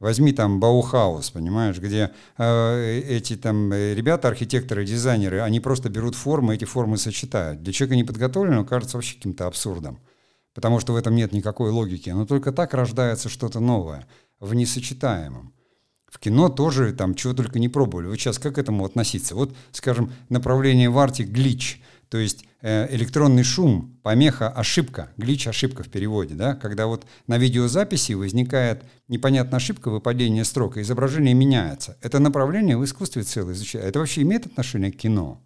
Возьми 0.00 0.32
там 0.32 0.58
Баухаус, 0.58 1.30
понимаешь, 1.30 1.78
где 1.78 2.10
э, 2.38 3.02
эти 3.08 3.36
там 3.36 3.72
э, 3.72 3.94
ребята, 3.94 4.28
архитекторы, 4.28 4.84
дизайнеры, 4.84 5.40
они 5.40 5.60
просто 5.60 5.90
берут 5.90 6.14
формы, 6.14 6.54
эти 6.54 6.64
формы 6.64 6.96
сочетают. 6.96 7.62
Для 7.62 7.72
человека 7.72 7.96
неподготовленного 7.96 8.64
кажется 8.64 8.96
вообще 8.96 9.16
каким-то 9.16 9.46
абсурдом, 9.46 10.00
потому 10.54 10.80
что 10.80 10.92
в 10.92 10.96
этом 10.96 11.14
нет 11.14 11.32
никакой 11.32 11.70
логики. 11.70 12.10
Но 12.10 12.26
только 12.26 12.52
так 12.52 12.74
рождается 12.74 13.28
что-то 13.28 13.60
новое, 13.60 14.06
в 14.40 14.54
несочетаемом. 14.54 15.52
В 16.06 16.18
кино 16.18 16.50
тоже 16.50 16.92
там 16.92 17.14
чего 17.14 17.32
только 17.32 17.58
не 17.58 17.70
пробовали. 17.70 18.06
Вот 18.06 18.16
сейчас 18.16 18.38
как 18.38 18.56
к 18.56 18.58
этому 18.58 18.84
относиться? 18.84 19.34
Вот, 19.34 19.54
скажем, 19.70 20.12
направление 20.28 20.90
в 20.90 20.98
арте 20.98 21.24
глич, 21.24 21.80
то 22.10 22.18
есть 22.18 22.44
э, 22.60 22.94
электронный 22.94 23.42
шум, 23.42 23.98
помеха, 24.02 24.50
ошибка, 24.50 25.10
глич, 25.16 25.46
ошибка 25.46 25.82
в 25.82 25.88
переводе, 25.88 26.34
да, 26.34 26.54
когда 26.54 26.86
вот 26.86 27.06
на 27.26 27.38
видеозаписи 27.38 28.12
возникает 28.12 28.84
непонятная 29.08 29.56
ошибка 29.56 29.90
выпадения 29.90 30.44
строк, 30.44 30.76
и 30.76 30.82
изображение 30.82 31.32
меняется. 31.32 31.96
Это 32.02 32.18
направление 32.18 32.76
в 32.76 32.84
искусстве 32.84 33.22
целое 33.22 33.54
изучает. 33.54 33.86
Это 33.86 33.98
вообще 33.98 34.20
имеет 34.20 34.44
отношение 34.44 34.92
к 34.92 34.98
кино? 34.98 35.40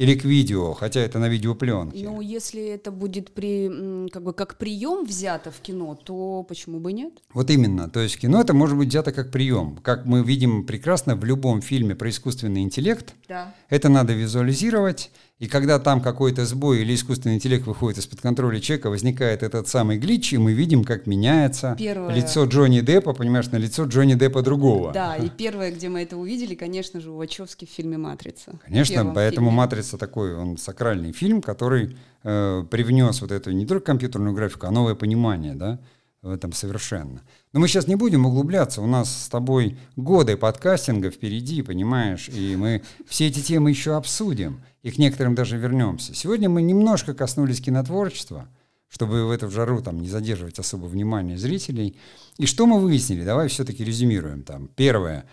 Или 0.00 0.14
к 0.14 0.24
видео, 0.24 0.72
хотя 0.72 1.00
это 1.00 1.18
на 1.18 1.28
видеопленке? 1.28 2.04
Ну, 2.08 2.22
если 2.22 2.68
это 2.68 2.90
будет 2.90 3.32
при, 3.34 4.08
как 4.08 4.22
бы 4.22 4.32
как 4.32 4.56
прием 4.56 5.04
взято 5.04 5.50
в 5.50 5.60
кино, 5.60 5.94
то 5.94 6.42
почему 6.48 6.80
бы 6.80 6.94
нет? 6.94 7.12
Вот 7.34 7.50
именно. 7.50 7.90
То 7.90 8.00
есть 8.00 8.18
кино 8.18 8.40
это 8.40 8.54
может 8.54 8.78
быть 8.78 8.88
взято 8.88 9.12
как 9.12 9.30
прием. 9.30 9.76
Как 9.82 10.06
мы 10.06 10.24
видим 10.24 10.64
прекрасно 10.64 11.16
в 11.16 11.24
любом 11.26 11.60
фильме 11.60 11.94
про 11.94 12.08
искусственный 12.08 12.62
интеллект, 12.62 13.14
Да. 13.28 13.54
это 13.68 13.90
надо 13.90 14.14
визуализировать. 14.14 15.10
И 15.40 15.48
когда 15.48 15.78
там 15.78 16.02
какой-то 16.02 16.44
сбой 16.44 16.82
или 16.82 16.94
искусственный 16.94 17.36
интеллект 17.36 17.66
выходит 17.66 17.98
из-под 17.98 18.20
контроля 18.20 18.60
человека, 18.60 18.90
возникает 18.90 19.42
этот 19.42 19.68
самый 19.68 19.96
глич, 19.96 20.34
и 20.34 20.38
мы 20.38 20.52
видим, 20.52 20.84
как 20.84 21.06
меняется 21.06 21.74
Первое. 21.78 22.14
лицо 22.14 22.44
Джонни 22.44 22.80
Деппа, 22.80 23.14
понимаешь, 23.14 23.46
на 23.46 23.56
лицо 23.56 23.84
Джонни 23.84 24.12
Деппа 24.14 24.42
другого. 24.42 24.92
Да, 24.92 25.16
и 25.16 25.30
первое, 25.30 25.72
где 25.72 25.88
мы 25.88 26.02
это 26.02 26.18
увидели, 26.18 26.54
конечно 26.54 27.00
же, 27.00 27.10
у 27.10 27.16
Вачовски 27.16 27.64
в 27.64 27.70
фильме 27.70 27.96
«Матрица». 27.96 28.60
Конечно, 28.66 29.12
поэтому 29.14 29.46
фильме. 29.46 29.56
«Матрица» 29.56 29.96
такой, 29.96 30.34
он 30.36 30.58
сакральный 30.58 31.12
фильм, 31.12 31.40
который 31.40 31.96
э, 32.22 32.64
привнес 32.70 33.22
вот 33.22 33.32
эту 33.32 33.52
не 33.52 33.64
только 33.64 33.86
компьютерную 33.86 34.34
графику, 34.34 34.66
а 34.66 34.70
новое 34.70 34.94
понимание, 34.94 35.54
да, 35.54 35.80
в 36.20 36.30
этом 36.30 36.52
совершенно. 36.52 37.22
Но 37.52 37.58
мы 37.58 37.66
сейчас 37.66 37.88
не 37.88 37.96
будем 37.96 38.26
углубляться, 38.26 38.80
у 38.80 38.86
нас 38.86 39.24
с 39.24 39.28
тобой 39.28 39.76
годы 39.96 40.36
подкастинга 40.36 41.10
впереди, 41.10 41.62
понимаешь, 41.62 42.28
и 42.28 42.54
мы 42.54 42.82
все 43.08 43.26
эти 43.26 43.40
темы 43.40 43.70
еще 43.70 43.96
обсудим, 43.96 44.62
и 44.82 44.92
к 44.92 44.98
некоторым 44.98 45.34
даже 45.34 45.56
вернемся. 45.56 46.14
Сегодня 46.14 46.48
мы 46.48 46.62
немножко 46.62 47.12
коснулись 47.12 47.60
кинотворчества, 47.60 48.46
чтобы 48.88 49.26
в 49.26 49.30
эту 49.30 49.50
жару 49.50 49.82
там 49.82 50.00
не 50.00 50.08
задерживать 50.08 50.60
особо 50.60 50.86
внимание 50.86 51.36
зрителей. 51.36 51.96
И 52.38 52.46
что 52.46 52.66
мы 52.66 52.80
выяснили? 52.80 53.24
Давай 53.24 53.48
все-таки 53.48 53.84
резюмируем 53.84 54.42
там. 54.42 54.68
Первое. 54.68 55.24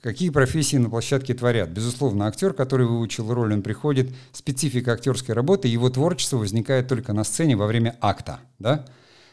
Какие 0.00 0.30
профессии 0.30 0.76
на 0.76 0.90
площадке 0.90 1.34
творят? 1.34 1.70
Безусловно, 1.70 2.26
актер, 2.26 2.52
который 2.52 2.86
выучил 2.86 3.32
роль, 3.32 3.52
он 3.52 3.62
приходит, 3.62 4.12
специфика 4.32 4.92
актерской 4.92 5.34
работы, 5.34 5.66
его 5.66 5.90
творчество 5.90 6.36
возникает 6.36 6.86
только 6.86 7.12
на 7.12 7.24
сцене 7.24 7.56
во 7.56 7.66
время 7.66 7.96
акта, 8.00 8.40
да? 8.58 8.84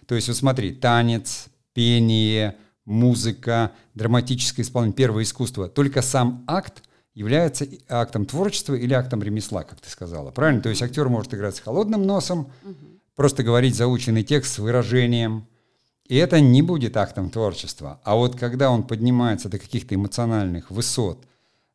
То 0.08 0.16
есть 0.16 0.28
вот 0.28 0.38
смотри, 0.38 0.72
танец, 0.72 1.48
пение, 1.74 2.58
музыка, 2.86 3.72
драматическое 3.96 4.66
исполнение, 4.66 4.96
первое 4.96 5.24
искусство. 5.24 5.68
Только 5.70 6.02
сам 6.02 6.44
акт 6.48 6.84
является 7.14 7.68
актом 7.90 8.26
творчества 8.26 8.74
или 8.74 8.94
актом 8.94 9.22
ремесла, 9.22 9.64
как 9.64 9.80
ты 9.82 9.90
сказала. 9.90 10.32
Правильно? 10.32 10.62
То 10.62 10.70
есть 10.70 10.82
актер 10.82 11.10
может 11.10 11.34
играть 11.34 11.56
с 11.56 11.60
холодным 11.60 12.06
носом, 12.06 12.52
просто 13.16 13.44
говорить 13.44 13.76
заученный 13.76 14.24
текст 14.24 14.56
с 14.56 14.60
выражением. 14.60 15.48
И 16.08 16.16
это 16.16 16.42
не 16.42 16.62
будет 16.62 16.98
актом 16.98 17.30
творчества. 17.30 18.02
А 18.04 18.16
вот 18.16 18.38
когда 18.38 18.70
он 18.70 18.84
поднимается 18.84 19.48
до 19.48 19.60
каких-то 19.60 19.96
эмоциональных 19.96 20.70
высот 20.70 21.26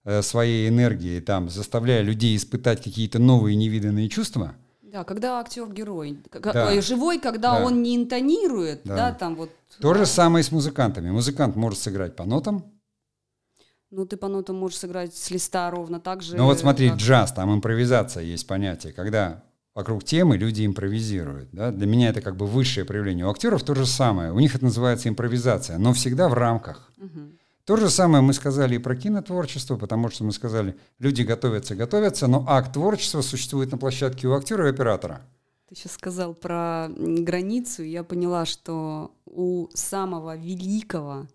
э, 0.04 0.20
своей 0.20 0.68
энергии, 0.68 1.20
там, 1.20 1.48
заставляя 1.48 2.02
людей 2.02 2.36
испытать 2.36 2.82
какие-то 2.82 3.18
новые 3.18 3.56
невиданные 3.56 4.10
чувства, 4.10 4.54
Да, 4.96 5.04
когда 5.04 5.40
актер 5.40 5.68
герой, 5.70 6.18
Да. 6.32 6.68
ой, 6.68 6.80
живой, 6.80 7.18
когда 7.18 7.58
Да. 7.58 7.66
он 7.66 7.82
не 7.82 7.94
интонирует, 7.96 8.80
Да. 8.84 8.96
да, 8.96 9.12
там 9.12 9.36
вот. 9.36 9.50
то 9.78 9.92
же 9.92 10.06
самое 10.06 10.40
и 10.40 10.42
с 10.42 10.50
музыкантами. 10.50 11.10
Музыкант 11.10 11.54
может 11.54 11.78
сыграть 11.80 12.16
по 12.16 12.24
нотам, 12.24 12.64
Ну, 13.90 14.04
ты 14.06 14.16
по 14.16 14.28
нотам 14.28 14.56
можешь 14.56 14.78
сыграть 14.78 15.14
с 15.14 15.30
листа 15.30 15.70
ровно 15.70 16.00
так 16.00 16.20
же. 16.22 16.36
Ну 16.36 16.46
вот 16.46 16.58
смотри, 16.58 16.88
как- 16.90 16.98
джаз, 16.98 17.32
там 17.32 17.54
импровизация 17.54 18.22
есть 18.24 18.46
понятие, 18.46 18.92
когда 18.94 19.44
вокруг 19.74 20.02
темы 20.02 20.36
люди 20.38 20.64
импровизируют. 20.66 21.50
Да? 21.52 21.70
Для 21.70 21.86
меня 21.86 22.08
это 22.08 22.20
как 22.22 22.36
бы 22.36 22.46
высшее 22.46 22.84
проявление. 22.86 23.26
У 23.26 23.30
актеров 23.30 23.62
то 23.62 23.74
же 23.74 23.86
самое. 23.86 24.32
У 24.32 24.40
них 24.40 24.54
это 24.56 24.64
называется 24.64 25.08
импровизация, 25.10 25.78
но 25.78 25.92
всегда 25.92 26.28
в 26.28 26.34
рамках. 26.34 26.90
Угу. 26.98 27.20
То 27.66 27.76
же 27.76 27.90
самое 27.90 28.22
мы 28.22 28.32
сказали 28.32 28.76
и 28.76 28.78
про 28.78 28.94
кинотворчество, 28.94 29.76
потому 29.76 30.08
что 30.08 30.22
мы 30.22 30.30
сказали, 30.30 30.76
люди 31.00 31.22
готовятся, 31.22 31.74
готовятся, 31.74 32.28
но 32.28 32.44
акт 32.46 32.72
творчества 32.74 33.22
существует 33.22 33.72
на 33.72 33.76
площадке 33.76 34.28
у 34.28 34.34
актера 34.34 34.68
и 34.68 34.70
оператора. 34.70 35.22
Ты 35.68 35.74
сейчас 35.74 35.92
сказал 35.92 36.32
про 36.34 36.88
границу, 36.96 37.82
и 37.82 37.90
я 37.90 38.04
поняла, 38.04 38.46
что 38.46 39.10
у 39.24 39.66
самого 39.74 40.36
великого 40.36 41.26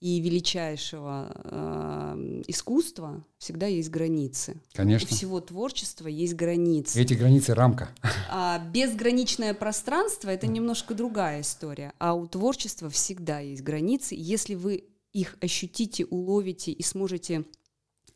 и 0.00 0.18
величайшего 0.20 1.30
э, 1.32 2.42
искусства 2.48 3.24
всегда 3.38 3.66
есть 3.66 3.88
границы. 3.88 4.60
Конечно. 4.72 5.06
У 5.08 5.14
всего 5.14 5.40
творчества 5.40 6.08
есть 6.08 6.34
границы. 6.34 7.00
Эти 7.00 7.14
границы 7.14 7.54
рамка. 7.54 7.90
А 8.28 8.58
безграничное 8.58 9.54
пространство 9.54 10.28
это 10.30 10.48
немножко 10.48 10.94
другая 10.94 11.42
история. 11.42 11.92
А 12.00 12.14
у 12.14 12.26
творчества 12.26 12.90
всегда 12.90 13.38
есть 13.38 13.62
границы. 13.62 14.16
Если 14.18 14.56
вы 14.56 14.86
их 15.12 15.36
ощутите, 15.40 16.04
уловите 16.06 16.72
и 16.72 16.82
сможете 16.82 17.44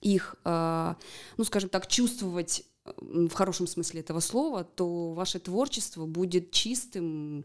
их, 0.00 0.36
э, 0.44 0.94
ну, 1.36 1.44
скажем 1.44 1.70
так, 1.70 1.86
чувствовать 1.86 2.64
в 2.84 3.32
хорошем 3.32 3.66
смысле 3.66 4.00
этого 4.00 4.20
слова, 4.20 4.64
то 4.64 5.12
ваше 5.12 5.40
творчество 5.40 6.06
будет 6.06 6.52
чистым, 6.52 7.44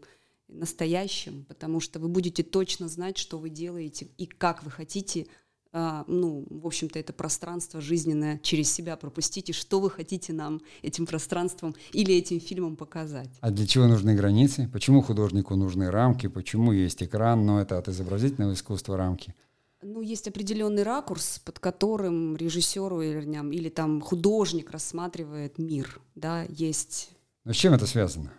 настоящим, 0.52 1.44
потому 1.44 1.80
что 1.80 1.98
вы 1.98 2.08
будете 2.08 2.42
точно 2.42 2.88
знать, 2.88 3.16
что 3.16 3.38
вы 3.38 3.50
делаете 3.50 4.08
и 4.18 4.26
как 4.26 4.62
вы 4.62 4.70
хотите, 4.70 5.22
а, 5.22 5.26
ну, 5.72 6.44
в 6.50 6.66
общем-то, 6.66 6.98
это 6.98 7.12
пространство 7.12 7.80
жизненное 7.80 8.38
через 8.42 8.70
себя 8.70 8.96
пропустить, 8.96 9.50
и 9.50 9.52
что 9.52 9.80
вы 9.80 9.90
хотите 9.90 10.32
нам 10.32 10.60
этим 10.82 11.06
пространством 11.06 11.74
или 11.92 12.14
этим 12.14 12.40
фильмом 12.40 12.76
показать. 12.76 13.30
А 13.40 13.50
для 13.50 13.66
чего 13.66 13.86
нужны 13.86 14.14
границы? 14.14 14.68
Почему 14.72 15.02
художнику 15.02 15.56
нужны 15.56 15.90
рамки? 15.90 16.26
Почему 16.28 16.72
есть 16.72 17.02
экран? 17.02 17.46
Но 17.46 17.60
это 17.60 17.78
от 17.78 17.88
изобразительного 17.88 18.52
искусства 18.52 18.96
рамки. 18.96 19.34
Ну, 19.82 20.00
есть 20.00 20.28
определенный 20.28 20.84
ракурс, 20.84 21.40
под 21.44 21.58
которым 21.58 22.36
режиссеру 22.36 23.02
или, 23.02 23.54
или 23.54 23.68
там 23.68 24.00
художник 24.00 24.70
рассматривает 24.70 25.58
мир, 25.58 26.00
да, 26.14 26.44
есть... 26.44 27.10
Но 27.44 27.52
с 27.52 27.56
чем 27.56 27.74
это 27.74 27.86
связано? 27.86 28.32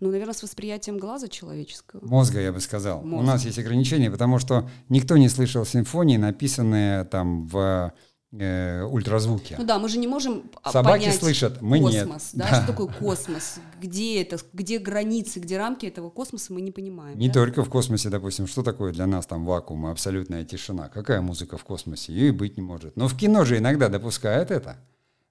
Ну, 0.00 0.10
наверное, 0.10 0.34
с 0.34 0.42
восприятием 0.42 0.98
глаза 0.98 1.28
человеческого. 1.28 2.04
Мозга, 2.04 2.40
я 2.40 2.52
бы 2.52 2.60
сказал. 2.60 3.02
Мозга. 3.02 3.22
У 3.22 3.26
нас 3.26 3.44
есть 3.44 3.58
ограничения, 3.58 4.10
потому 4.10 4.38
что 4.38 4.68
никто 4.88 5.16
не 5.16 5.28
слышал 5.28 5.64
симфонии, 5.64 6.16
написанные 6.16 7.04
там 7.04 7.46
в 7.46 7.92
э, 8.32 8.82
ультразвуке. 8.82 9.56
Ну 9.58 9.64
да, 9.64 9.78
мы 9.78 9.88
же 9.88 9.98
не 9.98 10.06
можем 10.06 10.50
Собаки 10.64 11.00
понять 11.00 11.18
слышат, 11.18 11.62
мы 11.62 11.80
космос, 11.80 12.32
нет. 12.34 12.44
Да? 12.44 12.48
да? 12.50 12.56
Что 12.56 12.66
такое 12.72 12.86
космос? 12.88 13.58
Где 13.80 14.22
это? 14.22 14.38
Где 14.52 14.78
границы, 14.78 15.40
где 15.40 15.56
рамки 15.56 15.86
этого 15.86 16.10
космоса, 16.10 16.52
мы 16.52 16.60
не 16.60 16.72
понимаем. 16.72 17.18
Не 17.18 17.28
да? 17.28 17.34
только 17.34 17.64
в 17.64 17.70
космосе, 17.70 18.08
допустим, 18.08 18.46
что 18.46 18.62
такое 18.62 18.92
для 18.92 19.06
нас 19.06 19.26
там 19.26 19.44
вакуум 19.44 19.86
абсолютная 19.86 20.44
тишина? 20.44 20.88
Какая 20.88 21.20
музыка 21.20 21.56
в 21.56 21.64
космосе? 21.64 22.12
Ее 22.12 22.28
и 22.28 22.32
быть 22.32 22.56
не 22.56 22.62
может. 22.62 22.96
Но 22.96 23.08
в 23.08 23.16
кино 23.16 23.44
же 23.44 23.58
иногда 23.58 23.88
допускают 23.88 24.50
это. 24.50 24.76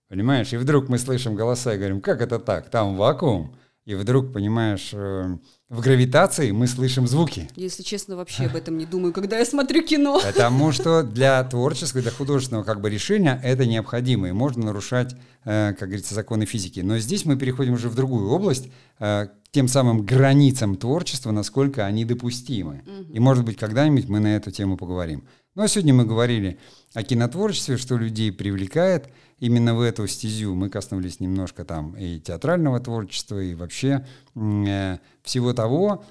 Понимаешь? 0.07 0.53
И 0.53 0.57
вдруг 0.57 0.87
мы 0.87 0.99
слышим 0.99 1.35
голоса 1.35 1.73
и 1.73 1.77
говорим, 1.77 1.99
как 1.99 2.21
это 2.21 2.39
так? 2.39 2.69
Там 2.69 2.95
вакуум 2.95 3.55
и 3.85 3.93
вдруг, 3.93 4.33
понимаешь, 4.33 4.89
э, 4.93 5.37
в 5.69 5.79
гравитации 5.79 6.49
мы 6.49 6.65
слышим 6.65 7.07
звуки. 7.07 7.47
Если 7.55 7.83
честно, 7.83 8.15
вообще 8.15 8.45
об 8.45 8.55
этом 8.55 8.79
не 8.79 8.85
думаю, 8.87 9.13
когда 9.13 9.37
я 9.37 9.45
смотрю 9.45 9.83
кино. 9.83 10.19
Потому 10.25 10.71
что 10.71 11.03
для 11.03 11.43
творческого, 11.43 12.01
для 12.01 12.09
художественного 12.09 12.63
как 12.63 12.81
бы 12.81 12.89
решения 12.89 13.39
это 13.43 13.67
необходимо, 13.67 14.27
и 14.27 14.31
можно 14.31 14.65
нарушать, 14.65 15.15
э, 15.43 15.73
как 15.77 15.89
говорится, 15.89 16.15
законы 16.15 16.47
физики. 16.47 16.79
Но 16.79 16.97
здесь 16.97 17.25
мы 17.25 17.37
переходим 17.37 17.73
уже 17.73 17.89
в 17.89 17.95
другую 17.95 18.31
область, 18.31 18.71
э, 18.99 19.27
к 19.27 19.51
тем 19.51 19.67
самым 19.67 20.03
границам 20.03 20.77
творчества, 20.77 21.29
насколько 21.29 21.85
они 21.85 22.05
допустимы. 22.05 22.81
Угу. 22.87 23.13
И, 23.13 23.19
может 23.19 23.45
быть, 23.45 23.57
когда-нибудь 23.57 24.09
мы 24.09 24.19
на 24.19 24.35
эту 24.35 24.49
тему 24.49 24.77
поговорим. 24.77 25.25
Ну 25.53 25.63
а 25.63 25.67
сегодня 25.69 25.93
мы 25.93 26.05
говорили 26.05 26.59
о 26.93 27.03
кинотворчестве, 27.03 27.77
что 27.77 27.97
людей 27.97 28.31
привлекает 28.31 29.07
именно 29.39 29.75
в 29.75 29.81
эту 29.81 30.07
стезю. 30.07 30.55
Мы 30.55 30.69
коснулись 30.69 31.19
немножко 31.19 31.65
там 31.65 31.95
и 31.97 32.19
театрального 32.19 32.79
творчества, 32.79 33.41
и 33.41 33.55
вообще 33.55 34.05
э, 34.35 34.97
всего 35.23 35.53
того, 35.53 36.03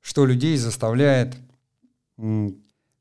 что 0.00 0.26
людей 0.26 0.56
заставляет 0.56 1.36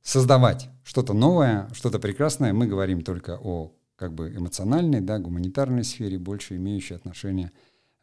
создавать 0.02 0.70
что-то 0.84 1.14
новое, 1.14 1.70
что-то 1.74 2.00
прекрасное. 2.00 2.54
Мы 2.54 2.68
говорим 2.68 3.02
только 3.02 3.38
о 3.42 3.74
как 3.96 4.14
бы 4.14 4.34
эмоциональной, 4.36 5.00
да, 5.00 5.20
гуманитарной 5.20 5.84
сфере, 5.84 6.18
больше 6.18 6.56
имеющей 6.56 6.96
отношение 6.96 7.52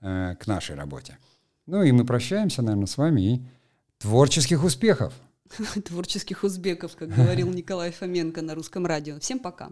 э, 0.00 0.36
к 0.38 0.46
нашей 0.46 0.76
работе. 0.76 1.18
Ну 1.66 1.82
и 1.82 1.92
мы 1.92 2.04
прощаемся, 2.04 2.62
наверное, 2.62 2.86
с 2.86 2.96
вами 2.96 3.20
и 3.20 3.42
творческих 3.98 4.62
успехов! 4.62 5.12
творческих 5.84 6.44
узбеков, 6.44 6.94
как 6.96 7.08
говорил 7.08 7.50
Николай 7.50 7.90
Фоменко 7.90 8.42
на 8.42 8.54
русском 8.54 8.86
радио. 8.86 9.18
Всем 9.18 9.38
пока. 9.38 9.70